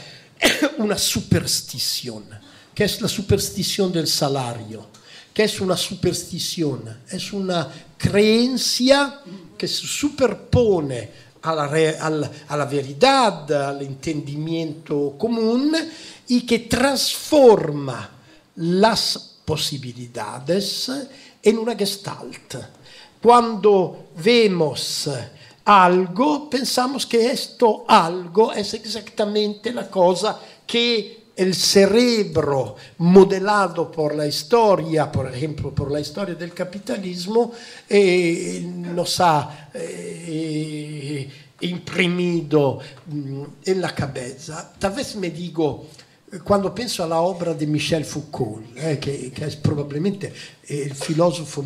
una 0.78 0.96
superstición, 0.96 2.24
que 2.74 2.84
es 2.84 3.00
la 3.00 3.08
superstición 3.08 3.92
del 3.92 4.06
salario, 4.06 4.86
que 5.32 5.44
es 5.44 5.60
una 5.60 5.76
superstición, 5.76 7.02
es 7.10 7.32
una 7.32 7.68
creencia 7.96 9.20
que 9.56 9.68
se 9.68 9.86
superpone 9.86 11.10
a 11.42 11.54
la, 11.54 11.64
al, 12.00 12.30
a 12.48 12.56
la 12.56 12.64
veridad, 12.64 13.50
al 13.52 13.82
entendimiento 13.82 15.14
común 15.18 15.76
y 16.28 16.42
que 16.42 16.60
transforma 16.60 18.10
las 18.56 19.38
posibilidades 19.44 20.90
en 21.42 21.58
una 21.58 21.74
gestalt. 21.74 22.54
Cuando 23.20 24.10
vemos 24.22 25.10
algo, 25.64 26.48
pensamos 26.48 27.06
que 27.06 27.30
esto 27.30 27.84
algo 27.86 28.52
es 28.52 28.74
exactamente 28.74 29.72
la 29.72 29.88
cosa 29.88 30.38
que 30.66 31.29
el 31.36 31.54
cerebro 31.54 32.76
modelado 32.98 33.90
por 33.90 34.14
la 34.14 34.26
historia, 34.26 35.10
por 35.10 35.32
ejemplo, 35.32 35.74
por 35.74 35.90
la 35.90 36.00
historia 36.00 36.34
del 36.34 36.52
capitalismo, 36.52 37.52
eh, 37.88 38.62
nos 38.64 39.20
ha 39.20 39.70
eh, 39.72 41.28
imprimido 41.60 42.78
mm, 43.06 43.42
en 43.64 43.80
la 43.80 43.94
cabeza. 43.94 44.72
Tal 44.78 44.92
vez 44.92 45.16
me 45.16 45.30
digo, 45.30 45.86
quando 46.44 46.74
penso 46.74 47.02
alla 47.02 47.20
opera 47.20 47.52
di 47.54 47.66
Michel 47.66 48.04
Foucault, 48.04 48.76
eh, 48.76 48.98
che, 48.98 49.30
che, 49.34 49.46
è 49.46 49.56
probabilmente 49.56 50.32
il 50.66 50.94
filosofo 50.94 51.64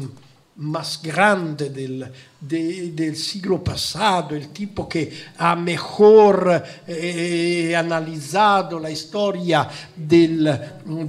más 0.57 1.01
grande 1.01 1.71
del, 1.71 2.11
de, 2.47 2.91
del 2.93 3.17
siglo 3.17 3.63
passato, 3.63 4.35
el 4.35 4.49
tipo 4.49 4.89
que 4.89 5.11
ha 5.39 5.57
mejor 5.57 6.63
eh, 6.87 7.75
analizado 7.77 8.79
la 8.79 8.91
historia 8.91 9.69
del, 9.95 10.61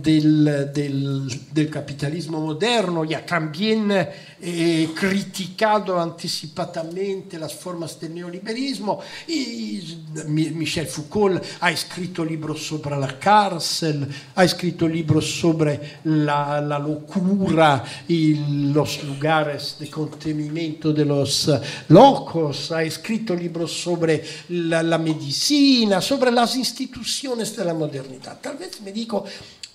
del, 0.01 0.71
del, 0.73 1.41
del, 1.51 1.69
capitalismo 1.69 2.39
moderno 2.39 3.03
y 3.03 3.13
ha 3.13 3.25
también 3.25 3.91
eh, 3.91 4.89
criticado 4.95 5.99
anticipadamente 5.99 7.37
las 7.37 7.53
formas 7.53 7.99
del 7.99 8.15
neoliberismo. 8.15 8.99
Y 9.27 10.03
Michel 10.27 10.87
Foucault 10.87 11.43
ha 11.59 11.71
escrito 11.71 12.23
libros 12.23 12.65
sobre 12.65 12.97
la 12.97 13.19
cárcel, 13.19 14.07
ha 14.35 14.43
escrito 14.43 14.87
libros 14.87 15.39
sobre 15.39 15.99
la, 16.05 16.61
la 16.61 16.79
locura 16.79 17.83
y 18.07 18.71
los 18.73 19.03
lugares 19.03 19.77
de 19.79 19.89
contenimiento 19.89 20.93
de 20.93 21.05
los 21.25 21.49
locos, 21.89 22.71
ha 22.71 22.83
escrito 22.83 23.35
libros 23.35 23.71
sobre 23.71 24.23
la, 24.49 24.83
la 24.83 24.97
medicina, 24.97 25.99
sobre 26.01 26.31
las 26.31 26.55
instituciones 26.55 27.55
de 27.55 27.65
la 27.65 27.73
modernidad. 27.73 28.39
Tal 28.39 28.57
vez 28.57 28.79
me 28.81 28.91
digo, 28.91 29.25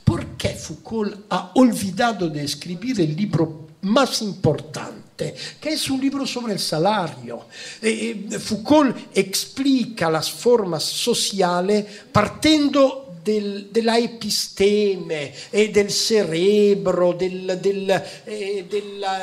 ¿por 0.04 0.36
qué 0.36 0.50
Foucault 0.50 1.26
ha 1.30 1.52
olvidado 1.54 2.28
de 2.28 2.44
escribir 2.44 3.00
el 3.00 3.16
libro 3.16 3.70
más 3.82 4.22
importante, 4.22 5.34
que 5.60 5.70
es 5.70 5.90
un 5.90 6.00
libro 6.00 6.26
sobre 6.26 6.52
el 6.52 6.58
salario. 6.58 7.46
Eh, 7.80 8.26
eh 8.30 8.38
Foucault 8.38 8.96
explica 9.14 10.10
las 10.10 10.30
formas 10.30 10.84
sociales 10.84 11.86
partiendo 12.12 13.09
del, 13.30 13.68
della 13.70 13.98
episteme 13.98 15.32
e 15.50 15.70
del 15.70 15.90
cerebro, 15.90 17.12
del, 17.12 17.58
del, 17.60 18.02
eh, 18.26 18.66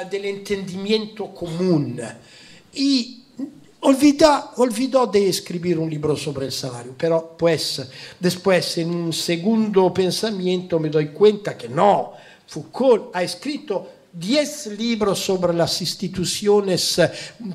dell'intendimento 0.09 1.33
comune. 1.33 2.15
Y 2.73 3.23
olvidó, 3.81 4.51
olvidó 4.57 5.07
de 5.07 5.29
escribir 5.29 5.77
un 5.77 5.89
libro 5.89 6.15
sobre 6.15 6.45
el 6.45 6.51
salario, 6.51 6.95
pero 6.97 7.35
pues 7.37 7.81
después 8.19 8.77
en 8.77 8.91
un 8.91 9.13
segundo 9.13 9.93
pensamiento 9.93 10.79
me 10.79 10.89
doy 10.89 11.09
cuenta 11.09 11.57
que 11.57 11.67
no, 11.67 12.13
Foucault 12.47 13.13
ha 13.13 13.23
escrito 13.23 13.97
10 14.13 14.77
libros 14.77 15.19
sobre 15.19 15.53
las 15.53 15.79
instituciones 15.81 16.99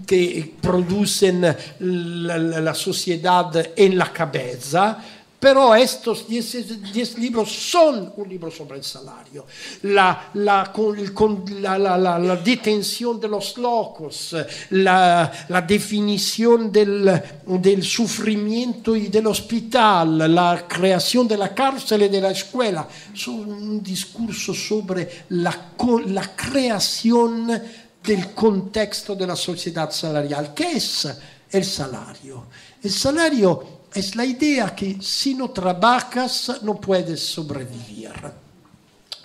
que 0.07 0.55
producen 0.61 1.57
la, 1.81 2.75
sociedad 2.75 3.53
en 3.75 3.99
la 3.99 4.13
cabeza 4.13 5.03
Pero 5.43 5.75
estos 5.75 6.29
10 6.29 7.19
libros 7.19 7.51
son 7.51 8.13
un 8.17 8.29
libro 8.29 8.49
sobre 8.49 8.79
el 8.79 8.85
salario. 8.85 9.45
La, 9.83 10.31
la, 10.35 10.73
con, 10.73 11.45
la, 11.61 11.77
la 11.77 12.37
detención 12.37 13.19
de 13.19 13.27
los 13.27 13.59
locos, 13.59 14.37
la, 14.71 15.33
definición 15.67 16.71
del, 16.71 17.21
del, 17.45 17.83
sufrimiento 17.83 18.95
y 18.95 19.09
del 19.09 19.27
hospital, 19.27 20.33
la 20.33 20.65
creación 20.69 21.27
de 21.27 21.37
la 21.37 21.53
cárcel 21.53 22.03
y 22.03 22.09
de 22.09 22.21
la 22.21 22.31
escuela, 22.31 22.87
son 23.13 23.51
un 23.51 23.83
discurso 23.83 24.55
sobre 24.55 25.25
la, 25.31 25.73
la 26.07 26.37
creación 26.37 27.61
del 28.01 28.33
contexto 28.33 29.17
de 29.17 29.27
la 29.27 29.35
sociedad 29.35 29.91
salarial. 29.91 30.55
¿Qué 30.55 30.77
es 30.77 31.09
el 31.51 31.65
salario? 31.65 32.47
El 32.81 32.93
salario 32.93 33.82
es 33.95 34.17
la 34.17 34.25
idea 34.25 34.75
que 34.75 34.99
si 35.01 35.35
no 35.35 35.51
trabajas 35.51 36.61
no 36.63 36.81
puedes 36.81 37.25
sobrevivir. 37.25 38.13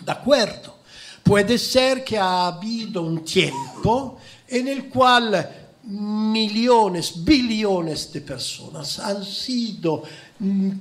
¿De 0.03 0.11
acuerdo? 0.11 0.77
Puede 1.23 1.57
ser 1.57 2.03
que 2.03 2.17
ha 2.17 2.47
habido 2.47 3.01
un 3.01 3.23
tiempo 3.23 4.17
en 4.47 4.67
el 4.67 4.89
cual 4.89 5.67
millones, 5.83 7.23
billones 7.23 8.11
de 8.11 8.21
personas 8.21 8.99
han 8.99 9.23
sido 9.23 10.03
mm, 10.39 10.71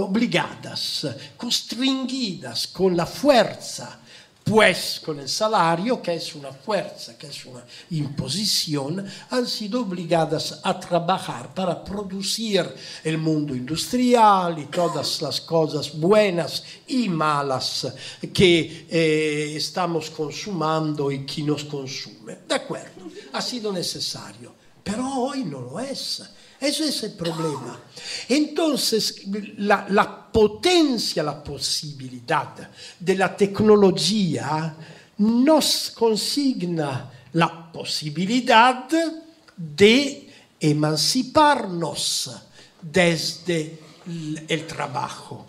obligadas, 0.00 1.06
constringidas 1.36 2.68
con 2.68 2.96
la 2.96 3.06
fuerza 3.06 4.00
pues 4.46 5.00
con 5.04 5.18
el 5.18 5.28
salario, 5.28 6.00
que 6.00 6.14
es 6.14 6.36
una 6.36 6.52
fuerza, 6.52 7.18
que 7.18 7.26
es 7.26 7.44
una 7.46 7.64
imposición, 7.90 9.04
han 9.30 9.44
sido 9.44 9.80
obligadas 9.80 10.60
a 10.62 10.78
trabajar 10.78 11.52
para 11.52 11.82
producir 11.82 12.64
el 13.02 13.18
mundo 13.18 13.56
industrial 13.56 14.56
y 14.60 14.66
todas 14.66 15.20
las 15.20 15.40
cosas 15.40 15.98
buenas 15.98 16.62
y 16.86 17.08
malas 17.08 17.92
que 18.32 18.86
eh, 18.88 19.54
estamos 19.56 20.10
consumando 20.10 21.10
y 21.10 21.26
que 21.26 21.42
nos 21.42 21.64
consume. 21.64 22.38
De 22.46 22.54
acuerdo, 22.54 23.10
ha 23.32 23.42
sido 23.42 23.72
necesario, 23.72 24.54
pero 24.84 25.08
hoy 25.12 25.42
no 25.42 25.60
lo 25.60 25.80
es. 25.80 26.22
Ese 26.60 26.88
es 26.88 27.02
el 27.02 27.12
problema. 27.14 27.80
Entonces, 28.28 29.22
la, 29.58 29.86
la, 29.90 30.25
potencia, 30.36 31.22
la 31.22 31.42
posibilidad 31.42 32.68
de 33.00 33.14
la 33.14 33.34
tecnología 33.34 34.76
nos 35.16 35.94
consigna 35.96 37.10
la 37.32 37.72
posibilidad 37.72 38.86
de 39.56 40.30
emanciparnos 40.60 42.30
desde 42.82 43.78
el 44.46 44.66
trabajo. 44.66 45.46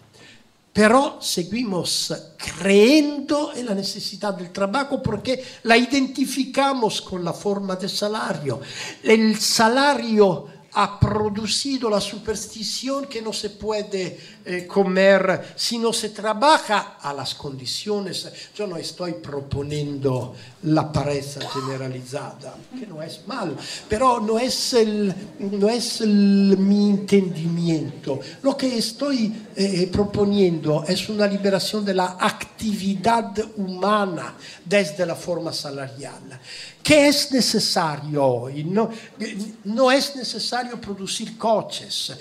Pero 0.72 1.18
seguimos 1.22 2.14
creyendo 2.38 3.52
en 3.54 3.66
la 3.66 3.76
necesidad 3.76 4.36
del 4.36 4.54
trabajo 4.54 5.04
porque 5.04 5.44
la 5.64 5.76
identificamos 5.76 7.02
con 7.02 7.26
la 7.26 7.34
forma 7.34 7.76
de 7.76 7.90
salario. 7.90 8.62
El 9.04 9.38
salario 9.38 10.48
ha 10.80 11.00
producido 11.00 11.90
la 11.90 12.00
superstición 12.00 13.08
que 13.08 13.20
no 13.20 13.34
se 13.34 13.50
puede 13.50 14.20
eh, 14.46 14.68
comer 14.68 15.54
si 15.56 15.80
no 15.80 15.92
se 15.92 16.10
trabaja 16.10 16.98
a 17.02 17.14
las 17.14 17.34
condiciones. 17.34 18.32
Yo 18.56 18.68
no 18.68 18.78
estoy 18.78 19.14
proponiendo 19.14 20.36
la 20.64 20.92
pareja 20.92 21.42
generalizada, 21.50 22.56
que 22.80 22.86
no 22.86 23.02
es 23.02 23.26
mal, 23.26 23.58
pero 23.90 24.20
no 24.20 24.38
es, 24.38 24.74
el, 24.74 25.14
no 25.40 25.68
es 25.68 26.02
el, 26.02 26.56
mi 26.60 26.92
entendimiento. 26.92 28.20
Lo 28.44 28.56
que 28.56 28.78
estoy 28.78 29.48
eh, 29.56 29.90
proponiendo 29.92 30.84
es 30.88 31.10
una 31.10 31.26
liberación 31.26 31.84
de 31.84 31.96
la 31.96 32.18
actividad 32.20 33.34
humana 33.56 34.36
desde 34.64 35.08
la 35.08 35.16
forma 35.16 35.52
salarial 35.52 36.40
¿Qué 36.88 37.10
es 37.10 37.34
necesario 37.34 38.24
hoy? 38.24 38.64
No, 38.64 39.92
es 39.92 40.16
necesario 40.16 40.80
producir 40.80 41.38
coches, 41.38 42.14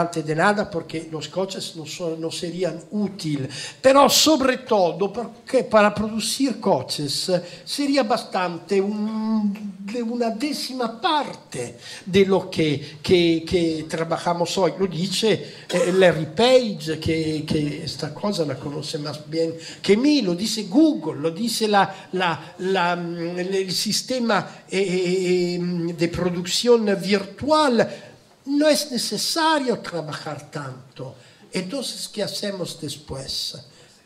antes 0.00 0.24
de 0.26 0.34
nada 0.34 0.68
porque 0.70 1.08
los 1.10 1.28
coches 1.28 1.76
no, 1.76 1.86
son, 1.86 2.20
no 2.20 2.30
serían 2.30 2.80
útiles, 2.90 3.76
pero 3.80 4.08
sobre 4.08 4.58
todo 4.58 5.12
porque 5.12 5.64
para 5.64 5.94
producir 5.94 6.60
coches 6.60 7.30
sería 7.64 8.02
bastante 8.02 8.80
un, 8.80 9.76
una 10.06 10.30
décima 10.30 11.00
parte 11.00 11.76
de 12.04 12.26
lo 12.26 12.50
que, 12.50 12.98
que, 13.02 13.44
que 13.46 13.86
trabajamos 13.88 14.56
hoy. 14.58 14.72
Lo 14.78 14.86
dice 14.86 15.64
eh, 15.68 15.92
Larry 15.92 16.26
Page, 16.34 16.98
que, 16.98 17.44
que, 17.46 17.84
esta 17.84 18.12
cosa 18.12 18.44
la 18.44 18.56
conoce 18.56 18.98
más 18.98 19.28
bien 19.28 19.54
que 19.80 19.96
mí, 19.96 20.22
lo 20.22 20.34
dice 20.34 20.64
Google, 20.64 21.20
lo 21.20 21.30
dice 21.30 21.68
la, 21.68 22.08
la, 22.12 22.54
la, 22.58 22.92
el 22.94 23.72
sistema 23.72 24.64
eh, 24.68 25.58
eh, 25.58 25.58
de 25.96 26.08
producción 26.08 26.86
virtual 27.00 28.13
no 28.46 28.68
es 28.68 28.90
necesario 28.90 29.78
trabajar 29.78 30.50
tanto. 30.50 31.14
Entonces, 31.52 32.08
¿qué 32.08 32.22
hacemos 32.22 32.80
después? 32.80 33.56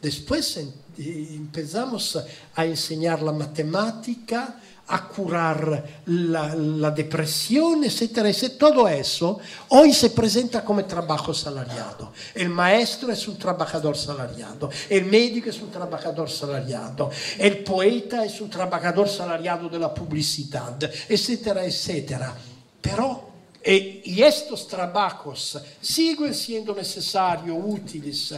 Después 0.01 0.61
empezamos 0.97 2.19
a 2.55 2.65
enseñar 2.65 3.23
la 3.23 3.33
matemática, 3.33 4.61
a 4.91 5.07
curar 5.09 6.03
la, 6.07 6.55
la, 6.55 6.91
depresión, 6.91 7.85
etcétera, 7.85 8.29
etcétera. 8.31 8.59
Todo 8.59 8.89
eso 8.89 9.39
hoy 9.69 9.93
se 9.93 10.11
presenta 10.11 10.65
como 10.65 10.85
trabajo 10.85 11.35
salariado. 11.35 12.13
El 12.35 12.49
maestro 12.49 13.13
es 13.13 13.27
un 13.29 13.37
trabajador 13.37 13.97
salariado, 13.97 14.71
el 14.89 15.05
médico 15.05 15.51
es 15.51 15.61
un 15.61 15.71
trabajador 15.71 16.31
salariado, 16.31 17.11
el 17.39 17.59
poeta 17.65 18.25
es 18.25 18.41
un 18.41 18.49
trabajador 18.49 19.09
salariado 19.09 19.69
de 19.69 19.79
la 19.79 19.93
publicidad, 19.93 20.79
etcétera, 21.09 21.65
etcétera. 21.65 22.35
Pero 22.81 23.29
E, 23.63 24.03
estos 24.25 24.67
trabajos 24.69 25.59
siguen 25.81 26.35
siendo 26.35 26.75
necesarios, 26.75 27.57
útiles, 27.61 28.35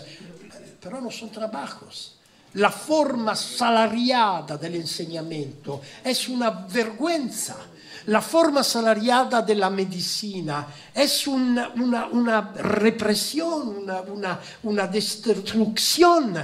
pero 0.80 1.00
no 1.00 1.10
son 1.10 1.30
trabajos. 1.30 2.16
La 2.54 2.70
forma 2.70 3.36
salariada 3.36 4.56
del 4.56 4.76
enseñamiento 4.76 5.80
es 6.02 6.28
una 6.28 6.50
vergüenza 6.50 7.56
la 8.06 8.22
forma 8.22 8.64
salariada 8.64 9.42
de 9.42 9.54
la 9.54 9.68
medicina 9.68 10.66
es 10.94 11.26
un, 11.26 11.60
una, 11.76 12.06
una, 12.06 12.52
represión, 12.52 13.68
una, 13.68 14.00
una, 14.00 14.40
una 14.62 14.86
destrucción 14.86 16.36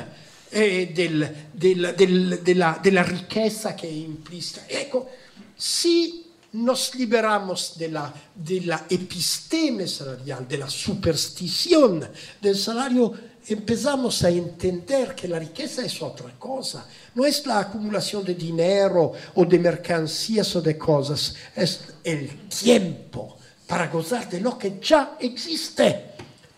eh, 0.51 0.93
del, 0.95 1.49
del, 1.53 1.97
del, 1.97 2.45
de, 2.45 2.55
la, 2.55 2.79
de, 2.83 2.93
la, 2.93 3.03
riqueza 3.03 3.74
que 3.74 3.91
implica. 3.91 4.62
Ecco, 4.68 5.09
si 5.57 6.26
nos 6.57 6.94
liberamos 6.94 7.76
de 7.76 7.88
la, 7.88 8.12
de 8.34 8.78
episteme 8.88 9.86
salarial, 9.86 10.48
de 10.48 10.59
la 10.59 10.70
superstición 10.70 12.09
del 12.40 12.57
salario, 12.57 13.12
empezamos 13.48 14.22
a 14.24 14.30
entender 14.30 15.14
que 15.14 15.28
la 15.28 15.38
riqueza 15.38 15.84
es 15.84 16.00
otra 16.00 16.32
cosa. 16.38 16.86
No 17.14 17.24
es 17.26 17.46
la 17.46 17.61
acumulación 17.61 18.24
de 18.24 18.34
dinero 18.34 19.12
o 19.34 19.44
de 19.44 19.59
mercancías 19.59 20.57
o 20.57 20.62
de 20.62 20.78
cosas, 20.78 21.34
es 21.54 21.80
el 22.02 22.48
tiempo 22.48 23.36
para 23.66 23.88
gozar 23.88 24.28
de 24.28 24.40
lo 24.40 24.57
que 24.57 24.78
ya 24.80 25.16
existe. 25.20 26.12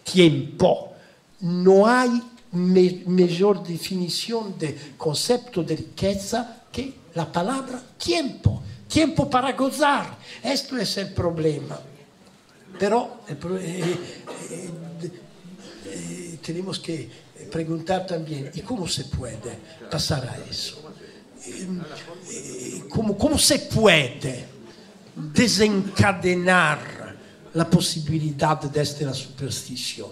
Tiempo. 0.05 0.93
No 1.41 1.87
hay 1.87 2.23
me 2.53 3.03
mejor 3.07 3.63
definición 3.67 4.59
de 4.59 4.95
concepto 4.97 5.63
de 5.63 5.77
riqueza 5.77 6.65
que 6.73 6.95
la 7.15 7.31
palabra 7.31 7.83
tiempo. 7.99 8.63
Tiempo 8.89 9.29
para 9.29 9.53
gozar. 9.53 10.17
Esto 10.43 10.79
es 10.79 10.97
el 10.97 11.13
problema. 11.13 11.79
Pero 12.79 13.23
eh, 13.29 13.97
eh, 14.51 14.71
eh, 15.87 16.39
tenemos 16.45 16.79
que 16.79 17.11
preguntar 17.51 18.07
también, 18.07 18.51
¿y 18.55 18.61
cómo 18.61 18.87
se 18.87 19.05
puede 19.05 19.59
pasar 19.91 20.29
a 20.29 20.51
eso? 20.51 20.83
¿Cómo, 22.89 23.17
cómo 23.17 23.39
se 23.39 23.61
puede 23.61 24.45
desencadenar 25.15 27.17
la 27.55 27.69
posibilidad 27.69 28.61
de 28.61 28.83
esta 28.83 29.13
superstición? 29.13 30.11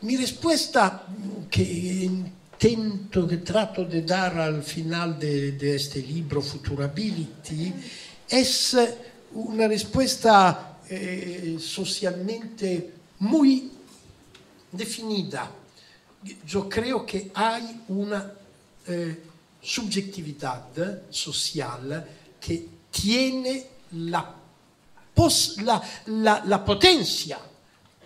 Mi 0.00 0.16
risposta 0.16 1.06
che 1.48 2.10
intento, 2.62 3.26
che 3.26 3.42
tratto 3.42 3.82
di 3.82 4.04
dare 4.04 4.42
al 4.42 4.62
final 4.62 5.16
di 5.16 5.56
questo 5.58 5.98
libro 5.98 6.40
Futurability 6.40 7.74
è 8.24 8.46
una 9.30 9.66
risposta 9.66 10.78
eh, 10.86 11.56
socialmente 11.58 12.92
muy 13.18 13.68
definida. 14.70 15.52
Yo 16.44 16.68
creo 16.68 17.04
que 17.04 17.30
hay 17.32 17.80
una 17.88 18.32
eh, 18.86 19.22
subjetividad 19.60 21.02
social 21.08 22.06
que 22.38 22.68
tiene 22.90 23.66
la, 23.90 24.34
la, 25.64 25.82
la, 26.04 26.42
la 26.44 26.58
potencia 26.64 27.40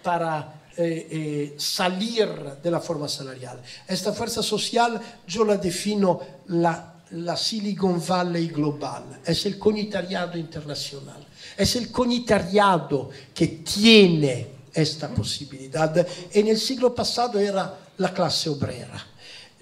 para 0.01 0.66
eh, 0.79 1.09
eh, 1.11 1.55
salir 1.57 2.29
de 2.63 2.71
la 2.71 2.81
forma 2.81 3.09
salarial. 3.09 3.63
Esta 3.89 4.13
fuerza 4.13 4.43
social 4.43 5.01
yo 5.27 5.43
la 5.43 5.57
defino 5.57 6.21
la, 6.49 6.97
la 7.13 7.35
Silicon 7.35 8.03
Valley 8.07 8.49
global, 8.49 9.21
es 9.25 9.47
el 9.47 9.59
cognitariado 9.59 10.37
internacional, 10.37 11.27
es 11.57 11.77
el 11.77 11.91
cognitariado 11.91 13.09
que 13.33 13.47
tiene 13.47 14.49
esta 14.75 15.09
posibilidad. 15.09 16.07
En 16.31 16.49
el 16.49 16.59
siglo 16.59 16.95
pasado 16.95 17.39
era 17.39 17.75
la 17.97 18.13
clase 18.13 18.51
obrera. 18.51 19.03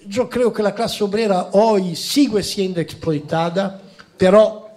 Yo 0.05 0.29
creo 0.29 0.51
que 0.51 0.61
la 0.61 0.75
clase 0.75 1.01
obrera 1.01 1.51
hoy 1.53 1.95
sigue 1.95 2.43
siendo 2.43 2.81
explotada, 2.81 3.81
pero, 4.17 4.67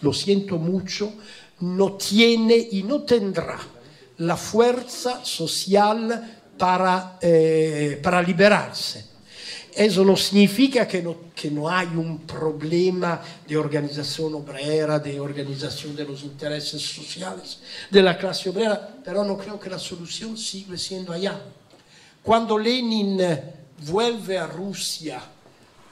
lo 0.00 0.12
siento 0.12 0.58
mucho, 0.58 1.12
no 1.58 1.94
tiene 1.94 2.68
y 2.70 2.84
no 2.84 3.02
tendrá 3.02 3.58
la 4.18 4.36
fuerza 4.36 5.24
social 5.24 6.40
para, 6.56 7.18
eh, 7.20 8.00
para 8.02 8.22
liberarse. 8.22 9.16
Eso 9.76 10.06
no 10.06 10.16
significa 10.16 10.88
que 10.88 11.02
no, 11.02 11.16
que 11.34 11.50
no, 11.50 11.68
hay 11.68 11.88
un 11.88 12.20
problema 12.20 13.20
de 13.46 13.58
organización 13.58 14.34
obrera, 14.34 14.98
de 14.98 15.20
organización 15.20 15.94
de 15.94 16.06
los 16.06 16.22
intereses 16.22 16.80
sociales 16.80 17.58
de 17.90 18.02
la 18.02 18.16
clase 18.16 18.48
obrera, 18.48 18.96
pero 19.04 19.22
no 19.22 19.36
creo 19.36 19.60
que 19.60 19.68
la 19.68 19.78
solución 19.78 20.38
siga 20.38 20.78
siendo 20.78 21.12
allá. 21.12 21.38
Cuando 22.22 22.58
Lenin 22.58 23.20
vuelve 23.86 24.38
a 24.38 24.46
Rusia, 24.46 25.22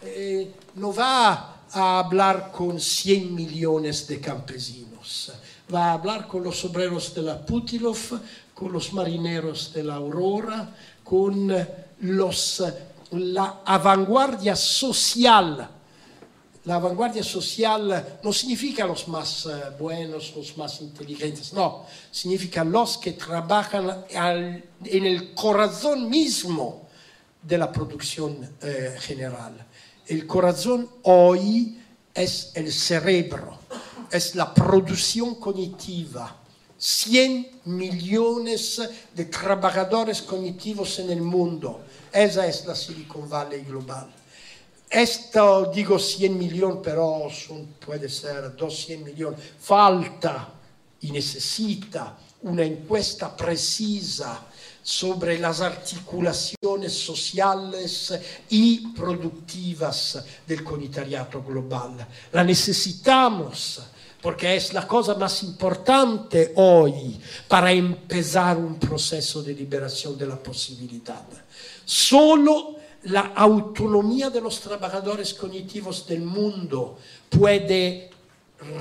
eh, 0.02 0.50
no 0.76 0.94
va 0.94 1.64
a 1.70 1.98
hablar 1.98 2.50
con 2.52 2.80
100 2.80 3.34
millones 3.34 4.06
de 4.06 4.18
campesinos, 4.18 5.32
va 5.74 5.90
a 5.90 5.92
hablar 5.94 6.28
con 6.28 6.44
los 6.44 6.64
obreros 6.64 7.14
de 7.14 7.22
la 7.22 7.44
Putilov, 7.44 8.20
con 8.54 8.72
los 8.72 8.92
marineros 8.92 9.72
de 9.72 9.82
la 9.82 9.94
Aurora, 9.94 10.70
con 11.02 11.52
los, 12.00 12.62
la 13.10 13.62
avanguardia 13.64 14.54
social. 14.54 15.68
La 16.64 16.78
vanguardia 16.78 17.22
social 17.22 18.18
no 18.22 18.32
significa 18.32 18.86
los 18.86 19.06
más 19.08 19.44
uh, 19.44 19.76
buenos, 19.78 20.32
los 20.34 20.56
más 20.56 20.80
inteligentes, 20.80 21.52
no, 21.52 21.84
significa 22.10 22.64
los 22.64 22.96
que 22.96 23.12
trabajan 23.12 24.04
al, 24.14 24.64
en 24.84 25.04
el 25.04 25.34
corazón 25.34 26.08
mismo 26.08 26.88
de 27.42 27.58
la 27.58 27.70
producción 27.70 28.56
eh, 28.62 28.96
general. 28.98 29.66
El 30.06 30.26
corazón 30.26 30.88
hoy 31.02 31.78
es 32.14 32.52
el 32.54 32.72
cerebro 32.72 33.58
es 34.10 34.34
la 34.34 34.52
producción 34.52 35.36
cognitiva. 35.36 36.40
100 36.76 37.60
millones 37.64 38.82
de 39.14 39.24
trabajadores 39.26 40.20
cognitivos 40.22 40.98
en 40.98 41.10
el 41.10 41.22
mundo. 41.22 41.84
Esa 42.12 42.46
es 42.46 42.66
la 42.66 42.74
Silicon 42.74 43.28
Valley 43.28 43.62
global. 43.62 44.12
Esto 44.90 45.70
digo 45.74 45.98
100 45.98 46.38
millones, 46.38 46.78
pero 46.82 47.28
son, 47.30 47.66
puede 47.84 48.08
ser 48.08 48.54
200 48.54 49.12
millones. 49.12 49.40
Falta 49.58 50.52
y 51.00 51.10
necesita 51.10 52.16
una 52.42 52.64
encuesta 52.64 53.34
precisa 53.34 54.46
sobre 54.82 55.38
las 55.38 55.62
articulaciones 55.62 56.92
sociales 56.92 58.12
y 58.50 58.88
productivas 58.88 60.22
del 60.46 60.62
comunitariato 60.62 61.42
global. 61.42 62.06
La 62.32 62.44
necesitamos 62.44 63.80
porque 64.24 64.56
es 64.56 64.72
la 64.72 64.88
cosa 64.88 65.16
más 65.16 65.42
importante 65.42 66.54
hoy 66.56 67.20
para 67.46 67.70
empezar 67.70 68.56
un 68.56 68.76
proceso 68.76 69.42
de 69.42 69.52
liberación 69.52 70.16
de 70.16 70.26
la 70.26 70.42
posibilidad. 70.42 71.26
Solo 71.84 72.76
la 73.02 73.32
autonomía 73.36 74.30
de 74.30 74.40
los 74.40 74.60
trabajadores 74.60 75.34
cognitivos 75.34 76.06
del 76.06 76.22
mundo 76.22 76.96
puede 77.28 78.08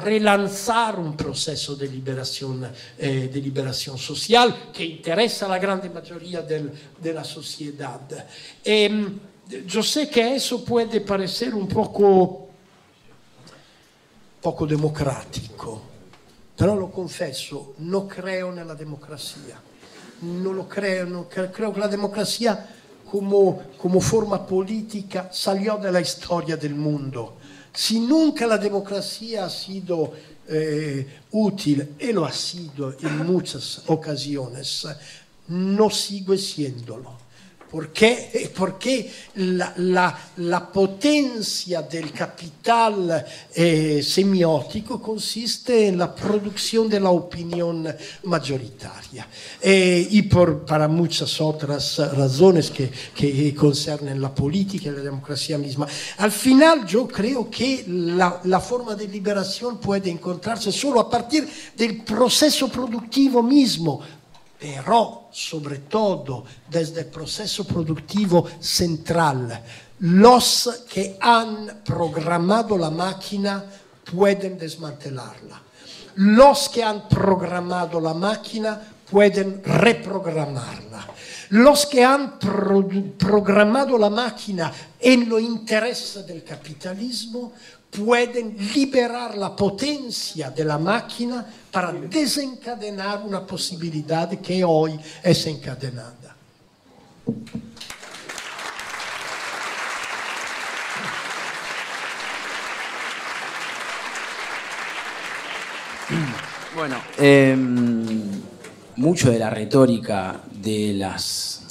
relanzar 0.06 0.98
un 0.98 1.18
proceso 1.18 1.76
de 1.76 1.89
liberación, 1.89 2.66
eh, 2.98 3.30
de 3.30 3.41
liberación 3.41 3.98
social 3.98 4.72
que 4.72 4.86
interesa 4.86 5.48
a 5.48 5.50
la 5.50 5.60
grande 5.60 5.89
mayoría 5.89 6.41
del, 6.41 6.72
de 7.02 7.12
la 7.12 7.26
sociedad. 7.26 8.00
Eh, 8.64 9.10
yo 9.68 9.84
sé 9.84 10.10
que 10.10 10.36
eso 10.36 10.64
puede 10.64 11.02
parecer 11.02 11.54
un 11.54 11.68
poco 11.68 12.44
poco 14.44 14.66
democratico, 14.66 15.82
però 16.54 16.76
lo 16.76 16.89
confesso, 16.89 17.76
non 17.78 18.08
creo 18.08 18.52
nella 18.52 18.74
democrazia, 18.74 19.58
non 20.20 20.54
lo 20.54 20.68
creo, 20.68 21.08
non 21.08 21.28
creo, 21.30 21.50
che 21.50 21.80
la 21.80 21.88
democrazia 21.88 22.68
come, 23.06 23.70
come 23.78 24.02
forma 24.02 24.39
politica 24.39 25.30
salió 25.32 25.78
de 25.78 26.04
storia 26.04 26.58
del 26.58 26.74
mondo. 26.74 27.38
Si 27.72 28.06
nunca 28.06 28.46
la 28.46 28.58
democracia 28.58 29.46
ha 29.46 29.50
sido 29.50 30.14
eh, 30.48 31.08
útil, 31.30 31.94
e 31.96 32.12
lo 32.12 32.26
ha 32.26 32.32
sido 32.32 32.94
in 33.00 33.20
muchas 33.20 33.84
ocasiones, 33.86 34.86
no 35.46 35.88
sigue 35.88 36.38
siéndolo. 36.38 37.23
Porque, 37.74 38.52
porque 38.56 39.12
la, 39.34 39.74
la, 39.78 40.20
la, 40.38 40.72
potencia 40.72 41.82
del 41.82 42.12
capital 42.12 43.26
eh, 43.52 44.00
semiótico 44.04 45.02
consiste 45.02 45.88
en 45.88 45.98
la 45.98 46.14
producción 46.14 46.88
de 46.88 47.00
la 47.00 47.10
opinión 47.10 47.92
mayoritaria. 48.26 49.28
Eh, 49.60 50.08
y 50.08 50.22
por, 50.22 50.64
para 50.64 50.88
muchas 50.88 51.42
otras 51.42 51.98
razones 52.16 52.70
que, 52.70 52.92
que, 53.16 53.56
concernen 53.56 54.22
la 54.22 54.36
política 54.36 54.90
y 54.90 54.92
la 54.92 55.02
democracia 55.02 55.58
misma. 55.58 55.88
Al 56.18 56.32
final 56.32 56.86
yo 56.86 57.08
creo 57.08 57.50
que 57.50 57.86
la, 57.88 58.40
la 58.44 58.60
forma 58.60 58.94
de 58.94 59.08
liberación 59.08 59.80
puede 59.80 60.12
encontrarse 60.12 60.72
solo 60.72 61.00
a 61.00 61.10
partir 61.10 61.50
del 61.76 62.04
proceso 62.04 62.68
productivo 62.68 63.42
mismo, 63.42 64.00
però 64.64 65.28
soprattutto 65.30 66.45
desde 66.70 67.01
el 67.01 67.07
proceso 67.07 67.66
productivo 67.66 68.47
central, 68.59 69.61
los 69.97 70.86
que 70.88 71.18
han 71.20 71.82
programado 71.84 72.78
la 72.78 72.89
máquina 72.89 73.61
pueden 74.09 74.57
desmantelarla. 74.57 75.61
los 76.16 76.70
que 76.70 76.82
han 76.82 77.09
programado 77.09 77.99
la 77.99 78.14
máquina 78.14 78.80
pueden 79.09 79.61
reprogramarla. 79.64 81.07
Los 81.49 81.86
que 81.86 82.05
han 82.05 82.39
pro 82.39 82.88
programado 83.18 83.97
la 83.97 84.09
máquina 84.09 84.72
en 84.99 85.28
lo 85.28 85.39
interés 85.39 86.26
del 86.26 86.43
capitalismo 86.43 87.51
pueden 87.98 88.58
liberar 88.74 89.38
la 89.38 89.56
potencia 89.56 90.50
de 90.50 90.66
la 90.66 90.78
máquina 90.78 91.46
para 91.72 91.91
desencadenar 91.91 93.24
una 93.24 93.46
posibilidad 93.46 94.30
que 94.39 94.64
hoy 94.64 95.00
es 95.22 95.48
encadenada. 95.48 96.36
Bueno, 106.76 106.98
eh, 107.18 107.56
mucho 108.96 109.32
de 109.32 109.39
la 109.39 109.50
retórica 109.50 110.41
de 110.52 110.94
las 110.94 111.62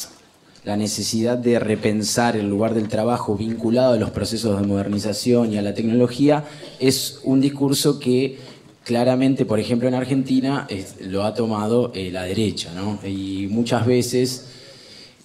la 0.64 0.76
necesidad 0.76 1.38
de 1.38 1.58
repensar 1.58 2.36
el 2.36 2.48
lugar 2.48 2.74
del 2.74 2.88
trabajo 2.88 3.36
vinculado 3.36 3.94
a 3.94 3.96
los 3.96 4.10
procesos 4.10 4.60
de 4.60 4.66
modernización 4.66 5.52
y 5.52 5.58
a 5.58 5.62
la 5.62 5.74
tecnología 5.74 6.44
es 6.78 7.20
un 7.24 7.40
discurso 7.40 7.98
que 7.98 8.38
claramente, 8.84 9.44
por 9.44 9.58
ejemplo, 9.58 9.88
en 9.88 9.94
Argentina 9.94 10.68
lo 11.00 11.24
ha 11.24 11.34
tomado 11.34 11.90
eh, 11.94 12.10
la 12.12 12.22
derecha, 12.22 12.72
¿no? 12.74 12.98
Y 13.04 13.48
muchas 13.50 13.86
veces 13.86 14.46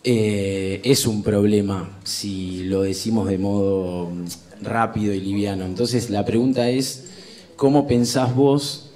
eh, 0.03 0.81
es 0.83 1.05
un 1.05 1.21
problema 1.21 1.99
si 2.03 2.63
lo 2.63 2.81
decimos 2.81 3.29
de 3.29 3.37
modo 3.37 4.09
rápido 4.61 5.13
y 5.13 5.19
liviano. 5.19 5.65
Entonces 5.65 6.09
la 6.09 6.25
pregunta 6.25 6.69
es, 6.69 7.05
¿cómo 7.55 7.87
pensás 7.87 8.35
vos 8.35 8.86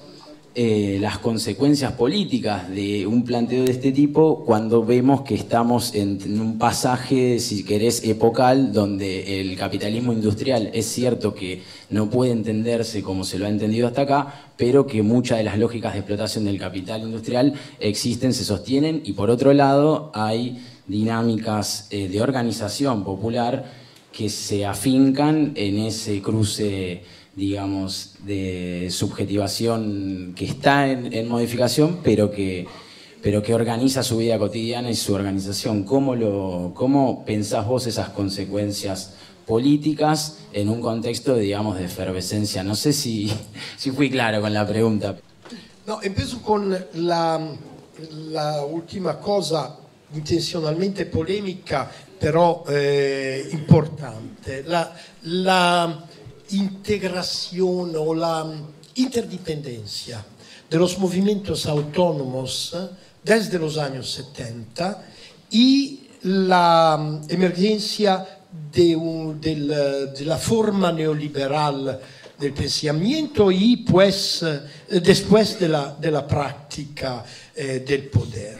eh, 0.54 0.97
las 0.99 1.18
consecuencias 1.20 1.93
políticas 1.93 2.70
de 2.70 3.08
un 3.08 3.24
planteo 3.24 3.64
de 3.64 3.72
este 3.72 3.93
tipo 3.93 4.43
cuando 4.43 4.84
vemos 4.84 5.22
que 5.22 5.34
estamos 5.34 5.95
en, 5.95 6.20
un 6.41 6.58
pasaje, 6.58 7.39
si 7.39 7.64
querés, 7.64 8.04
epocal, 8.04 8.74
donde 8.74 9.39
el 9.39 9.56
capitalismo 9.56 10.12
industrial 10.12 10.70
es 10.74 10.88
cierto 10.88 11.34
que 11.34 11.62
no 11.89 12.10
puede 12.10 12.34
entenderse 12.34 13.02
como 13.02 13.24
se 13.24 13.39
lo 13.39 13.45
ha 13.45 13.49
entendido 13.49 13.88
hasta 13.88 14.02
acá, 14.02 14.52
pero 14.58 14.86
que 14.86 15.02
muchas 15.02 15.38
de 15.38 15.45
las 15.45 15.58
lógicas 15.58 15.93
de 15.93 15.99
explotación 15.99 16.43
del 16.43 16.60
capital 16.60 17.04
industrial 17.04 17.54
existen, 17.80 18.34
se 18.34 18.43
sostienen, 18.43 19.04
y 19.06 19.14
por 19.14 19.30
otro 19.30 19.54
lado 19.54 20.12
hay 20.14 20.62
dinámicas 20.86 21.88
eh, 21.91 22.10
de 22.10 22.22
organización 22.22 23.06
popular 23.06 23.72
que 24.12 24.30
se 24.30 24.66
afincan 24.66 25.54
en 25.56 25.80
ese 25.80 26.22
cruce 26.22 27.04
digamos, 27.36 28.16
de 28.26 28.90
subjetivación 28.92 30.34
que 30.36 30.46
está 30.46 30.90
en, 30.90 31.28
modificación, 31.28 32.00
pero 32.04 32.30
que, 32.30 32.68
pero 33.22 33.42
que 33.42 33.54
organiza 33.54 34.04
su 34.04 34.18
vida 34.18 34.38
cotidiana 34.38 34.90
y 34.90 34.96
su 34.96 35.14
organización. 35.14 35.84
¿Cómo, 35.84 36.16
lo, 36.16 36.74
¿Cómo 36.76 37.24
pensás 37.26 37.66
vos 37.66 37.88
esas 37.88 38.10
consecuencias 38.10 39.14
políticas 39.46 40.40
en 40.52 40.70
un 40.70 40.82
contexto, 40.82 41.36
digamos, 41.36 41.78
de 41.78 41.86
efervescencia? 41.86 42.64
No 42.64 42.76
sé 42.76 42.92
si, 42.92 43.32
si 43.78 43.92
fui 43.92 44.10
claro 44.10 44.42
con 44.42 44.54
la 44.54 44.68
pregunta. 44.68 45.18
No, 45.88 46.02
empiezo 46.02 46.42
con 46.42 46.76
la, 46.94 47.40
última 48.70 49.18
cosa 49.20 49.78
intenzionalmente 50.14 51.06
polemica, 51.06 51.90
però 52.20 52.64
eh, 52.68 53.48
importante. 53.52 54.64
La, 54.64 54.94
la, 55.24 56.06
integración 56.52 57.93
o 57.95 58.14
la 58.14 58.45
interdependencia 58.95 60.24
de 60.70 60.78
los 60.78 60.97
movimientos 60.97 61.66
autónomos 61.66 62.76
desde 63.24 63.60
los 63.60 63.78
años 63.78 64.10
70 64.12 65.04
y 65.52 66.02
la 66.24 67.20
emergencia 67.28 68.39
de, 68.72 68.95
un, 68.95 69.39
del, 69.39 69.68
de 69.68 70.26
la 70.26 70.38
forma 70.38 70.91
neoliberal 70.91 71.99
del 72.38 72.54
pensamiento 72.54 73.52
y 73.52 73.78
pues 73.78 74.43
después 74.89 75.60
de 75.60 75.70
la, 75.70 75.95
de 75.99 76.12
la 76.12 76.28
práctica 76.28 77.24
eh, 77.56 77.84
del 77.86 78.10
poder. 78.10 78.58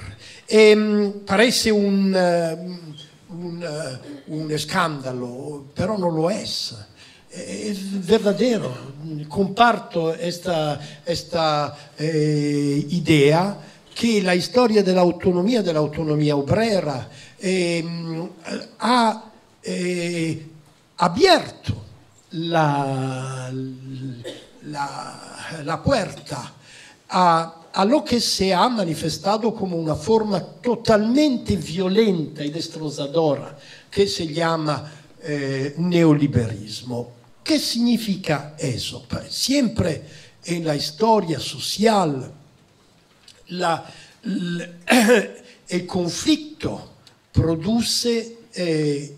E, 0.48 1.14
parece 1.26 1.72
un, 1.72 2.14
un, 3.30 3.64
un 4.28 4.52
escándalo, 4.52 5.66
pero 5.74 5.98
no 5.98 6.10
lo 6.10 6.30
es 6.30 6.76
es 7.32 8.06
verdadero. 8.06 8.90
Comparto 9.28 10.14
esta, 10.14 10.80
esta 11.04 11.76
eh, 11.96 12.86
idea 12.90 13.58
che 13.94 14.22
la 14.22 14.40
storia 14.40 14.84
dell'autonomia, 14.84 15.62
dell'autonomia 15.62 16.36
obrera, 16.36 17.08
eh, 17.38 18.30
ha 18.78 19.32
eh, 19.62 20.50
abierto 20.96 21.90
la, 22.30 23.52
la, 24.62 25.20
la 25.64 25.78
puerta 25.80 26.54
a, 27.08 27.56
a, 27.72 27.84
lo 27.84 28.04
che 28.04 28.20
si 28.20 28.52
ha 28.52 28.68
manifestato 28.68 29.52
come 29.54 29.76
una 29.76 29.96
forma 29.96 30.40
totalmente 30.40 31.56
violenta 31.56 32.42
e 32.42 32.50
destrozadora 32.50 33.58
che 33.90 34.06
si 34.08 34.28
chiama 34.32 34.90
eh, 35.20 35.74
neoliberismo. 35.78 37.20
¿Qué 37.44 37.60
significa 37.60 38.56
eso? 38.58 39.08
Siempre 39.30 40.04
en 40.46 40.66
la 40.66 40.76
historia 40.76 41.40
social 41.40 42.32
la, 43.48 43.86
el 45.68 45.88
conflicto 45.88 46.92
produce 47.32 48.38
eh, 48.54 49.18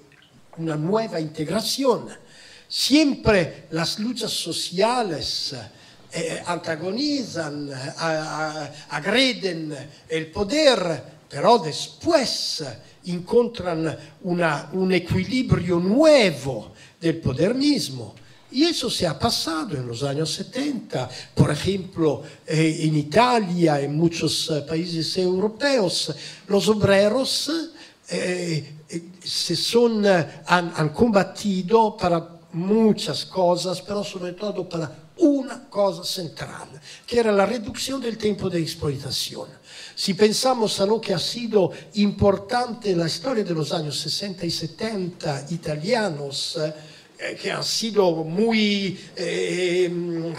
una 0.58 0.76
nueva 0.76 1.20
integración. 1.20 2.08
Siempre 2.68 3.66
las 3.72 4.00
luchas 4.00 4.32
sociales 4.32 5.56
eh, 6.12 6.42
antagonizan, 6.46 7.72
a, 7.74 7.92
a, 7.98 8.72
agreden 8.90 9.76
el 10.08 10.32
poder, 10.32 11.04
pero 11.30 11.60
después 11.60 12.64
encuentran 13.06 13.98
una, 14.24 14.70
un 14.74 14.94
equilibrio 14.94 15.80
nuevo 15.80 16.74
del 17.04 17.22
modernismo. 17.22 18.16
Y 18.52 18.64
eso 18.64 18.90
se 18.90 19.06
ha 19.06 19.18
pasado 19.18 19.76
en 19.76 19.88
los 19.88 20.04
años 20.04 20.32
70, 20.32 21.10
por 21.36 21.52
ejemplo, 21.52 22.22
eh, 22.46 22.82
en 22.82 22.96
Italia, 22.96 23.82
en 23.82 23.98
muchos 23.98 24.52
países 24.68 25.18
europeos, 25.18 26.14
los 26.48 26.68
obreros 26.70 27.52
eh, 28.10 28.78
eh 28.88 29.04
se 29.24 29.56
son, 29.56 30.06
han, 30.06 30.74
han, 30.76 30.90
combatido 30.90 31.98
para 31.98 32.30
muchas 32.52 33.26
cosas, 33.26 33.82
pero 33.82 34.04
sobre 34.04 34.34
todo 34.34 34.70
para 34.70 34.92
una 35.18 35.68
cosa 35.68 36.04
central, 36.04 36.68
que 37.08 37.20
era 37.20 37.32
la 37.32 37.46
reducción 37.46 38.02
del 38.02 38.18
tiempo 38.18 38.50
de 38.50 38.60
explotación. 38.60 39.48
Si 39.96 40.14
pensamos 40.14 40.80
a 40.80 40.86
lo 40.86 41.02
que 41.02 41.14
ha 41.14 41.20
sido 41.20 41.72
importante 41.96 42.92
en 42.92 43.00
la 43.00 43.08
historia 43.08 43.44
de 43.44 43.54
los 43.54 43.72
años 43.72 43.98
60 43.98 44.46
y 44.46 44.52
70 44.52 45.46
italianos, 45.50 46.60
Eh, 46.60 46.93
que 47.42 47.52
han 47.52 47.64
sido 47.64 48.12
muy 48.24 49.00
eh, 49.16 49.90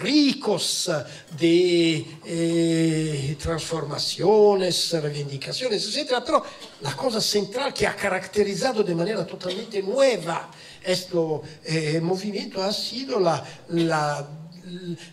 ricos 0.00 0.90
de 1.38 2.04
eh, 2.24 3.36
transformaciones, 3.40 4.92
reivindicaciones, 5.00 5.96
etc. 5.96 6.22
Pero 6.24 6.44
la 6.82 6.94
cosa 6.96 7.20
central 7.20 7.72
que 7.72 7.86
ha 7.86 7.96
caracterizado 7.96 8.82
de 8.82 8.94
manera 8.94 9.26
totalmente 9.26 9.82
nueva 9.82 10.50
este 10.82 11.16
eh, 11.64 12.00
movimiento 12.00 12.62
ha 12.62 12.72
sido 12.72 13.18
la, 13.18 13.42
la 13.68 14.28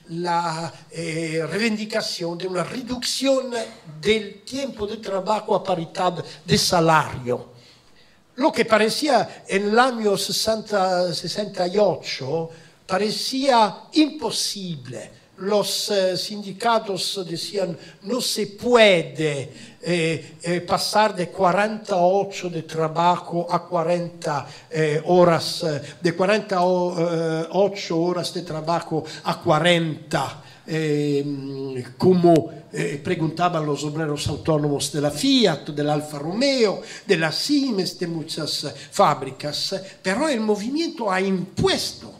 la 0.09 0.71
eh, 0.89 1.45
reivindicación 1.49 2.37
de 2.37 2.47
una 2.47 2.63
reducción 2.63 3.51
del 3.99 4.43
tiempo 4.43 4.87
de 4.87 4.97
trabajo 4.97 5.55
a 5.55 5.63
paridad 5.63 6.23
de 6.45 6.57
salario. 6.57 7.50
Lo 8.35 8.51
que 8.51 8.65
parecía 8.65 9.43
en 9.47 9.69
el 9.69 9.79
año 9.79 10.17
60, 10.17 11.13
68 11.13 12.49
parecía 12.87 13.83
imposible. 13.93 15.21
Los 15.37 15.89
eh, 15.89 16.15
sindicatos 16.15 17.25
decían 17.27 17.75
no 18.03 18.21
se 18.21 18.45
puede 18.47 19.49
eh, 19.81 20.35
eh, 20.43 20.61
pasar 20.61 21.15
de 21.15 21.29
48 21.29 22.49
de 22.49 22.61
trabajo 22.63 23.47
a 23.49 23.67
40 23.67 24.47
eh, 24.69 25.01
horas, 25.05 25.63
eh, 25.63 25.81
de 25.99 26.13
48 26.13 27.97
horas 27.99 28.33
de 28.33 28.43
trabajo 28.43 29.03
a 29.23 29.41
40 29.41 30.43
eh, 30.67 31.83
como 31.97 32.51
eh, 32.71 33.01
preguntaban 33.03 33.65
los 33.65 33.83
obreros 33.83 34.27
autónomos 34.27 34.91
de 34.91 35.01
la 35.01 35.11
Fiat, 35.11 35.69
del 35.69 35.89
Alfa 35.89 36.19
Romeo, 36.19 36.81
de 37.05 37.17
la 37.17 37.31
Siemens, 37.31 37.97
de 37.97 38.07
muchas 38.07 38.73
fábricas, 38.91 39.75
pero 40.01 40.29
el 40.29 40.39
movimiento 40.39 41.11
ha 41.11 41.19
impuesto. 41.19 42.13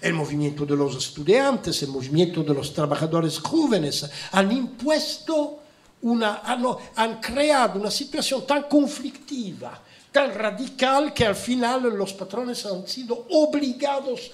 El 0.00 0.14
movimiento 0.14 0.64
de 0.64 0.76
los 0.76 0.96
estudiantes, 0.96 1.82
el 1.82 1.88
movimiento 1.88 2.44
de 2.44 2.54
los 2.54 2.72
trabajadores 2.72 3.40
jóvenes, 3.40 4.08
han 4.30 4.52
impuesto 4.52 5.58
una, 6.02 6.36
hanno, 6.44 6.78
han 6.94 7.20
creado 7.20 7.80
una 7.80 7.90
situación 7.90 8.46
tan 8.46 8.62
conflictiva, 8.62 9.82
tan 10.12 10.32
radical, 10.32 11.12
que 11.12 11.26
al 11.26 11.34
final 11.34 11.82
los 11.98 12.14
patrones 12.14 12.64
han 12.64 12.86
sido 12.86 13.26
obligados 13.30 14.30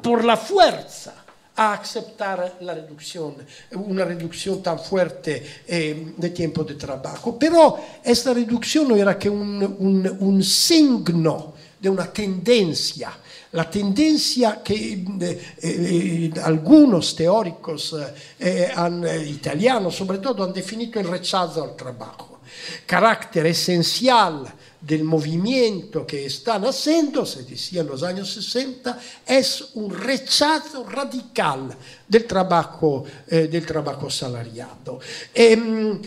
por 0.00 0.24
la 0.24 0.36
fuerza 0.36 1.25
a 1.56 1.74
aceptar 1.74 2.58
la 2.60 2.74
reducción, 2.74 3.34
una 3.72 4.04
reducción 4.04 4.62
tan 4.62 4.78
fuerte 4.78 5.62
eh, 5.66 6.12
de 6.16 6.30
tiempo 6.30 6.64
de 6.64 6.74
trabajo. 6.74 7.38
Pero 7.38 7.78
esta 8.02 8.34
reducción 8.34 8.88
no 8.88 8.96
era 8.96 9.18
que 9.18 9.28
un, 9.28 9.62
un, 9.78 10.16
un 10.20 10.42
signo 10.44 11.54
de 11.80 11.90
una 11.90 12.12
tendencia, 12.12 13.12
la 13.52 13.70
tendencia 13.70 14.60
que 14.62 15.04
eh, 15.20 15.56
eh, 15.62 16.30
algunos 16.42 17.14
teóricos 17.14 17.96
eh, 18.38 18.70
han, 18.74 19.04
italianos 19.26 19.94
sobre 19.94 20.18
todo 20.18 20.44
han 20.44 20.52
definido 20.52 21.00
el 21.00 21.08
rechazo 21.08 21.62
al 21.62 21.76
trabajo, 21.76 22.40
carácter 22.84 23.46
esencial 23.46 24.52
del 24.86 25.02
movimiento 25.02 26.06
que 26.06 26.26
está 26.26 26.58
naciendo, 26.58 27.26
se 27.26 27.42
decía 27.42 27.80
en 27.80 27.88
los 27.88 28.02
años 28.02 28.32
60, 28.32 28.98
es 29.26 29.70
un 29.74 29.90
rechazo 29.90 30.84
radical 30.84 31.76
del 32.06 32.24
trabajo, 32.24 33.04
eh, 33.26 33.48
del 33.48 33.66
trabajo 33.66 34.08
salariado. 34.08 35.00
Eh, 35.34 35.98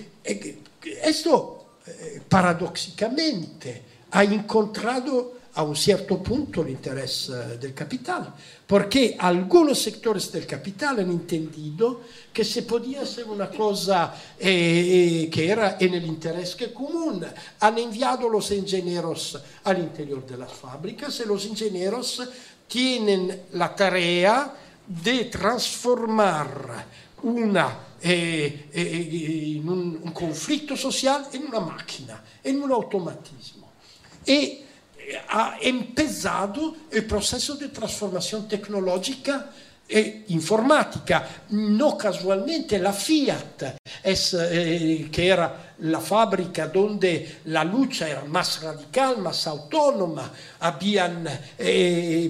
esto, 1.03 1.75
eh, 1.85 2.21
paradójicamente, 2.27 3.83
ha 4.11 4.23
encontrado 4.23 5.39
a 5.55 5.63
un 5.63 5.75
cierto 5.75 6.21
punto 6.23 6.65
eh, 6.65 7.57
del 7.59 7.73
capital, 7.73 8.33
porque 8.69 9.15
algunos 9.17 9.81
sectores 9.81 10.31
del 10.31 10.45
capital 10.45 10.99
han 10.99 11.09
entendido 11.09 12.01
que 12.31 12.45
se 12.45 12.61
podía 12.61 13.01
hacer 13.01 13.25
una 13.25 13.49
cosa 13.49 14.13
eh, 14.37 15.23
eh, 15.23 15.29
que 15.31 15.49
era 15.49 15.77
en 15.79 15.95
el 15.95 16.05
interés 16.05 16.55
común. 16.71 17.25
Han 17.61 17.77
enviado 17.79 18.29
los 18.29 18.51
ingenieros 18.51 19.41
al 19.63 19.79
interior 19.79 20.23
de 20.23 20.37
las 20.37 20.53
fábricas 20.53 21.19
los 21.25 21.47
ingenieros 21.47 22.21
tienen 22.67 23.45
la 23.53 23.75
tarea 23.75 24.53
de 24.85 25.25
transformar 25.25 26.85
una, 27.23 27.95
eh, 27.99 28.69
eh, 28.71 29.61
un, 29.65 29.99
un 29.99 30.11
conflitto 30.11 30.75
sociale 30.75 31.25
in 31.31 31.45
una 31.47 31.59
macchina, 31.59 32.21
in 32.43 32.61
un 32.61 32.69
automatismo. 32.69 33.71
E 34.23 34.65
ha 35.27 35.57
empezato 35.59 36.75
il 36.89 37.03
processo 37.03 37.55
di 37.55 37.71
trasformazione 37.71 38.47
tecnologica 38.47 39.51
e 39.85 40.23
informatica. 40.27 41.27
No 41.47 41.95
casualmente 41.95 42.77
la 42.77 42.91
Fiat, 42.91 43.75
es, 44.01 44.33
eh, 44.33 45.07
che 45.09 45.25
era 45.25 45.68
la 45.81 45.99
fábrica 45.99 46.67
donde 46.67 47.39
la 47.45 47.63
lucha 47.63 48.09
era 48.09 48.25
más 48.25 48.61
radical, 48.61 49.19
más 49.19 49.47
autónoma, 49.47 50.31
habían 50.59 51.27
eh, 51.57 52.29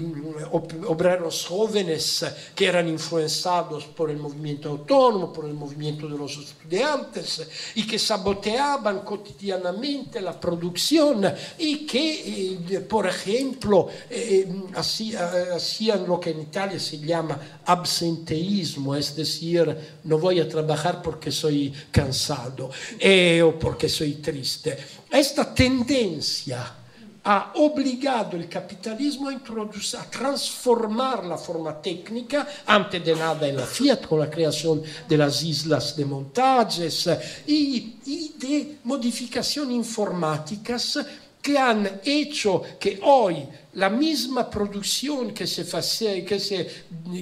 obreros 0.51 1.45
jóvenes 1.47 2.25
que 2.53 2.65
eran 2.65 2.87
influenciados 2.87 3.85
por 3.85 4.11
el 4.11 4.17
movimiento 4.17 4.69
autónomo, 4.69 5.33
por 5.33 5.45
el 5.45 5.53
movimiento 5.53 6.07
de 6.07 6.17
los 6.17 6.37
estudiantes 6.37 7.47
y 7.75 7.87
que 7.87 7.97
saboteaban 7.97 8.99
cotidianamente 8.99 10.21
la 10.21 10.39
producción 10.39 11.25
y 11.57 11.85
que, 11.85 12.55
eh, 12.69 12.79
por 12.81 13.07
ejemplo, 13.07 13.87
eh, 14.09 14.47
hacían 14.75 16.07
lo 16.07 16.19
que 16.19 16.31
en 16.31 16.41
Italia 16.41 16.79
se 16.79 16.99
llama 16.99 17.39
absenteísmo, 17.65 18.95
es 18.95 19.15
decir, 19.15 19.75
no 20.03 20.17
voy 20.17 20.39
a 20.39 20.47
trabajar 20.47 21.01
porque 21.01 21.31
soy 21.31 21.73
cansado. 21.91 22.69
Eh, 22.99 23.38
o 23.41 23.57
porque 23.57 23.89
soy 23.89 24.15
triste. 24.15 24.77
Esta 25.09 25.53
tendencia 25.53 26.75
ha 27.23 27.51
obligado 27.55 28.37
el 28.37 28.47
capitalismo 28.47 29.29
a, 29.29 29.33
a 29.33 30.09
transformar 30.09 31.25
la 31.25 31.37
forma 31.37 31.81
técnica, 31.81 32.47
antes 32.65 33.03
de 33.03 33.15
nada 33.15 33.47
en 33.47 33.57
la 33.57 33.65
Fiat, 33.65 34.07
con 34.07 34.19
la 34.19 34.29
creación 34.29 34.81
de 35.07 35.17
las 35.17 35.43
islas 35.43 35.95
de 35.95 36.05
montajes 36.05 37.09
y, 37.45 37.97
y 38.05 38.33
de 38.37 38.77
modificaciones 38.83 39.75
informáticas 39.75 40.99
que 41.41 41.57
han 41.57 42.01
hecho 42.03 42.63
que 42.79 42.99
hoy 43.03 43.47
la 43.73 43.89
misma 43.89 44.49
producción 44.49 45.33
que 45.33 45.47
se, 45.47 45.63
face, 45.63 46.25
que 46.25 46.39
se, 46.39 46.67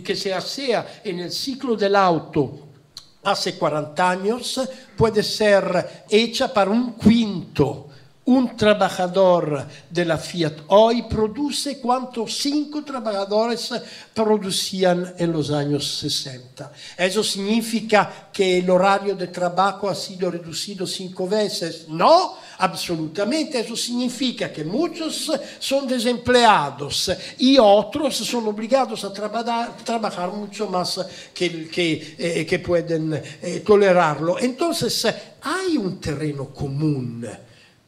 que 0.04 0.16
se 0.16 0.34
hacía 0.34 1.02
en 1.04 1.20
el 1.20 1.32
ciclo 1.32 1.76
del 1.76 1.96
auto 1.96 2.67
hace 3.28 3.56
40 3.56 4.10
años 4.10 4.62
puede 4.96 5.22
ser 5.22 6.06
hecha 6.10 6.54
para 6.54 6.72
un 6.72 6.94
quinto. 6.94 7.84
Un 8.26 8.58
trabajador 8.58 9.66
de 9.90 10.04
la 10.04 10.18
Fiat 10.18 10.54
hoy 10.68 11.04
produce 11.04 11.80
cuanto 11.80 12.28
cinco 12.28 12.84
trabajadores 12.84 13.72
producían 14.14 15.14
en 15.18 15.32
los 15.32 15.50
años 15.50 16.00
60. 16.00 16.72
Eso 16.98 17.24
significa 17.24 18.30
que 18.34 18.58
el 18.60 18.70
horario 18.70 19.16
de 19.16 19.28
trabajo 19.28 19.90
ha 19.90 19.96
sido 19.96 20.30
reducido 20.30 20.86
cinco 20.86 21.26
veces. 21.26 21.88
No, 21.88 22.36
absolutamente. 22.58 23.60
Eso 23.60 23.76
significa 23.76 24.52
que 24.52 24.64
muchos 24.64 25.32
son 25.60 25.88
desempleados 25.88 27.12
y 27.38 27.58
otros 27.58 28.16
son 28.18 28.48
obligados 28.48 29.04
a 29.04 29.14
trabajar, 29.14 29.78
trabajar 29.78 30.32
mucho 30.32 30.68
más 30.68 31.00
que, 31.34 31.68
que, 31.68 32.16
eh, 32.18 32.46
que 32.46 32.60
pueden 32.60 33.14
eh, 33.14 33.64
tolerarlo. 33.66 34.40
Entonces, 34.40 35.08
hay 35.42 35.78
un 35.78 36.00
terreno 36.00 36.50
común 36.54 37.28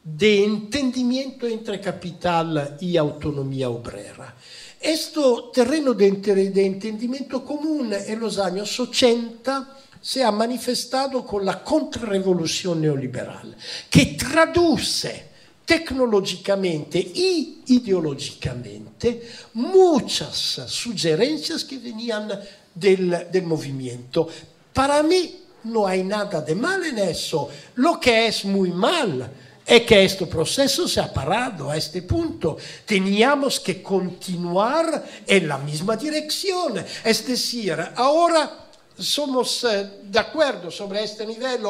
de 0.02 0.44
entendimiento 0.44 1.46
entre 1.46 1.80
capital 1.80 2.76
y 2.80 2.96
autonomía 2.96 3.68
obrera. 3.68 4.34
Este 4.80 5.20
terreno 5.52 5.92
de, 5.92 6.10
de 6.10 6.66
entendimiento 6.66 7.44
común 7.44 7.92
en 7.92 8.18
los 8.18 8.38
años 8.38 8.80
80 8.80 9.76
se 10.00 10.24
ha 10.24 10.30
manifestado 10.30 11.24
con 11.26 11.44
la 11.44 11.62
contrarrevolución 11.62 12.80
neoliberal, 12.80 13.56
que 13.88 14.06
traduce 14.06 15.30
tecnológicamente 15.64 16.98
y 16.98 17.62
ideológicamente 17.66 19.22
muchas 19.54 20.34
sugerencias 20.66 21.64
que 21.64 21.78
venían 21.78 22.28
del, 22.74 23.28
del 23.30 23.42
movimiento. 23.44 24.28
Para 24.72 25.02
mí 25.02 25.42
no 25.64 25.86
hay 25.86 26.02
nada 26.02 26.40
de 26.40 26.54
mal 26.54 26.84
en 26.84 26.98
eso. 26.98 27.48
Lo 27.76 28.00
que 28.00 28.26
es 28.26 28.44
muy 28.44 28.72
mal 28.72 29.30
es 29.64 29.82
que 29.82 30.04
este 30.04 30.26
proceso 30.26 30.88
se 30.88 30.98
ha 30.98 31.12
parado 31.12 31.70
a 31.70 31.76
este 31.76 32.02
punto. 32.02 32.56
Teníamos 32.84 33.60
que 33.60 33.80
continuar 33.80 35.04
en 35.26 35.46
la 35.46 35.58
misma 35.58 35.96
dirección. 35.96 36.84
Es 37.04 37.26
decir, 37.26 37.76
ahora 37.94 38.59
somos 39.00 39.64
eh, 39.64 40.00
de 40.04 40.18
acuerdo 40.18 40.70
sobre 40.70 41.02
este 41.02 41.26
nivel, 41.26 41.62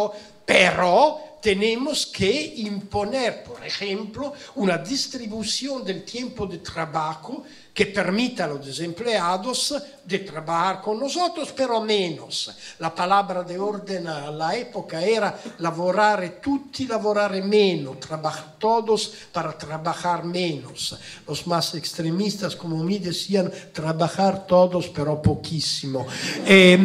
pero 0.45 1.39
tenemos 1.41 2.07
que 2.07 2.55
imponer, 2.57 3.43
por 3.43 3.65
ejemplo, 3.65 4.33
una 4.57 4.79
distribución 4.79 5.85
del 5.85 6.05
tiempo 6.05 6.47
de 6.47 6.59
trabajo 6.59 7.45
que 7.73 7.87
permita 7.87 8.45
a 8.45 8.49
los 8.49 8.67
desempleados 8.67 9.75
de 10.05 10.19
trabajar 10.21 10.81
con 10.81 10.99
nosotros, 10.99 11.53
pero 11.57 11.81
menos. 11.81 12.51
La 12.79 12.95
palabra 12.95 13.43
de 13.43 13.59
orden 13.59 14.07
a 14.09 14.31
la 14.31 14.57
época 14.57 15.03
era 15.03 15.39
lavorare 15.59 16.41
tutti, 16.43 16.87
lavorare 16.87 17.43
meno, 17.43 17.93
trabajar 17.93 18.57
todos 18.59 19.13
para 19.33 19.57
trabajar 19.57 20.25
menos. 20.25 20.99
Los 21.27 21.47
más 21.47 21.75
extremistas, 21.75 22.57
como 22.57 22.83
me 22.83 22.99
decían, 22.99 23.51
trabajar 23.73 24.47
todos, 24.47 24.89
pero 24.89 25.23
poquísimo. 25.23 26.07
Eh, 26.45 26.79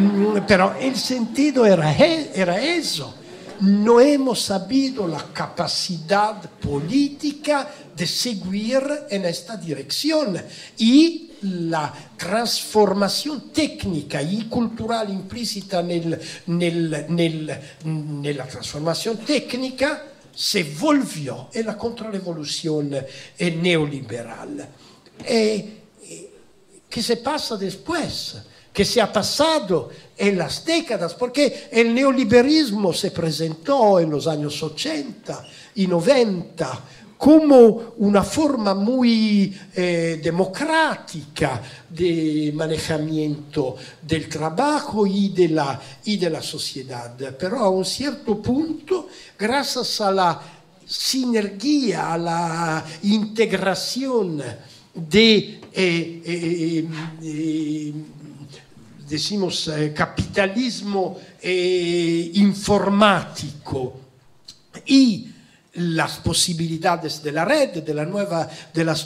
pero 0.46 0.74
el 0.80 0.96
sentido 0.96 1.66
era 1.66 1.92
eso 1.92 3.14
no 3.60 4.00
hemos 4.00 4.40
sabido 4.42 5.06
la 5.06 5.32
capacidad 5.32 6.40
política 6.50 7.68
de 7.94 8.06
seguir 8.06 8.82
en 9.10 9.24
esta 9.24 9.56
dirección 9.56 10.36
y 10.78 11.30
la 11.42 11.92
transformación 12.16 13.50
técnica 13.52 14.22
y 14.22 14.44
cultural 14.48 15.10
implícita 15.10 15.82
nel, 15.82 16.18
nel, 16.46 17.06
nel, 17.08 17.60
nella 17.84 18.46
trasformazione 18.48 19.20
tecnica 19.24 20.16
se 20.34 20.64
volvió 20.64 21.48
en 21.52 21.66
la 21.66 21.76
contrarrevolución 21.76 22.92
eh, 22.92 23.50
neoliberal. 23.52 24.68
Eh, 25.24 25.82
¿Qué 26.88 27.02
se 27.02 27.16
pasa 27.18 27.56
después? 27.56 28.36
Que 28.76 28.84
se 28.84 29.00
ha 29.00 29.10
pasado 29.10 29.88
en 30.18 30.36
las 30.36 30.62
décadas, 30.62 31.14
porque 31.14 31.70
el 31.72 31.94
neoliberalismo 31.94 32.92
se 32.92 33.10
presentó 33.10 33.98
en 33.98 34.10
los 34.10 34.26
años 34.26 34.62
80 34.62 35.46
y 35.76 35.86
90 35.86 36.84
como 37.16 37.94
una 37.96 38.22
forma 38.22 38.74
muy 38.74 39.58
eh, 39.74 40.20
democrática 40.22 41.62
de 41.88 42.52
manejamiento 42.54 43.76
del 44.02 44.28
trabajo 44.28 45.06
y 45.06 45.30
de, 45.30 45.48
la, 45.48 45.80
y 46.04 46.18
de 46.18 46.28
a 47.56 47.70
un 47.70 47.84
cierto 47.86 48.42
punto, 48.42 49.08
gracias 49.38 50.02
a 50.02 50.12
la 50.12 50.42
sinergia, 50.84 52.12
a 52.12 52.18
la 52.18 52.84
integración 53.04 54.42
de, 54.92 55.60
eh, 55.72 56.22
eh, 56.26 56.88
eh 57.22 57.94
decimos, 59.08 59.68
eh, 59.68 59.92
capitalismo 59.94 61.18
eh, 61.40 62.30
informático. 62.34 64.00
Y 64.86 65.28
las 65.74 66.18
posibilidades 66.18 67.22
de 67.22 67.32
la 67.32 67.44
red, 67.44 67.82
de, 67.82 67.94
la 67.94 68.04
nueva, 68.04 68.48
de 68.72 68.84
las 68.84 69.04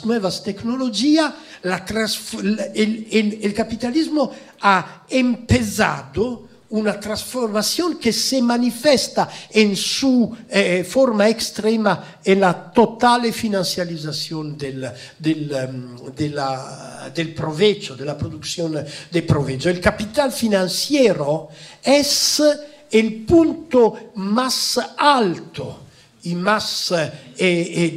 capitalismo 3.53 4.31
ha 4.61 5.03
empezado 5.09 6.47
una 6.71 6.99
transformación 6.99 7.97
que 7.97 8.13
se 8.13 8.41
manifiesta 8.41 9.29
en 9.49 9.75
su 9.75 10.35
eh, 10.49 10.85
forma 10.87 11.27
extrema 11.27 12.19
en 12.23 12.39
la 12.39 12.71
total 12.71 13.31
financialización 13.33 14.57
del, 14.57 14.91
del, 15.19 15.51
um, 15.51 16.11
de 16.15 16.29
la, 16.29 17.11
del 17.13 17.33
provecho, 17.33 17.95
de 17.95 18.05
la 18.05 18.17
producción 18.17 18.85
de 19.11 19.21
provecho. 19.23 19.69
El 19.69 19.79
capital 19.81 20.31
financiero 20.31 21.49
es 21.83 22.41
el 22.89 23.23
punto 23.23 24.11
más 24.15 24.79
alto 24.97 25.79
y 26.23 26.35
más 26.35 26.91
eh, 26.91 27.11
eh, 27.37 27.95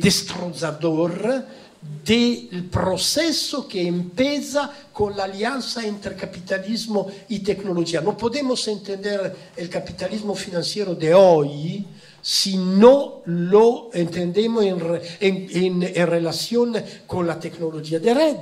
del 2.05 2.69
proceso 2.71 3.67
que 3.67 3.87
empieza 3.87 4.71
con 4.93 5.17
la 5.17 5.25
alianza 5.25 5.85
entre 5.87 6.15
capitalismo 6.17 7.07
y 7.29 7.39
tecnología. 7.41 8.01
No 8.01 8.17
podemos 8.17 8.67
entender 8.69 9.35
el 9.57 9.69
capitalismo 9.69 10.35
financiero 10.35 10.95
de 10.95 11.15
hoy 11.15 11.87
si 12.21 12.57
no 12.57 13.21
lo 13.27 13.91
entendemos 13.93 14.65
en, 14.65 14.81
en, 15.21 15.83
en 15.83 16.07
relación 16.07 16.75
con 17.07 17.27
la 17.27 17.39
tecnología 17.39 17.99
de 17.99 18.15
red. 18.15 18.37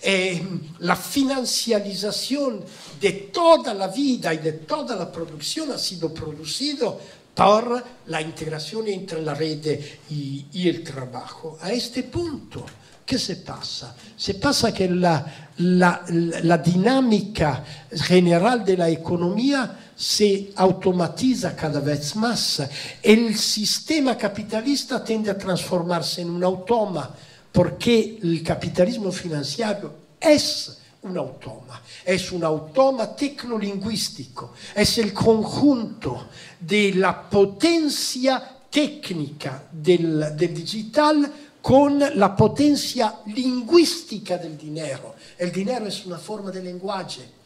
Eh, 0.00 0.42
la 0.78 0.96
financialización 0.96 2.64
de 2.98 3.12
toda 3.32 3.74
la 3.74 3.88
vida 3.88 4.32
y 4.32 4.38
de 4.38 4.52
toda 4.52 4.96
la 4.96 5.12
producción 5.12 5.70
ha 5.72 5.78
sido 5.78 6.12
producido 6.14 6.98
por 7.34 7.84
la 8.06 8.20
integración 8.22 8.88
entre 8.88 9.20
la 9.20 9.34
red 9.34 9.78
y, 10.08 10.46
y 10.52 10.68
el 10.68 10.82
trabajo. 10.82 11.58
A 11.60 11.70
este 11.70 12.04
punto, 12.04 12.64
¿qué 13.08 13.18
se 13.18 13.36
pasa? 13.36 13.96
Se 14.14 14.34
pasa 14.34 14.70
que 14.70 14.86
la, 14.86 15.50
la, 15.56 16.04
la 16.42 16.58
dinámica 16.58 17.64
general 17.90 18.62
de 18.66 18.76
la 18.76 18.90
economía 18.90 19.92
se 19.96 20.52
automatiza 20.54 21.56
cada 21.56 21.80
vez 21.80 22.14
más. 22.16 22.62
El 23.02 23.34
sistema 23.34 24.14
capitalista 24.18 25.02
tiende 25.02 25.30
a 25.30 25.38
transformarse 25.38 26.20
en 26.20 26.28
un 26.28 26.44
automa 26.44 27.10
porque 27.50 28.18
el 28.22 28.42
capitalismo 28.42 29.10
financiero 29.10 29.94
es 30.20 30.76
un 31.00 31.16
automa, 31.16 31.80
es 32.04 32.30
un 32.30 32.44
automa 32.44 33.16
tecnolingüístico, 33.16 34.52
es 34.74 34.98
el 34.98 35.14
conjunto 35.14 36.28
de 36.60 36.92
la 36.92 37.22
potencia 37.30 38.56
técnica 38.70 39.64
del, 39.72 40.36
del 40.36 40.54
digital 40.54 41.32
con 41.60 41.98
la 42.14 42.34
potencia 42.36 43.20
lingüística 43.26 44.38
del 44.38 44.56
dinero. 44.56 45.14
El 45.36 45.52
dinero 45.52 45.86
es 45.86 46.06
una 46.06 46.18
forma 46.18 46.50
de 46.50 46.62
lenguaje 46.62 47.38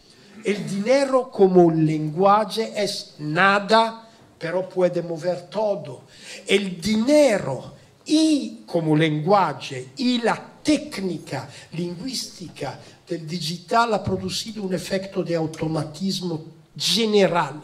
el 0.45 0.69
dinero 0.69 1.31
como 1.31 1.71
lenguaje 1.71 2.73
es 2.77 3.15
nada, 3.19 4.09
pero 4.39 4.69
puede 4.69 5.03
mover 5.03 5.49
todo. 5.49 6.03
El 6.47 6.81
dinero 6.81 7.75
y 8.05 8.63
como 8.67 8.97
lenguaje 8.97 9.91
y 9.97 10.21
la 10.21 10.53
técnica 10.63 11.49
lingüística 11.73 12.79
del 13.09 13.27
digital 13.27 13.95
ha 13.95 14.03
producido 14.03 14.63
un 14.65 14.75
efecto 14.75 15.23
de 15.23 15.37
automatismo 15.37 16.43
general. 16.77 17.63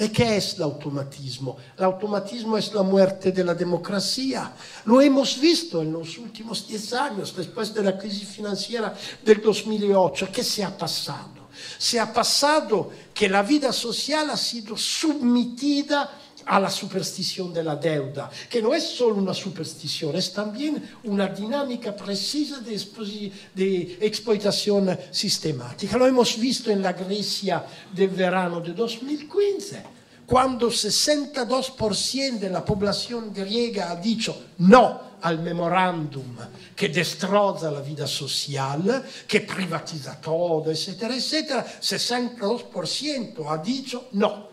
¿Y 0.00 0.10
qué 0.10 0.36
es 0.36 0.54
el 0.54 0.62
automatismo? 0.62 1.56
El 1.76 1.84
automatismo 1.84 2.56
es 2.56 2.72
la 2.72 2.82
muerte 2.82 3.32
de 3.32 3.42
la 3.42 3.52
democracia. 3.52 4.52
Lo 4.84 5.00
hemos 5.00 5.40
visto 5.40 5.82
en 5.82 5.92
los 5.92 6.16
últimos 6.18 6.68
10 6.68 6.92
años, 6.92 7.34
después 7.36 7.74
de 7.74 7.82
la 7.82 7.98
crisis 7.98 8.28
financiera 8.28 8.94
del 9.24 9.42
2008. 9.42 10.28
¿Qué 10.32 10.44
se 10.44 10.62
ha 10.62 10.76
pasado? 10.76 11.48
Se 11.76 11.98
ha 11.98 12.12
pasado 12.12 12.90
que 13.12 13.28
la 13.28 13.42
vida 13.42 13.72
social 13.72 14.30
ha 14.30 14.36
sido 14.36 14.76
submitida 14.76 16.08
a 16.48 16.58
la 16.58 16.70
superstición 16.70 17.52
de 17.52 17.62
la 17.62 17.76
deuda, 17.76 18.30
que 18.48 18.62
no 18.62 18.74
es 18.74 18.82
solo 18.82 19.16
una 19.16 19.34
superstición, 19.34 20.16
es 20.16 20.32
también 20.32 20.82
una 21.04 21.28
dinámica 21.28 21.94
precisa 21.94 22.60
de, 22.60 23.32
de, 23.54 23.98
explotación 24.00 24.98
sistemática. 25.10 25.98
Lo 25.98 26.06
hemos 26.06 26.38
visto 26.38 26.70
en 26.70 26.82
la 26.82 26.94
Grecia 26.94 27.64
del 27.92 28.08
verano 28.08 28.60
de 28.60 28.72
2015, 28.72 29.82
cuando 30.24 30.68
62% 30.68 32.38
de 32.38 32.50
la 32.50 32.64
población 32.64 33.32
griega 33.32 33.90
ha 33.90 33.96
dicho 33.96 34.44
no 34.58 35.08
al 35.20 35.40
memorándum 35.40 36.36
che 36.74 36.90
destrozza 36.90 37.70
la 37.70 37.80
vita 37.80 38.06
sociale, 38.06 39.04
che 39.26 39.42
privatizza 39.42 40.16
tutto, 40.20 40.70
eccetera, 40.70 41.14
eccetera, 41.14 41.64
62% 41.64 43.46
ha 43.48 43.56
detto 43.56 44.06
no. 44.10 44.47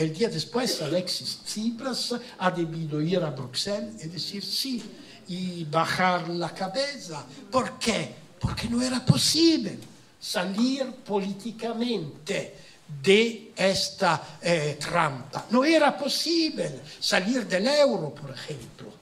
El 0.00 0.14
día 0.14 0.30
después 0.30 0.80
Alexis 0.80 1.40
Tsipras 1.44 2.14
ha 2.38 2.50
debido 2.50 3.02
ir 3.02 3.18
a 3.18 3.28
Bruxelles 3.32 4.02
y 4.02 4.08
decir 4.08 4.42
sí 4.42 4.82
y 5.28 5.64
bajar 5.64 6.26
la 6.30 6.54
cabeza. 6.54 7.26
¿Por 7.50 7.78
qué? 7.78 8.14
Porque 8.40 8.66
no 8.70 8.80
era 8.80 9.04
posible 9.04 9.76
salir 10.18 10.86
políticamente 11.04 12.54
de 13.02 13.52
esta 13.54 14.38
eh, 14.40 14.78
trampa. 14.80 15.44
No 15.50 15.66
era 15.66 15.94
posible 15.98 16.80
salir 16.98 17.46
del 17.46 17.66
euro, 17.66 18.14
por 18.14 18.30
ejemplo 18.30 19.00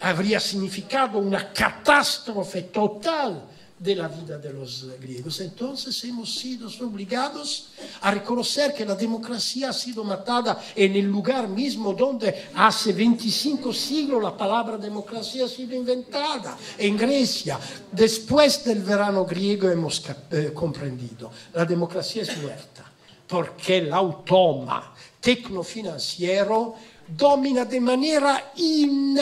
habría 0.00 0.40
significado 0.40 1.18
una 1.18 1.52
catástrofe 1.52 2.62
total 2.62 3.42
de 3.80 3.94
la 3.94 4.08
vida 4.08 4.36
de 4.36 4.52
los 4.52 4.86
griegos. 5.00 5.40
Entonces 5.40 6.04
hemos 6.04 6.34
sido 6.34 6.68
obligados 6.86 7.68
a 8.02 8.10
reconocer 8.10 8.74
que 8.74 8.84
la 8.84 8.94
democracia 8.94 9.70
ha 9.70 9.72
sido 9.72 10.04
matada 10.04 10.62
en 10.76 10.96
el 10.96 11.06
lugar 11.06 11.48
mismo 11.48 11.94
donde 11.94 12.50
hace 12.54 12.92
25 12.92 13.72
siglos 13.72 14.22
la 14.22 14.36
palabra 14.36 14.76
democracia 14.76 15.46
ha 15.46 15.48
sido 15.48 15.74
inventada, 15.74 16.58
en 16.76 16.94
Grecia. 16.94 17.58
Después 17.90 18.62
del 18.64 18.82
verano 18.82 19.24
griego 19.24 19.70
hemos 19.70 20.02
eh, 20.30 20.52
comprendido, 20.52 21.30
la 21.54 21.64
democracia 21.64 22.20
es 22.20 22.36
muerta, 22.36 22.84
porque 23.26 23.78
el 23.78 23.92
automa 23.94 24.94
tecnofinanciero 25.18 26.74
domina 27.08 27.64
de 27.64 27.80
manera 27.80 28.52
in, 28.56 29.18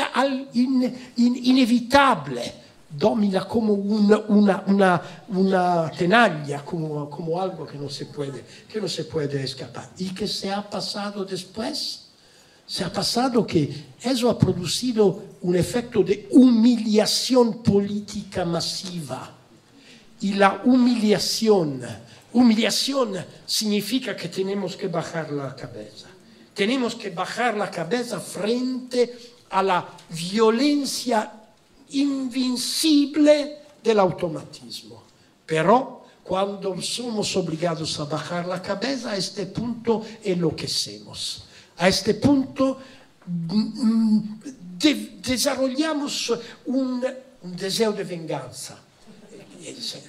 in, 0.54 1.12
in, 1.16 1.36
inevitabile, 1.44 2.67
domina 2.90 3.46
como 3.46 3.74
una, 3.74 4.18
una, 4.28 4.62
una, 4.66 5.02
una 5.28 5.90
tenaglia, 5.90 6.64
como, 6.64 7.08
como, 7.08 7.40
algo 7.40 7.66
que 7.66 7.76
no, 7.76 7.88
se 7.88 8.06
puede, 8.06 8.44
que 8.70 8.80
no 8.80 8.88
se 8.88 9.04
puede 9.04 9.42
escapar. 9.42 9.90
¿Y 9.98 10.10
qué 10.14 10.26
se 10.26 10.50
ha 10.50 10.68
pasado 10.68 11.24
después? 11.24 12.06
Se 12.66 12.84
ha 12.84 12.92
pasado 12.92 13.46
que 13.46 13.86
eso 14.02 14.28
ha 14.28 14.38
producido 14.38 15.22
un 15.42 15.56
efecto 15.56 16.02
de 16.02 16.28
humillación 16.32 17.62
política 17.62 18.44
masiva. 18.44 19.30
Y 20.20 20.34
la 20.34 20.62
humillación, 20.64 21.82
humillación 22.32 23.16
significa 23.46 24.16
que 24.16 24.28
tenemos 24.28 24.76
que 24.76 24.88
bajar 24.88 25.30
la 25.30 25.54
cabeza 25.54 26.08
tenemos 26.58 26.96
que 26.96 27.10
bajar 27.10 27.56
la 27.56 27.70
cabeza 27.70 28.18
frente 28.18 29.16
a 29.50 29.62
la 29.62 29.88
violencia 30.10 31.37
invincible 31.90 33.58
del 33.82 33.98
automatismo. 33.98 35.02
Pero 35.46 36.04
cuando 36.22 36.80
somos 36.82 37.34
obligados 37.36 37.98
a 38.00 38.04
bajar 38.04 38.46
la 38.46 38.60
cabeza, 38.60 39.12
a 39.12 39.16
este 39.16 39.46
punto 39.46 40.04
enloquecemos. 40.22 41.44
A 41.78 41.88
este 41.88 42.14
punto 42.14 42.78
mm, 43.26 44.20
de, 44.78 44.94
desarrollamos 45.22 46.32
un, 46.66 47.04
un 47.42 47.56
deseo 47.56 47.92
de 47.92 48.04
venganza. 48.04 48.78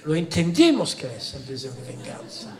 Lo 0.04 0.14
entendemos 0.14 0.94
que 0.94 1.06
es 1.16 1.34
el 1.34 1.46
deseo 1.46 1.72
de 1.72 1.82
venganza. 1.82 2.54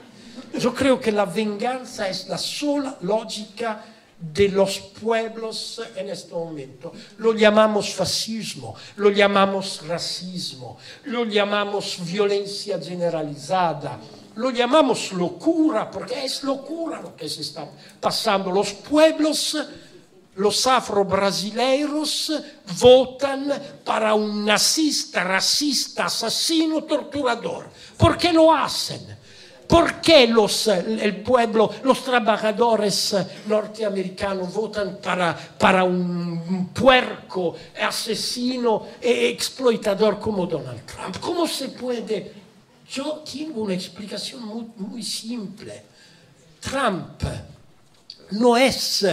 Yo 0.58 0.74
creo 0.74 1.00
que 1.00 1.12
la 1.12 1.24
venganza 1.24 2.08
es 2.08 2.28
la 2.28 2.38
sola 2.38 2.98
lógica 3.02 3.84
de 4.20 4.48
los 4.48 4.78
pueblos 4.78 5.80
en 5.96 6.10
este 6.10 6.34
momento. 6.34 6.92
Lo 7.18 7.32
llamamos 7.32 7.92
fascismo, 7.94 8.74
lo 8.96 9.10
llamamos 9.10 9.86
racismo, 9.86 10.78
lo 11.04 11.24
llamamos 11.24 11.98
violencia 12.04 12.78
generalizada, 12.78 13.98
lo 14.36 14.50
llamamos 14.50 15.12
locura, 15.12 15.90
porque 15.90 16.24
es 16.24 16.42
locura 16.44 17.00
lo 17.00 17.16
que 17.16 17.28
se 17.28 17.40
está 17.40 17.66
pasando. 18.00 18.50
Los 18.50 18.72
pueblos 18.74 19.56
los 20.36 20.66
afro-brasileiros 20.66 22.32
votan 22.78 23.52
para 23.84 24.14
un 24.14 24.44
nazista, 24.44 25.24
racista, 25.24 26.06
asesino, 26.06 26.84
torturador. 26.84 27.68
¿Por 27.96 28.16
qué 28.16 28.32
lo 28.32 28.54
hacen? 28.54 29.19
¿Por 29.70 30.00
qué 30.00 30.26
los, 30.26 30.66
el 30.66 31.22
pueblo, 31.22 31.70
los 31.84 32.02
trabajadores 32.02 33.14
norteamericanos 33.46 34.52
votan 34.52 34.98
para, 35.00 35.36
para 35.36 35.84
un 35.84 36.70
puerco, 36.74 37.54
asesino 37.80 38.88
e 39.00 39.28
exploitador 39.28 40.18
como 40.18 40.46
Donald 40.46 40.84
Trump? 40.84 41.18
¿Cómo 41.20 41.46
se 41.46 41.68
puede? 41.68 42.32
Yo 42.90 43.22
tengo 43.24 43.62
una 43.62 43.74
explicación 43.74 44.42
muy, 44.44 44.66
muy 44.76 45.02
simple. 45.04 45.84
Trump 46.58 47.22
no 48.32 48.56
es 48.56 49.06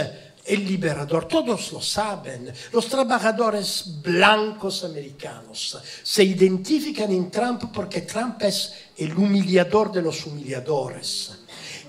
el 0.48 0.64
liberador, 0.64 1.28
todos 1.28 1.72
lo 1.72 1.80
saben. 1.80 2.52
Los 2.72 2.88
trabajadores 2.88 4.00
blancos 4.02 4.82
americanos 4.84 5.78
se 6.02 6.24
identifican 6.24 7.12
en 7.12 7.30
Trump 7.30 7.64
porque 7.72 8.02
Trump 8.02 8.42
es 8.42 8.72
el 8.96 9.16
humillador 9.16 9.92
de 9.92 10.02
los 10.02 10.26
humilladores. 10.26 11.32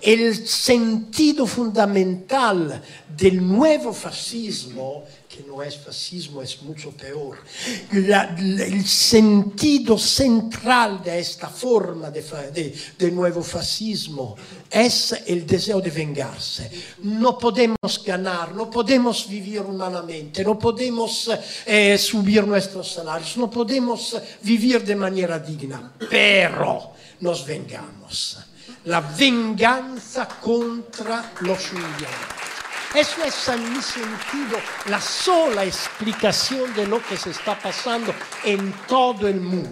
El 0.02 0.48
sentido 0.48 1.46
fundamental 1.46 2.82
del 3.16 3.46
nuevo 3.46 3.94
fascismo 3.94 5.04
que 5.40 5.48
no 5.48 5.64
es 5.64 5.78
fascismo, 5.78 6.42
es 6.42 6.62
mucho 6.64 6.92
peor. 6.92 7.38
La, 7.94 8.36
la, 8.38 8.66
el 8.66 8.86
sentido 8.86 9.98
central 9.98 11.02
de 11.02 11.20
esta 11.20 11.48
forma 11.48 12.12
de, 12.12 12.22
de, 12.52 12.76
de, 12.98 13.12
nuevo 13.12 13.42
fascismo 13.42 14.36
es 14.70 15.14
el 15.28 15.48
deseo 15.48 15.80
de 15.80 15.92
vengarse. 15.92 16.70
No 17.04 17.38
podemos 17.38 18.04
ganar, 18.06 18.54
no 18.54 18.70
podemos 18.70 19.30
vivir 19.30 19.62
humanamente, 19.62 20.44
no 20.44 20.60
podemos 20.60 21.32
eh, 21.66 21.98
subir 21.98 22.46
nuestros 22.46 22.92
salarios, 22.92 23.38
no 23.38 23.50
podemos 23.50 24.18
vivir 24.42 24.84
de 24.84 24.96
manera 24.96 25.40
digna, 25.40 25.94
pero 26.10 26.92
nos 27.22 27.46
vengamos. 27.46 28.40
La 28.86 29.00
venganza 29.00 30.28
contra 30.42 31.32
los 31.42 31.72
humillados. 31.72 32.39
Eso 32.96 33.24
es 33.24 33.48
en 33.48 33.72
mi 33.72 33.82
sentido 33.82 34.58
la 34.88 35.00
sola 35.00 35.64
explicación 35.64 36.74
de 36.74 36.88
lo 36.88 37.02
que 37.04 37.18
se 37.18 37.30
está 37.30 37.58
pasando 37.58 38.12
en 38.44 38.74
todo 38.88 39.28
el 39.28 39.40
mundo. 39.40 39.70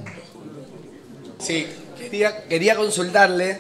Sí, 1.40 1.68
quería, 1.98 2.44
quería 2.48 2.76
consultarle 2.76 3.60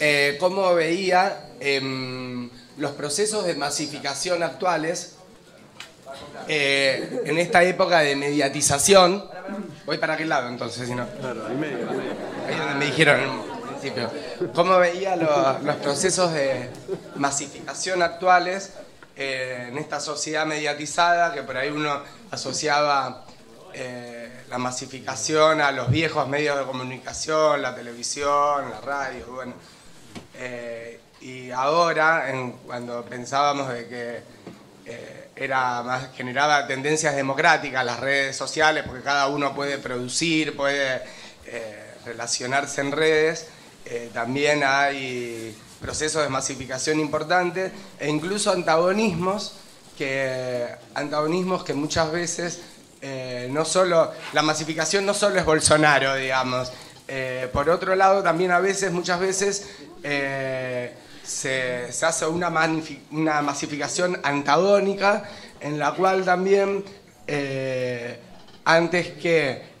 eh, 0.00 0.38
cómo 0.40 0.74
veía 0.74 1.50
eh, 1.60 2.48
los 2.78 2.92
procesos 2.92 3.44
de 3.44 3.54
masificación 3.54 4.42
actuales 4.42 5.16
eh, 6.48 7.22
en 7.26 7.38
esta 7.38 7.62
época 7.62 8.00
de 8.00 8.16
mediatización. 8.16 9.22
Voy 9.84 9.98
para 9.98 10.14
aquel 10.14 10.30
lado 10.30 10.48
entonces, 10.48 10.88
si 10.88 10.94
no. 10.94 11.06
Claro, 11.20 11.46
ahí 11.46 12.56
donde 12.56 12.74
me 12.76 12.86
dijeron 12.86 13.20
en 13.20 13.28
un 13.28 13.42
principio. 13.68 14.10
¿Cómo 14.54 14.78
veía 14.78 15.14
lo, 15.16 15.58
los 15.58 15.76
procesos 15.76 16.32
de 16.32 16.70
masificación 17.16 18.02
actuales 18.02 18.72
eh, 19.16 19.66
en 19.68 19.78
esta 19.78 20.00
sociedad 20.00 20.44
mediatizada 20.44 21.32
que 21.32 21.44
por 21.44 21.56
ahí 21.56 21.70
uno 21.70 22.02
asociaba 22.32 23.24
eh, 23.72 24.44
la 24.48 24.58
masificación 24.58 25.60
a 25.60 25.70
los 25.70 25.88
viejos 25.88 26.26
medios 26.26 26.58
de 26.58 26.64
comunicación, 26.64 27.62
la 27.62 27.76
televisión, 27.76 28.70
la 28.70 28.80
radio, 28.80 29.26
bueno. 29.32 29.54
Eh, 30.36 31.00
y 31.20 31.50
ahora, 31.52 32.26
cuando 32.66 33.04
pensábamos 33.04 33.68
de 33.68 33.88
que 33.88 34.34
era 35.36 35.82
más, 35.82 36.08
generaba 36.14 36.66
tendencias 36.66 37.16
democráticas 37.16 37.84
las 37.84 38.00
redes 38.00 38.36
sociales, 38.36 38.84
porque 38.86 39.02
cada 39.02 39.28
uno 39.28 39.54
puede 39.54 39.78
producir, 39.78 40.54
puede 40.54 41.02
relacionarse 42.04 42.82
en 42.82 42.92
redes, 42.92 43.46
también 44.12 44.62
hay 44.64 45.56
procesos 45.84 46.22
de 46.22 46.30
masificación 46.30 46.98
importantes 46.98 47.70
e 48.00 48.08
incluso 48.08 48.50
antagonismos 48.50 49.52
que, 49.98 50.66
antagonismos 50.94 51.62
que 51.62 51.74
muchas 51.74 52.10
veces 52.10 52.62
eh, 53.02 53.48
no 53.50 53.66
solo, 53.66 54.12
la 54.32 54.40
masificación 54.40 55.04
no 55.04 55.12
solo 55.12 55.38
es 55.38 55.44
Bolsonaro, 55.44 56.14
digamos. 56.14 56.72
Eh, 57.06 57.50
por 57.52 57.68
otro 57.68 57.94
lado, 57.94 58.22
también 58.22 58.50
a 58.50 58.60
veces, 58.60 58.92
muchas 58.92 59.20
veces, 59.20 59.68
eh, 60.02 60.94
se, 61.22 61.92
se, 61.92 62.06
hace 62.06 62.24
una, 62.24 62.48
una, 63.10 63.42
masificación 63.42 64.18
antagónica 64.22 65.24
en 65.60 65.78
la 65.78 65.92
cual 65.92 66.24
también, 66.24 66.82
antes 68.64 69.08
que 69.20 69.74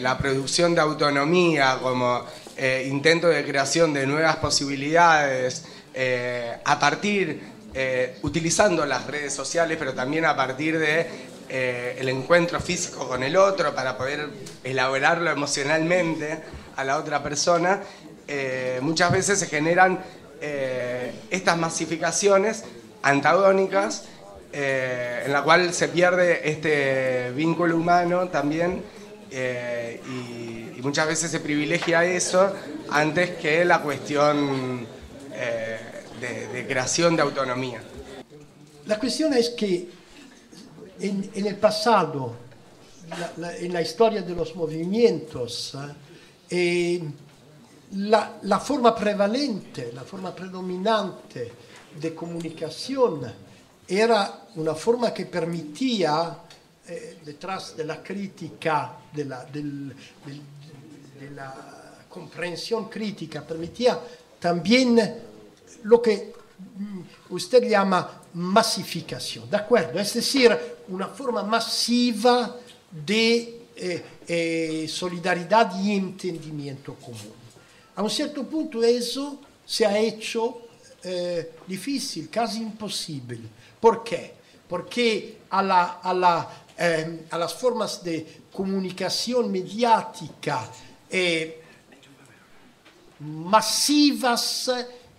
la 0.00 0.16
producción 0.16 0.74
de 0.74 0.80
autonomía 0.80 1.78
como 1.82 2.24
eh, 2.62 2.86
intento 2.90 3.26
de 3.28 3.42
creación 3.42 3.94
de 3.94 4.06
nuevas 4.06 4.36
posibilidades 4.36 5.64
eh, 5.94 6.58
a 6.62 6.78
partir, 6.78 7.40
eh, 7.72 8.18
utilizando 8.20 8.84
las 8.84 9.06
redes 9.06 9.32
sociales, 9.32 9.78
pero 9.78 9.94
también 9.94 10.26
a 10.26 10.36
partir 10.36 10.78
de 10.78 11.30
el 11.48 12.08
encuentro 12.10 12.60
físico 12.60 13.08
con 13.08 13.22
el 13.22 13.34
otro 13.36 13.74
para 13.74 13.96
poder 13.96 14.28
elaborarlo 14.62 15.30
emocionalmente 15.30 16.38
a 16.76 16.84
la 16.84 16.96
otra 16.96 17.24
persona, 17.24 17.80
muchas 18.82 19.10
veces 19.10 19.40
se 19.40 19.46
generan 19.46 19.98
estas 21.28 21.58
masificaciones 21.58 22.62
antagónicas 23.02 24.04
en 24.52 25.32
la 25.32 25.42
cual 25.42 25.74
se 25.74 25.88
pierde 25.88 26.48
este 26.48 27.32
vínculo 27.32 27.76
humano 27.76 28.28
también 28.28 28.84
y 29.32 30.59
y 30.80 30.82
muchas 30.82 31.06
veces 31.06 31.30
se 31.30 31.40
privilegia 31.40 32.02
eso 32.06 32.54
antes 32.88 33.36
que 33.36 33.66
la 33.66 33.82
cuestión 33.82 34.86
eh, 35.30 35.78
de, 36.18 36.66
creación 36.66 37.16
de 37.16 37.22
autonomía. 37.22 37.82
La 38.86 38.98
cuestión 38.98 39.34
es 39.34 39.50
que 39.50 39.90
en, 41.00 41.30
el 41.34 41.56
pasado, 41.56 42.34
en 43.58 43.72
la 43.74 43.82
historia 43.82 44.22
de 44.22 44.34
los 44.34 44.56
movimientos, 44.56 45.76
eh, 46.48 47.02
la, 47.92 48.38
la, 48.42 48.58
forma 48.58 48.94
prevalente, 48.94 49.92
la 49.92 50.02
forma 50.02 50.34
predominante 50.34 51.52
de 52.00 52.14
comunicación 52.14 53.30
era 53.86 54.46
una 54.56 54.74
forma 54.74 55.12
que 55.12 55.26
permitía, 55.26 56.38
eh, 56.88 57.18
detrás 57.22 57.76
de 57.76 57.84
la 57.84 58.02
crítica 58.02 58.96
del 59.12 59.94
de 61.20 61.30
la 61.30 62.06
comprensión 62.08 62.88
crítica 62.88 63.46
permitía 63.46 64.00
también 64.38 64.98
lo 65.84 66.00
que 66.00 66.32
mm, 66.78 67.00
usted 67.34 67.68
llama 67.68 68.22
masificación, 68.34 69.50
¿de 69.50 69.58
acuerdo? 69.58 70.00
Es 70.00 70.14
decir, 70.14 70.56
una 70.88 71.08
forma 71.08 71.42
masiva 71.42 72.56
de 72.90 73.66
eh, 73.76 74.04
eh, 74.26 74.86
solidaridad 74.88 75.78
y 75.82 75.92
entendimiento 75.92 76.94
común. 76.94 77.34
A 77.96 78.02
un 78.02 78.10
cierto 78.10 78.44
punto 78.44 78.82
eso 78.82 79.40
se 79.66 79.84
ha 79.84 79.98
hecho 79.98 80.62
eh, 81.02 81.52
difícil, 81.66 82.30
casi 82.30 82.58
imposible. 82.62 83.40
¿Por 83.78 84.02
qué? 84.02 84.34
Porque 84.68 85.40
a, 85.50 85.62
la, 85.62 85.84
a, 86.02 86.14
la, 86.14 86.64
eh, 86.78 87.26
a 87.30 87.38
las 87.38 87.54
formas 87.54 88.02
de 88.02 88.40
comunicación 88.52 89.50
mediática 89.50 90.68
eh, 91.10 91.62
masivas 93.20 94.70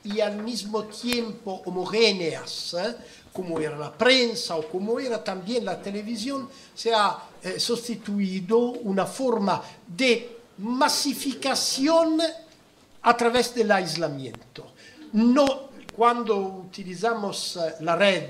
y 0.04 0.20
al 0.20 0.38
mismo 0.38 0.86
tiempo 0.86 1.62
homogéneas, 1.66 2.76
eh, 2.76 2.96
como 3.32 3.60
era 3.60 3.78
la 3.78 3.92
prensa 3.92 4.56
o 4.56 4.68
como 4.68 5.00
era 5.00 5.24
también 5.24 5.64
la 5.66 5.82
televisión, 5.82 6.50
se 6.74 6.94
ha 6.94 7.18
eh, 7.44 7.60
sustituido 7.60 8.58
una 8.58 9.06
forma 9.06 9.62
de 9.88 10.40
masificación 10.58 12.20
a 13.02 13.18
través 13.18 13.54
del 13.54 13.72
aislamiento. 13.72 14.72
No, 15.14 15.72
cuando 15.96 16.38
utilizamos 16.38 17.60
la 17.82 17.96
red, 17.96 18.30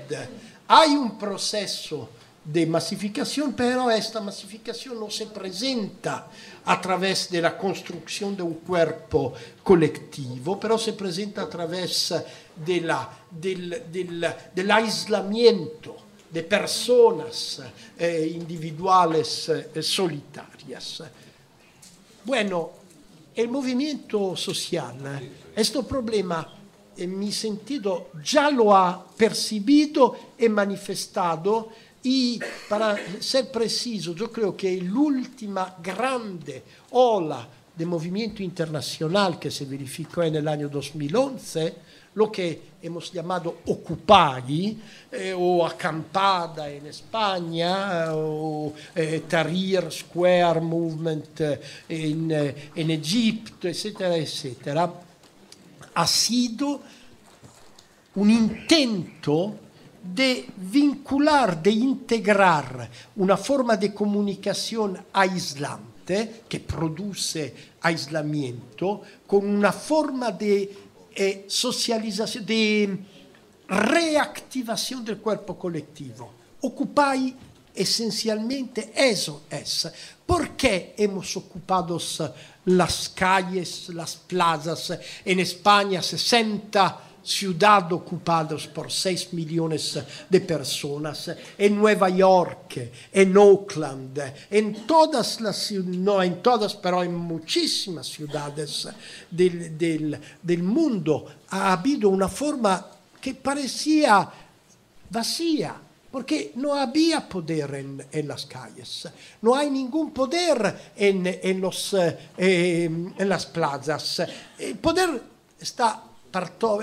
hay 0.68 0.90
un 0.90 1.18
proceso 1.18 2.08
de 2.44 2.66
masificación, 2.66 3.52
pero 3.52 3.90
esta 3.90 4.20
masificación 4.20 4.98
no 4.98 5.10
se 5.10 5.26
presenta 5.26 6.26
a 6.64 6.80
través 6.80 7.30
de 7.30 7.40
la 7.40 7.56
construcción 7.56 8.36
de 8.36 8.42
un 8.42 8.54
cuerpo 8.54 9.32
colectivo, 9.62 10.58
pero 10.58 10.78
se 10.78 10.92
presenta 10.92 11.42
a 11.42 11.48
través 11.48 12.14
de 12.54 12.80
la, 12.80 13.08
del, 13.30 13.84
del, 13.90 14.26
del 14.54 14.70
aislamiento 14.70 15.96
de 16.30 16.42
personas 16.42 17.60
eh, 17.98 18.32
individuales 18.34 19.48
eh, 19.48 19.82
solitarias. 19.82 21.02
Bueno, 22.24 22.70
el 23.34 23.48
movimiento 23.48 24.36
social, 24.36 24.96
este 25.56 25.82
problema 25.82 26.58
en 26.96 27.18
mi 27.18 27.32
sentido 27.32 28.10
ya 28.22 28.50
lo 28.50 28.74
ha 28.74 29.04
percibido 29.16 30.16
y 30.38 30.48
manifestado 30.48 31.68
y 32.04 32.40
para 32.68 32.96
ser 33.20 33.50
preciso, 33.50 34.14
yo 34.14 34.30
creo 34.30 34.56
que 34.56 34.76
l'ultima 34.80 35.76
grande 35.80 36.62
ola 36.90 37.48
de 37.74 37.86
movimiento 37.86 38.42
internacional 38.42 39.38
que 39.38 39.50
se 39.50 39.64
verificó 39.64 40.22
en 40.22 40.36
el 40.36 40.48
año 40.48 40.68
2011, 40.68 41.74
lo 42.14 42.30
que 42.30 42.72
hemos 42.82 43.10
llamado 43.10 43.58
Occupy 43.66 44.76
eh, 45.10 45.32
o 45.36 45.64
Acampada 45.64 46.68
en 46.68 46.86
España 46.86 48.14
o 48.14 48.72
eh, 48.94 49.22
Tahrir 49.26 49.90
Square 49.90 50.60
Movement 50.60 51.40
en, 51.88 52.30
eh, 52.30 52.70
en 52.74 52.90
Egipto, 52.90 53.68
etcétera, 53.68 54.16
etcétera, 54.16 54.92
ha 55.94 56.06
sido 56.06 56.80
un 58.16 58.30
intento 58.30 59.54
de 60.02 60.46
vincular, 60.56 61.62
de 61.62 61.70
integrar 61.70 62.90
una 63.16 63.36
forma 63.36 63.76
de 63.76 63.94
comunicación 63.94 64.98
aislante 65.12 66.42
que 66.48 66.60
produce 66.60 67.54
aislamiento 67.80 69.02
con 69.26 69.46
una 69.46 69.72
forma 69.72 70.32
de 70.32 70.76
eh, 71.14 71.44
socialización, 71.46 72.44
de 72.44 72.98
reactivación 73.68 75.04
del 75.04 75.18
cuerpo 75.18 75.56
colectivo. 75.56 76.32
Occupy 76.62 77.34
esencialmente 77.74 78.92
eso 78.94 79.44
es. 79.48 79.88
¿Por 80.26 80.50
qué 80.50 80.94
hemos 80.98 81.36
ocupado 81.36 81.98
las 82.66 83.08
calles, 83.10 83.88
las 83.90 84.16
plazas? 84.16 84.92
En 85.24 85.40
España 85.40 86.02
60 86.02 87.11
ciudades 87.22 87.92
ocupadas 87.92 88.66
por 88.66 88.90
6 88.90 89.32
millones 89.32 89.98
de 90.28 90.40
personas, 90.40 91.30
en 91.56 91.76
Nueva 91.76 92.08
York, 92.08 92.90
en 93.12 93.36
Oakland, 93.36 94.20
en 94.50 94.86
todas 94.86 95.40
las 95.40 95.70
no 95.72 96.22
en 96.22 96.42
todas, 96.42 96.74
pero 96.74 97.02
en 97.02 97.14
muchísimas 97.14 98.06
ciudades 98.06 98.88
del, 99.30 99.78
del, 99.78 100.20
del 100.42 100.62
mundo 100.62 101.26
ha 101.50 101.72
habido 101.72 102.08
una 102.08 102.28
forma 102.28 102.86
que 103.20 103.34
parecía 103.34 104.28
vacía, 105.10 105.76
porque 106.10 106.52
no 106.56 106.74
había 106.74 107.26
poder 107.26 107.74
en, 107.74 108.04
en, 108.10 108.28
las 108.28 108.46
calles, 108.46 109.08
no 109.40 109.54
hay 109.54 109.70
ningún 109.70 110.10
poder 110.12 110.92
en, 110.96 111.26
en, 111.26 111.60
los, 111.60 111.94
eh, 111.94 112.84
en 113.16 113.28
las 113.28 113.46
plazas. 113.46 114.22
El 114.58 114.76
poder 114.76 115.22
está 115.58 116.02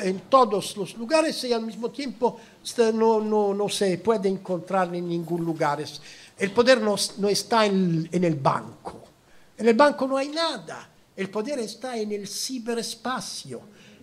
en 0.01 0.21
todos 0.29 0.77
los 0.77 0.95
lugares 0.95 1.43
y 1.43 1.53
al 1.53 1.65
mismo 1.65 1.89
tiempo 1.89 2.39
no, 2.93 3.19
no, 3.19 3.53
no 3.53 3.69
se 3.69 3.97
puede 3.97 4.29
encontrar 4.29 4.93
en 4.93 5.07
ningún 5.07 5.43
lugar. 5.43 5.83
El 6.37 6.51
poder 6.51 6.81
no, 6.81 6.95
no 7.17 7.29
está 7.29 7.65
en, 7.65 8.07
el 8.11 8.35
banco. 8.35 9.03
En 9.57 9.67
el 9.67 9.73
banco 9.73 10.07
no 10.07 10.17
hay 10.17 10.29
nada. 10.29 10.89
El 11.15 11.29
poder 11.29 11.59
está 11.59 11.97
en 11.97 12.11
el 12.11 12.27
ciberespacio. 12.27 13.61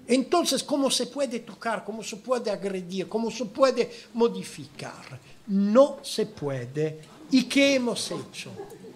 Entonces, 0.09 0.62
¿cómo 0.62 0.90
se 0.90 1.06
puede 1.06 1.40
tocar? 1.40 1.85
¿Cómo 1.85 2.02
se 2.02 2.16
puede 2.16 2.51
agredir? 2.51 3.09
¿Cómo 3.09 3.31
se 3.31 3.44
puede 3.47 3.90
modificar? 4.14 5.18
No 5.47 5.98
se 6.02 6.27
puede. 6.27 7.01
¿Y 7.31 7.44
qué 7.44 7.77
hemos 7.77 8.10
hecho? 8.10 8.51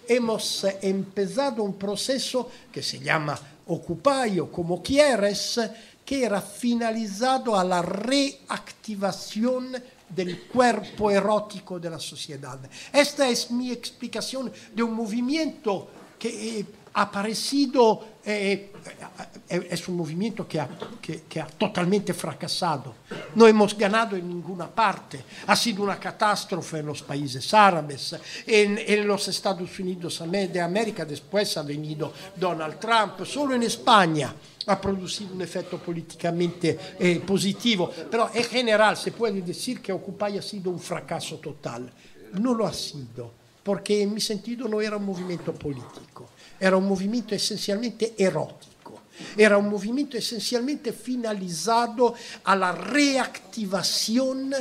Hemos 0.07 0.65
empezado 0.83 1.63
un 1.63 1.75
proceso 1.75 2.51
que 2.73 2.83
se 2.83 2.99
llama 2.99 3.39
Occupy 3.71 4.41
como 4.51 4.83
quieres, 4.83 5.61
que 6.05 6.25
era 6.25 6.41
finalizado 6.41 7.57
a 7.57 7.65
la 7.65 7.83
reactivación 7.83 9.73
del 10.09 10.43
cuerpo 10.43 11.11
erótico 11.11 11.79
de 11.79 11.91
la 11.91 11.99
sociedad. 11.99 12.59
Esta 12.93 13.29
es 13.29 13.51
mi 13.51 13.71
explicación 13.71 14.53
de 14.75 14.83
un 14.83 14.95
movimiento 14.95 15.89
que 16.19 16.61
eh, 16.61 16.67
aparecido, 16.95 18.05
es 18.25 19.89
un 19.89 19.97
movimiento 19.97 20.47
que 20.47 20.61
ha, 20.61 20.69
que, 21.01 21.23
que 21.23 21.41
ha, 21.41 21.47
totalmente 21.47 22.15
fracasado. 22.15 22.95
No 23.35 23.47
hemos 23.47 23.77
ganado 23.77 24.17
en 24.17 24.29
ninguna 24.29 24.69
parte. 24.69 25.25
Ha 25.47 25.57
sido 25.57 25.83
una 25.83 25.99
catástrofe 25.99 26.79
en 26.79 26.87
los 26.87 27.03
países 27.03 27.53
árabes, 27.55 28.17
en, 28.47 28.79
en 28.79 29.07
los 29.07 29.27
Estados 29.29 29.79
Unidos 29.79 30.23
de 30.31 30.61
América, 30.61 31.05
después 31.05 31.57
ha 31.57 31.63
venido 31.63 32.13
Donald 32.37 32.79
Trump, 32.79 33.25
solo 33.25 33.55
en 33.55 33.63
España 33.63 34.35
ha 34.67 34.81
producido 34.81 35.35
un 35.35 35.43
efecto 35.43 35.79
políticamente 35.79 36.79
eh, 36.99 37.21
positivo, 37.27 37.91
pero 38.11 38.31
en 38.33 38.45
general 38.45 38.97
se 38.97 39.13
puede 39.13 39.41
decir 39.41 39.81
que 39.81 39.93
Occupy 39.93 40.39
ha 40.39 40.43
sido 40.43 40.71
un 40.71 40.79
fracaso 40.79 41.39
total. 41.39 41.91
No 42.35 42.55
lo 42.55 42.67
ha 42.67 42.73
sido, 42.73 43.33
porque 43.63 44.03
en 44.03 44.15
mi 44.15 44.21
sentido 44.21 44.69
no 44.69 44.81
era 44.81 44.97
un 44.97 45.05
movimiento 45.05 45.53
político, 45.53 46.29
era 46.61 46.77
un 46.77 46.87
movimiento 46.87 47.35
esencialmente 47.35 48.15
erótico, 48.17 49.01
era 49.37 49.57
un 49.57 49.69
movimiento 49.69 50.17
esencialmente 50.17 50.93
finalizado 50.93 52.15
a 52.45 52.55
la 52.55 52.73
reactivación 52.73 54.55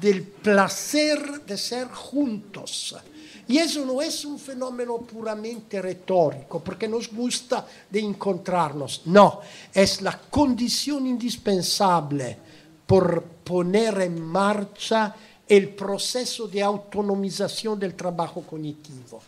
del 0.00 0.22
placer 0.22 1.42
de 1.46 1.56
ser 1.56 1.86
juntos 1.88 2.96
y 3.48 3.58
eso 3.58 3.84
no 3.84 4.02
es 4.02 4.24
un 4.24 4.38
fenómeno 4.38 4.98
puramente 4.98 5.80
retórico, 5.80 6.58
porque 6.60 6.88
nos 6.88 7.12
gusta 7.12 7.66
de 7.88 8.00
encontrarnos. 8.00 9.02
No, 9.04 9.40
es 9.72 10.02
la 10.02 10.18
condición 10.18 11.06
indispensable 11.06 12.36
por 12.86 13.22
poner 13.22 14.00
en 14.00 14.20
marcha 14.20 15.14
el 15.48 15.68
proceso 15.68 16.48
de 16.48 16.62
autonomización 16.62 17.78
del 17.78 17.94
trabajo 17.94 18.42
cognitivo. 18.42 19.22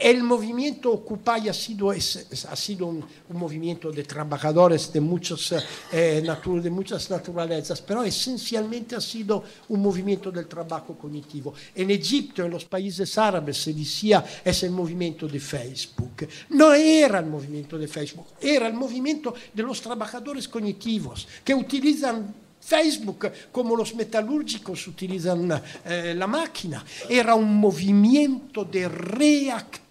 El 0.00 0.22
movimiento 0.22 0.90
Occupy 0.92 1.50
ha 1.50 1.52
sido, 1.52 1.90
ha 1.90 2.56
sido 2.56 2.86
un, 2.86 3.04
un, 3.28 3.36
movimiento 3.36 3.92
de 3.92 4.02
trabajadores 4.02 4.90
de, 4.90 4.98
muchos, 4.98 5.54
eh, 5.92 6.22
natur, 6.24 6.62
de 6.62 6.70
muchas 6.70 7.10
naturalezas, 7.10 7.82
pero 7.82 8.02
esencialmente 8.02 8.96
ha 8.96 9.00
sido 9.00 9.44
un 9.68 9.82
movimiento 9.82 10.32
del 10.32 10.46
trabajo 10.46 10.96
cognitivo. 10.96 11.52
En 11.74 11.90
Egipto, 11.90 12.42
en 12.42 12.50
los 12.50 12.64
países 12.64 13.18
árabes, 13.18 13.58
se 13.58 13.74
decía 13.74 14.24
es 14.42 14.62
el 14.62 14.70
movimiento 14.70 15.28
de 15.28 15.38
Facebook. 15.38 16.26
No 16.48 16.72
era 16.72 17.18
el 17.18 17.26
movimiento 17.26 17.76
de 17.76 17.86
Facebook, 17.86 18.28
era 18.40 18.68
el 18.68 18.74
movimiento 18.74 19.34
de 19.52 19.62
los 19.62 19.82
trabajadores 19.82 20.48
cognitivos 20.48 21.28
que 21.44 21.54
utilizan 21.54 22.34
Facebook, 22.60 23.32
como 23.50 23.74
los 23.74 23.94
metalúrgicos 23.94 24.86
utilizan 24.86 25.62
eh, 25.84 26.14
la 26.16 26.26
máquina. 26.26 26.84
Era 27.08 27.34
un 27.34 27.56
movimiento 27.56 28.64
de 28.64 28.88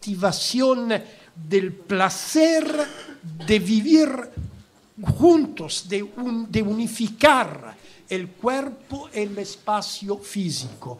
reactivación 0.09 0.89
del 1.35 1.73
placer 1.73 2.65
de 3.45 3.59
vivir 3.59 4.09
juntos, 5.17 5.85
de, 5.87 6.03
un, 6.03 6.51
de 6.51 6.61
unificar 6.61 7.77
el 8.09 8.29
cuerpo 8.29 9.09
y 9.13 9.19
el 9.19 9.37
espacio 9.37 10.17
físico. 10.17 10.97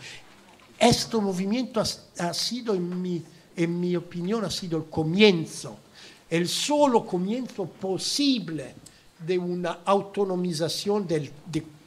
Este 0.77 1.18
movimiento 1.18 1.81
ha, 1.81 2.34
sido, 2.34 2.73
en 2.73 3.02
mi, 3.02 3.22
en 3.56 3.80
mi 3.80 3.95
opinión, 3.95 4.45
ha 4.45 4.52
sido 4.52 4.77
el 4.77 4.86
comienzo, 4.86 5.77
el 6.30 6.48
solo 6.48 7.06
comienzo 7.06 7.65
posible 7.65 8.76
de 9.26 9.38
una 9.38 9.80
autonomización 9.84 11.06
de, 11.06 11.31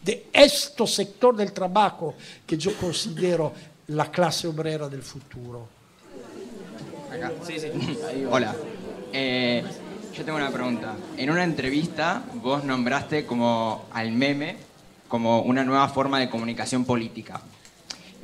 de 0.04 0.26
este 0.32 0.86
sector 0.86 1.34
del 1.34 1.52
trabajo 1.52 2.14
que 2.46 2.58
yo 2.58 2.76
considero 2.76 3.52
la 3.86 4.10
clase 4.10 4.48
obrera 4.48 4.88
del 4.88 5.02
futuro. 5.02 5.81
Acá. 7.12 7.30
Sí, 7.46 7.58
sí. 7.58 7.68
Hola. 8.30 8.54
Eh, 9.12 9.62
yo 10.16 10.24
tengo 10.24 10.38
una 10.38 10.50
pregunta. 10.50 10.94
En 11.18 11.30
una 11.30 11.44
entrevista 11.44 12.22
vos 12.34 12.64
nombraste 12.64 13.26
como 13.26 13.84
al 13.92 14.12
meme 14.12 14.56
como 15.08 15.42
una 15.42 15.62
nueva 15.62 15.88
forma 15.90 16.18
de 16.18 16.30
comunicación 16.30 16.86
política. 16.86 17.42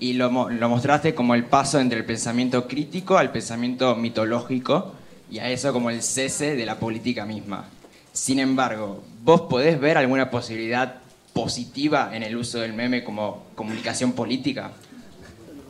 Y 0.00 0.14
lo, 0.14 0.48
lo 0.48 0.68
mostraste 0.70 1.14
como 1.14 1.34
el 1.34 1.44
paso 1.44 1.78
entre 1.80 1.98
el 1.98 2.06
pensamiento 2.06 2.66
crítico 2.66 3.18
al 3.18 3.30
pensamiento 3.30 3.94
mitológico 3.94 4.94
y 5.30 5.38
a 5.40 5.50
eso 5.50 5.74
como 5.74 5.90
el 5.90 6.02
cese 6.02 6.56
de 6.56 6.64
la 6.64 6.78
política 6.78 7.26
misma. 7.26 7.66
Sin 8.14 8.38
embargo, 8.38 9.02
¿vos 9.22 9.42
podés 9.42 9.78
ver 9.78 9.98
alguna 9.98 10.30
posibilidad 10.30 10.94
positiva 11.34 12.16
en 12.16 12.22
el 12.22 12.34
uso 12.36 12.58
del 12.60 12.72
meme 12.72 13.04
como 13.04 13.48
comunicación 13.54 14.12
política? 14.12 14.70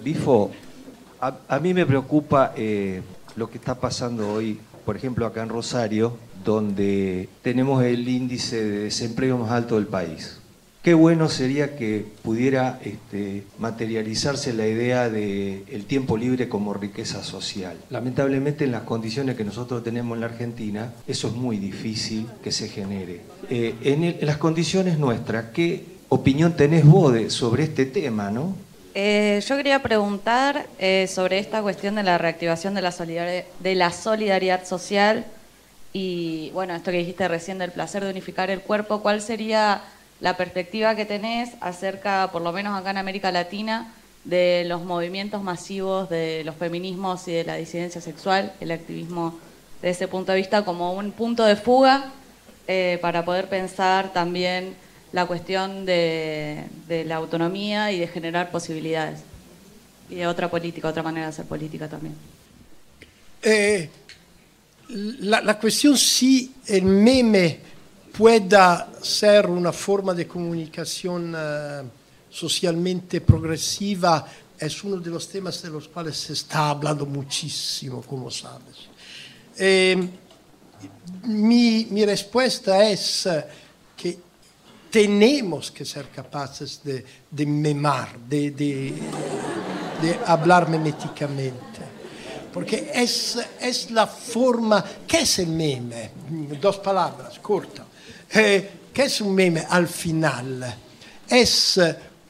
Bifo, 0.04 0.52
A, 1.20 1.58
mí 1.58 1.74
me 1.74 1.84
preocupa 1.84 2.52
eh, 2.56 3.02
lo 3.36 3.50
que 3.50 3.58
está 3.58 3.74
pasando 3.74 4.32
hoy, 4.32 4.58
por 4.84 4.96
ejemplo, 4.96 5.26
acá 5.26 5.42
en 5.42 5.48
Rosario, 5.48 6.16
donde 6.44 7.28
tenemos 7.42 7.82
el 7.84 8.08
índice 8.08 8.62
de 8.62 8.78
desempleo 8.84 9.36
más 9.38 9.50
alto 9.50 9.76
del 9.76 9.86
país. 9.86 10.38
Qué 10.82 10.94
bueno 10.94 11.28
sería 11.28 11.76
que 11.76 12.06
pudiera 12.22 12.78
este, 12.84 13.42
materializarse 13.58 14.54
la 14.54 14.66
idea 14.66 15.10
del 15.10 15.64
el 15.68 15.84
tiempo 15.86 16.16
libre 16.16 16.48
como 16.48 16.72
riqueza 16.72 17.24
social. 17.24 17.76
Lamentablemente 17.90 18.64
en 18.64 18.72
las 18.72 18.82
condiciones 18.82 19.36
que 19.36 19.44
nosotros 19.44 19.82
tenemos 19.82 20.14
en 20.14 20.20
la 20.20 20.26
Argentina, 20.26 20.92
eso 21.08 21.28
es 21.28 21.34
muy 21.34 21.58
difícil 21.58 22.28
que 22.42 22.52
se 22.52 22.68
genere. 22.68 23.22
Eh, 23.50 23.74
en, 23.82 24.24
las 24.26 24.36
condiciones 24.36 24.98
nuestras, 24.98 25.46
¿qué 25.46 25.84
opinión 26.08 26.56
tenés 26.56 26.86
vos 26.86 27.12
sobre 27.32 27.64
este 27.64 27.84
tema? 27.84 28.30
¿no? 28.30 28.54
Eh, 28.94 29.42
yo 29.46 29.56
quería 29.56 29.82
preguntar 29.82 30.66
eh, 30.78 31.06
sobre 31.08 31.38
esta 31.38 31.62
cuestión 31.62 31.94
de 31.94 32.02
la 32.02 32.18
reactivación 32.18 32.74
de 32.74 32.82
la, 32.82 32.90
de 32.90 33.74
la 33.74 33.92
solidaridad 33.92 34.64
social 34.66 35.26
y, 35.92 36.50
bueno, 36.52 36.74
esto 36.74 36.90
que 36.90 36.98
dijiste 36.98 37.28
recién 37.28 37.58
del 37.58 37.70
placer 37.70 38.04
de 38.04 38.10
unificar 38.10 38.50
el 38.50 38.60
cuerpo, 38.60 39.00
¿cuál 39.02 39.20
sería 39.20 39.82
la 40.20 40.36
perspectiva 40.36 40.94
que 40.94 41.04
tenés 41.04 41.50
acerca, 41.60 42.30
por 42.32 42.42
lo 42.42 42.52
menos 42.52 42.78
acá 42.78 42.90
en 42.90 42.98
América 42.98 43.30
Latina, 43.30 43.92
de 44.24 44.64
los 44.66 44.84
movimientos 44.84 45.42
masivos 45.42 46.08
de 46.08 46.42
los 46.44 46.56
feminismos 46.56 47.26
y 47.28 47.32
de 47.32 47.44
la 47.44 47.54
disidencia 47.54 48.00
sexual, 48.00 48.52
el 48.60 48.72
activismo 48.72 49.38
de 49.80 49.90
ese 49.90 50.08
punto 50.08 50.32
de 50.32 50.38
vista 50.38 50.64
como 50.64 50.92
un 50.92 51.12
punto 51.12 51.44
de 51.44 51.56
fuga 51.56 52.10
eh, 52.66 52.98
para 53.00 53.24
poder 53.24 53.48
pensar 53.48 54.12
también 54.12 54.76
la 55.12 55.26
cuestión 55.26 55.86
de, 55.86 56.66
la 56.88 57.16
autonomía 57.16 57.92
y 57.92 58.00
de 58.00 58.08
generar 58.08 58.50
posibilidades. 58.50 59.20
Y 60.10 60.16
de 60.16 60.26
otra 60.26 60.50
política, 60.50 60.88
otra 60.88 61.02
manera 61.02 61.26
de 61.26 61.30
hacer 61.30 61.44
política 61.44 61.88
también. 61.88 62.14
Eh, 63.42 63.90
la, 65.20 65.40
la, 65.42 65.58
cuestión 65.58 65.96
si 65.96 66.54
el 66.66 66.84
meme 66.84 67.60
pueda 68.16 68.90
ser 69.00 69.46
una 69.46 69.72
forma 69.72 70.14
de 70.14 70.26
comunicación 70.26 71.34
uh, 71.34 71.88
socialmente 72.30 73.20
progresiva 73.20 74.26
es 74.58 74.82
uno 74.82 74.96
de 74.96 75.10
los 75.10 75.28
temas 75.28 75.62
de 75.62 75.70
los 75.70 75.88
cuales 75.88 76.16
se 76.16 76.32
está 76.32 76.70
hablando 76.70 77.06
muchísimo, 77.06 78.02
como 78.02 78.30
sabes. 78.30 78.88
Eh, 79.56 80.08
mi, 81.24 81.86
mi, 81.90 82.04
respuesta 82.04 82.88
es 82.88 83.28
que 83.28 83.44
tenemos 84.90 85.70
que 85.70 85.84
ser 85.84 86.08
capaces 86.08 86.80
de, 86.82 87.04
de 87.30 87.46
memar, 87.46 88.18
de, 88.18 88.94
hablar 90.26 90.68
meméticamente 90.68 91.88
porque 92.52 92.90
es, 92.94 93.90
la 93.90 94.06
forma, 94.06 94.84
¿qué 95.06 95.18
es 95.18 95.38
el 95.38 95.48
meme? 95.48 96.10
Dos 96.60 96.78
palabras, 96.78 97.38
corta. 97.38 97.86
Eh, 98.34 98.70
¿Qué 98.92 99.04
es 99.04 99.20
un 99.20 99.34
meme 99.34 99.64
al 99.68 99.86
final? 99.86 100.76
Es 101.28 101.78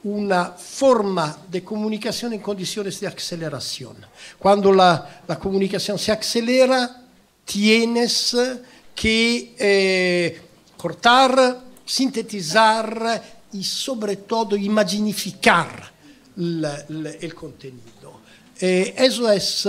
una 0.05 0.53
forma 0.53 1.39
de 1.49 1.65
comunicación 1.65 2.35
en 2.35 2.41
condiciones 2.41 3.01
de 3.01 3.07
aceleración. 3.07 3.97
Cuando 4.39 4.73
la, 4.73 5.23
comunicación 5.41 5.99
se 5.99 6.13
acelera, 6.13 7.05
tienes 7.45 8.37
que 8.95 9.55
eh, 9.59 10.41
cortar, 10.77 11.68
sintetizar 11.89 13.23
y 13.53 13.65
sobre 13.65 14.17
todo 14.17 14.57
imaginificar 14.57 15.93
el 16.37 17.35
contenido. 17.35 18.21
Eh, 18.61 18.95
eso, 18.97 19.31
es, 19.31 19.67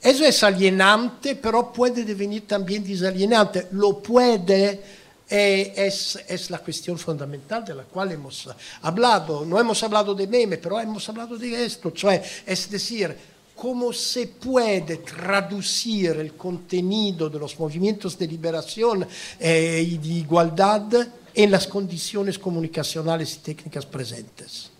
eso 0.00 0.24
es 0.24 0.42
alienante, 0.42 1.36
pero 1.36 1.72
puede 1.72 2.04
devenir 2.04 2.46
también 2.46 2.84
desalienante. 2.84 3.68
Lo 3.72 3.98
puede 3.98 4.80
eh, 5.28 5.72
es, 5.74 6.22
es, 6.28 6.50
la 6.50 6.58
cuestión 6.58 6.96
fundamental 6.96 7.64
de 7.64 7.74
la 7.74 7.82
cual 7.82 8.12
hemos 8.12 8.48
hablado. 8.82 9.44
No 9.44 9.58
hemos 9.58 9.82
hablado 9.82 10.14
de 10.14 10.26
meme, 10.28 10.58
pero 10.58 10.80
hemos 10.80 11.08
hablado 11.08 11.36
de 11.36 11.64
esto, 11.64 11.90
cioè, 11.90 12.22
es 12.46 12.70
decir, 12.70 13.16
cómo 13.56 13.92
se 13.92 14.28
puede 14.28 14.98
traducir 14.98 16.10
el 16.10 16.34
contenido 16.34 17.28
de 17.28 17.38
los 17.40 17.58
movimientos 17.58 18.16
de 18.16 18.28
liberación 18.28 19.06
eh, 19.40 19.98
y 20.00 20.18
igualdad 20.18 21.08
en 21.36 21.50
las 21.50 21.66
condiciones 21.66 22.38
comunicacionales 22.38 23.36
y 23.36 23.38
técnicas 23.40 23.84
presentes. 23.84 24.70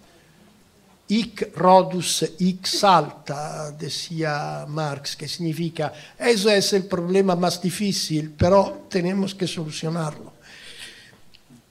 Hic 1.09 1.55
rodus, 1.55 2.25
hic 2.39 2.65
salta, 2.65 3.71
decía 3.73 4.65
Marx, 4.67 5.15
que 5.15 5.29
significa, 5.29 5.93
eso 6.19 6.51
es 6.51 6.73
el 6.73 6.87
problema 6.87 7.37
más 7.37 7.61
difícil, 7.61 8.35
pero 8.37 8.87
tenemos 8.89 9.35
que 9.35 9.47
solucionarlo. 9.47 10.33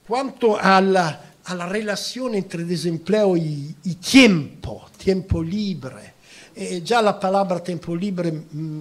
Cuanto 0.06 0.56
a 0.56 0.80
la, 0.80 1.34
a 1.44 1.54
la 1.54 1.66
relación 1.66 2.36
entre 2.36 2.64
desempleo 2.64 3.36
y, 3.36 3.74
y 3.84 3.94
tiempo, 3.96 4.88
tiempo 4.96 5.42
libre, 5.42 6.14
eh, 6.54 6.80
ya 6.82 7.02
la 7.02 7.18
palabra 7.18 7.60
tiempo 7.60 7.94
libre 7.94 8.30
mmm, 8.30 8.80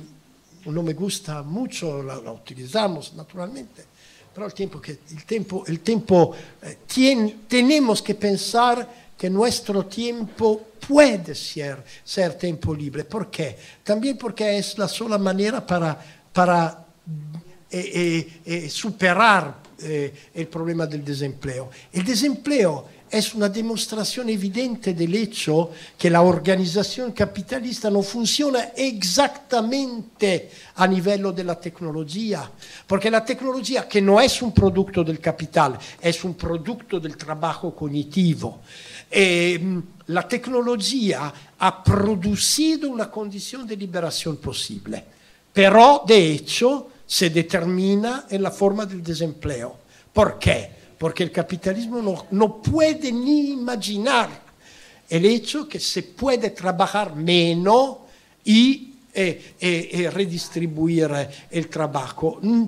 no 0.68 0.84
me 0.84 0.94
gusta 0.94 1.42
mucho, 1.42 2.02
la, 2.04 2.16
la, 2.18 2.32
utilizamos 2.32 3.14
naturalmente, 3.16 3.86
pero 4.36 4.48
el 4.48 4.54
tiempo, 4.54 4.82
que, 4.82 5.00
el 5.12 5.24
tiempo, 5.26 5.64
el 5.66 5.80
tiempo 5.80 6.36
eh, 6.62 6.80
tien, 6.86 7.46
tenemos 7.48 8.02
que 8.02 8.16
pensar 8.16 9.06
que 9.18 9.30
nuestro 9.30 9.86
tiempo 9.86 10.62
puede 10.86 11.34
ser, 11.34 11.82
ser 12.04 12.34
tiempo 12.38 12.76
libre. 12.76 13.06
¿Por 13.06 13.32
qué? 13.32 13.58
También 13.82 14.18
porque 14.18 14.58
es 14.58 14.78
la 14.78 14.90
sola 14.90 15.18
manera 15.18 15.66
para, 15.66 15.98
para 16.34 16.86
eh, 17.72 18.42
eh, 18.46 18.70
superar 18.70 19.66
eh, 19.80 20.14
el 20.34 20.48
problema 20.48 20.86
del 20.86 21.04
desempleo. 21.04 21.70
El 21.92 22.06
desempleo 22.06 22.88
es 23.16 23.34
una 23.34 23.48
demostración 23.48 24.28
evidente 24.28 24.94
del 24.94 25.16
hecho 25.16 25.72
que 25.98 26.10
la 26.10 26.22
organización 26.22 27.14
capitalista 27.14 27.90
no 27.90 28.02
funciona 28.02 28.74
exactamente 28.76 30.50
a 30.76 30.86
livello 30.86 31.32
della 31.32 31.56
tecnologia, 31.56 32.52
perché 32.86 33.10
la 33.10 33.22
tecnologia, 33.22 33.88
che 33.88 34.02
non 34.02 34.20
è 34.20 34.28
un 34.42 34.52
prodotto 34.52 35.02
del 35.02 35.22
capitale, 35.22 35.80
è 35.98 36.14
un 36.24 36.36
prodotto 36.36 37.00
del 37.00 37.16
trabajo 37.16 37.72
cognitivo. 37.72 38.60
E, 39.08 39.82
la 40.08 40.24
tecnologia 40.24 41.34
ha 41.56 41.74
producido 41.74 42.90
una 42.90 43.08
condizione 43.08 43.66
di 43.66 43.78
liberazione 43.78 44.38
possibile, 44.38 45.04
però 45.54 46.04
de 46.06 46.32
hecho 46.32 46.90
se 47.06 47.30
determina 47.30 48.26
en 48.28 48.42
la 48.42 48.52
forma 48.52 48.86
del 48.86 49.02
desempleo. 49.02 49.80
¿Por 50.12 50.38
qué? 50.38 50.75
Porque 50.98 51.24
el 51.24 51.32
capitalismo 51.32 52.02
no, 52.02 52.26
no 52.32 52.62
puede 52.62 53.12
ni 53.12 53.52
imaginar 53.52 54.46
el 55.10 55.26
hecho 55.26 55.68
que 55.68 55.80
se 55.80 56.04
puede 56.04 56.50
trabajar 56.52 57.16
menos 57.16 57.98
y 58.44 58.94
eh, 59.14 59.56
eh, 59.60 59.90
eh, 59.92 60.10
redistribuir 60.10 61.10
el 61.50 61.70
trabajo. 61.70 62.40
Mm, 62.42 62.66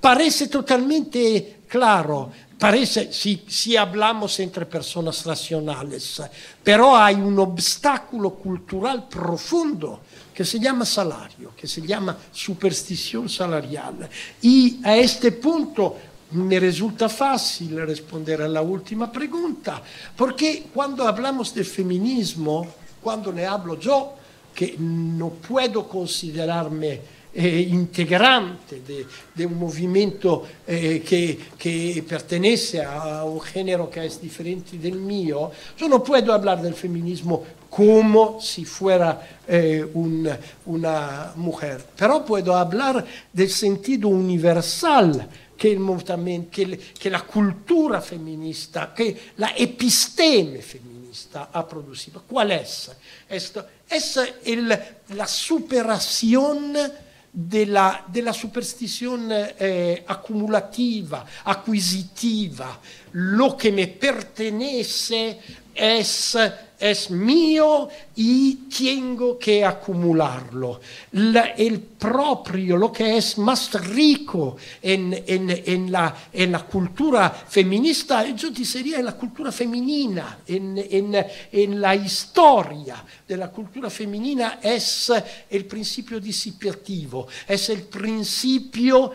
parece 0.00 0.48
totalmente 0.48 1.60
claro, 1.68 2.30
parece 2.58 3.12
si, 3.12 3.44
si, 3.46 3.76
hablamos 3.76 4.40
entre 4.40 4.66
personas 4.66 5.24
racionales, 5.26 6.22
pero 6.64 6.96
hay 6.96 7.16
un 7.16 7.38
obstáculo 7.38 8.30
cultural 8.30 9.08
profundo 9.08 10.00
que 10.34 10.44
se 10.44 10.58
llama 10.58 10.86
salario, 10.86 11.52
que 11.54 11.66
se 11.66 11.82
llama 11.82 12.16
superstición 12.32 13.28
salarial. 13.28 14.08
Y 14.40 14.80
a 14.82 14.96
este 14.96 15.32
punto 15.32 15.96
me 16.32 16.60
resulta 16.60 17.08
fácil 17.08 17.80
responder 17.86 18.42
a 18.42 18.48
la 18.48 18.62
última 18.62 19.10
pregunta, 19.10 19.82
porque 20.16 20.66
cuando 20.72 21.06
hablamos 21.06 21.54
de 21.54 21.64
feminismo, 21.64 22.66
cuando 23.02 23.32
ne 23.32 23.46
hablo 23.46 23.78
yo, 23.78 24.14
que 24.54 24.76
no 24.78 25.30
puedo 25.30 25.88
considerarme 25.88 27.19
eh, 27.32 27.66
integrante 27.70 28.82
de, 29.34 29.46
un 29.46 29.58
movimiento 29.58 30.46
eh, 30.66 31.02
que, 31.06 31.38
que, 31.56 32.04
pertenece 32.06 32.82
a 32.82 33.24
un 33.24 33.40
género 33.40 33.88
que 33.88 34.04
es 34.04 34.20
diferente 34.20 34.76
del 34.78 34.96
mío, 34.96 35.50
yo 35.76 35.88
no 35.88 36.02
puedo 36.02 36.32
hablar 36.32 36.60
del 36.60 36.74
feminismo 36.74 37.44
como 37.68 38.40
si 38.40 38.64
fuera 38.64 39.40
eh, 39.46 39.88
un, 39.94 40.28
una 40.66 41.32
mujer, 41.36 41.84
pero 41.96 42.24
puedo 42.24 42.56
hablar 42.56 43.04
del 43.32 43.48
sentido 43.48 44.08
universal 44.08 45.28
che, 45.56 45.68
il 45.68 46.46
che, 46.50 46.80
che 46.98 47.08
la 47.10 47.22
cultura 47.22 48.00
femminista, 48.00 48.92
che 48.92 49.32
la 49.34 49.54
episteme 49.54 50.60
femminista 50.62 51.50
ha 51.52 51.64
producido. 51.64 52.24
¿Cuál 52.26 52.52
es? 52.52 52.90
Esto 53.28 53.66
es 53.88 54.18
el, 54.44 54.78
la 55.08 55.26
superación 55.26 56.72
de 57.32 57.66
la, 57.66 58.04
de 58.06 58.22
la 58.22 58.32
superstición 58.32 59.28
eh, 59.30 60.04
acumulativa, 60.06 61.24
acquisitiva, 61.44 62.80
lo 63.12 63.56
che 63.56 63.70
me 63.70 63.86
pertenece 63.86 65.38
es, 65.80 66.36
es 66.78 67.10
mío 67.10 67.88
y 68.16 68.54
tengo 68.68 69.38
que 69.38 69.64
acumularlo. 69.64 70.80
La- 71.12 71.52
el 71.56 71.78
propio, 71.80 72.76
lo 72.76 72.92
que 72.92 73.16
es 73.16 73.38
más 73.38 73.72
rico 73.88 74.56
en, 74.82 75.12
en- 75.26 75.50
en 75.64 75.90
la, 75.92 76.14
en 76.32 76.52
la 76.52 76.64
cultura 76.66 77.30
feminista, 77.30 78.24
yo 78.30 78.50
diría 78.50 78.98
en 78.98 79.06
la 79.06 79.12
cultura 79.16 79.50
femenina, 79.50 80.40
en, 80.46 80.76
en- 80.78 81.26
en 81.52 81.80
la 81.80 81.94
historia 81.96 83.02
de 83.26 83.36
la 83.36 83.48
cultura 83.50 83.88
femenina, 83.88 84.58
es 84.62 85.10
el 85.48 85.64
principio 85.64 86.20
disciplinativo, 86.20 87.26
es 87.48 87.70
el 87.70 87.82
principio 87.84 89.12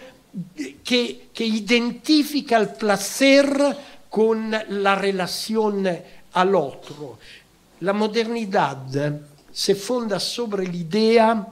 que, 0.84 1.28
que 1.34 1.46
identifica 1.46 2.58
el 2.58 2.70
placer 2.70 3.78
con 4.10 4.50
la 4.70 4.96
relación 4.96 5.88
al 6.36 6.56
otro. 6.56 7.18
La 7.82 7.92
modernidad 7.94 8.86
se 9.52 9.76
fonda 9.76 10.20
sobre 10.20 10.66
l'idea 10.68 11.46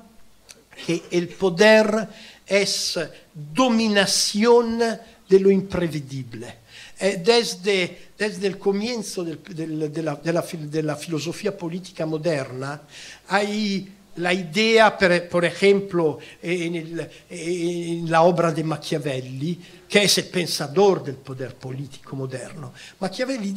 que 0.86 1.04
el 1.12 1.28
poder 1.30 2.08
es 2.46 3.00
dominación 3.34 4.80
de 5.28 5.40
lo 5.40 5.50
imprevedible. 5.50 6.64
Eh, 7.00 7.22
desde, 7.24 8.12
desde 8.18 8.48
el 8.48 8.58
comienzo 8.58 9.24
del- 9.24 9.42
del- 9.44 9.92
de, 9.92 10.04
la, 10.04 10.16
de 10.16 10.32
la 10.34 10.44
fil- 10.44 10.70
de 10.70 10.84
la 10.84 10.96
filosofía 10.96 11.56
política 11.58 12.06
moderna 12.06 12.82
hay 13.28 13.90
la 14.18 14.32
idea, 14.32 14.96
per, 14.96 15.28
por 15.28 15.44
ejemplo, 15.44 16.20
en, 16.42 16.76
el- 16.76 17.10
en 17.30 18.12
la 18.12 18.22
obra 18.22 18.52
de 18.52 18.64
Machiavelli, 18.64 19.60
que 19.90 20.04
es 20.04 20.18
el 20.20 20.26
pensador 20.26 21.04
del 21.04 21.16
poder 21.16 21.56
político 21.56 22.16
moderno. 22.16 22.74
Machiavelli 23.00 23.52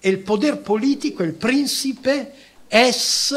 dice, 0.00 0.08
el 0.08 0.20
poder 0.20 0.62
político, 0.62 1.22
el 1.22 1.34
príncipe, 1.34 2.32
es 2.68 3.34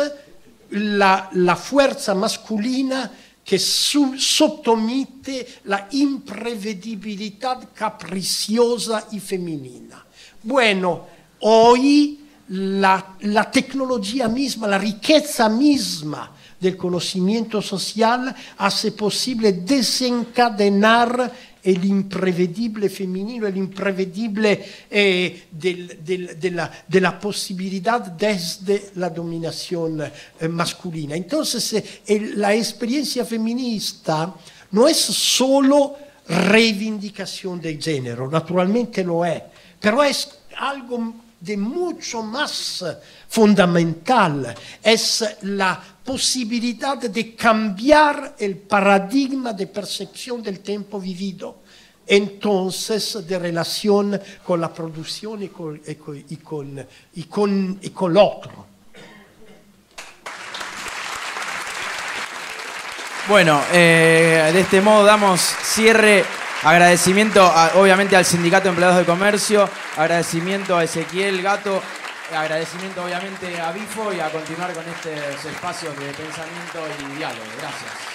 la, 0.72 1.30
la 1.34 1.56
fuerza 1.56 2.14
masculina 2.14 3.12
che 3.44 3.58
su- 3.58 4.16
sottomite 4.18 5.60
la 5.64 5.88
imprevedibilità 5.92 7.60
capricciosa 7.74 9.08
y 9.12 9.20
femenina. 9.20 10.06
Bueno, 10.42 11.08
hoy 11.40 12.20
la, 12.48 13.16
la 13.22 13.50
tecnología 13.50 14.28
misma, 14.28 14.68
la 14.68 14.78
riqueza 14.78 15.50
misma 15.50 16.32
del 16.60 16.78
conocimiento 16.78 17.62
social 17.62 18.36
hace 18.58 18.92
posible 18.92 19.54
desencadenar 19.54 21.32
el 21.64 21.86
imprevedible 21.86 22.90
femenino, 22.90 23.46
el 23.48 23.58
imprevedible 23.58 24.64
eh, 24.90 25.44
del- 25.52 26.04
del- 26.04 26.40
de, 26.40 26.52
la, 26.52 26.72
de 26.88 27.02
la 27.02 27.20
posibilidad 27.20 28.02
desde 28.02 28.92
la 28.96 29.10
dominación 29.10 30.02
eh, 30.02 30.48
masculina. 30.48 31.16
Entonces, 31.16 31.74
eh, 32.08 32.32
la 32.36 32.54
experiencia 32.56 33.26
feminista 33.26 34.34
no 34.72 34.88
es 34.88 34.98
solo 34.98 35.96
reivindicación 36.28 37.60
de 37.60 37.78
género, 37.82 38.30
naturalmente 38.30 39.04
lo 39.04 39.26
es, 39.26 39.42
pero 39.80 40.04
es 40.04 40.30
algo 40.58 41.14
de 41.42 41.58
mucho 41.58 42.22
más 42.22 42.86
fundamental, 43.28 44.56
es 44.82 45.26
la 45.42 45.82
posibilidad 46.04 46.98
de 46.98 47.36
cambiar 47.36 48.36
el 48.38 48.58
paradigma 48.58 49.54
de 49.54 49.68
percepción 49.68 50.44
del 50.44 50.60
tiempo 50.60 51.00
vivido, 51.00 51.62
entonces 52.06 53.26
de 53.28 53.40
relación 53.40 54.20
con 54.46 54.62
la 54.62 54.74
producción 54.74 55.42
y 55.44 55.50
con, 55.50 55.82
y 55.86 55.96
con, 55.96 56.26
y 56.30 56.36
con, 56.38 56.88
y 57.84 57.90
con, 57.90 58.12
el 58.12 58.18
otro. 58.18 58.72
Bueno, 63.28 63.64
eh, 63.72 64.50
de 64.52 64.60
este 64.60 64.82
modo 64.82 65.06
damos 65.06 65.40
cierre. 65.42 66.26
Agradecimiento 66.64 67.52
obviamente 67.76 68.16
al 68.16 68.24
Sindicato 68.24 68.66
de 68.66 68.70
Empleados 68.70 68.98
de 68.98 69.06
Comercio, 69.06 69.68
agradecimiento 69.98 70.78
a 70.78 70.84
Ezequiel 70.84 71.42
Gato, 71.42 71.82
agradecimiento 72.38 73.04
obviamente 73.04 73.60
a 73.60 73.72
Bifo 73.72 74.14
y 74.14 74.20
a 74.20 74.30
continuar 74.30 74.72
con 74.74 74.84
estos 74.88 75.46
espacios 75.46 75.98
de 75.98 76.06
pensamiento 76.14 76.86
y 77.00 77.18
diálogo. 77.18 77.46
Gracias. 77.60 78.11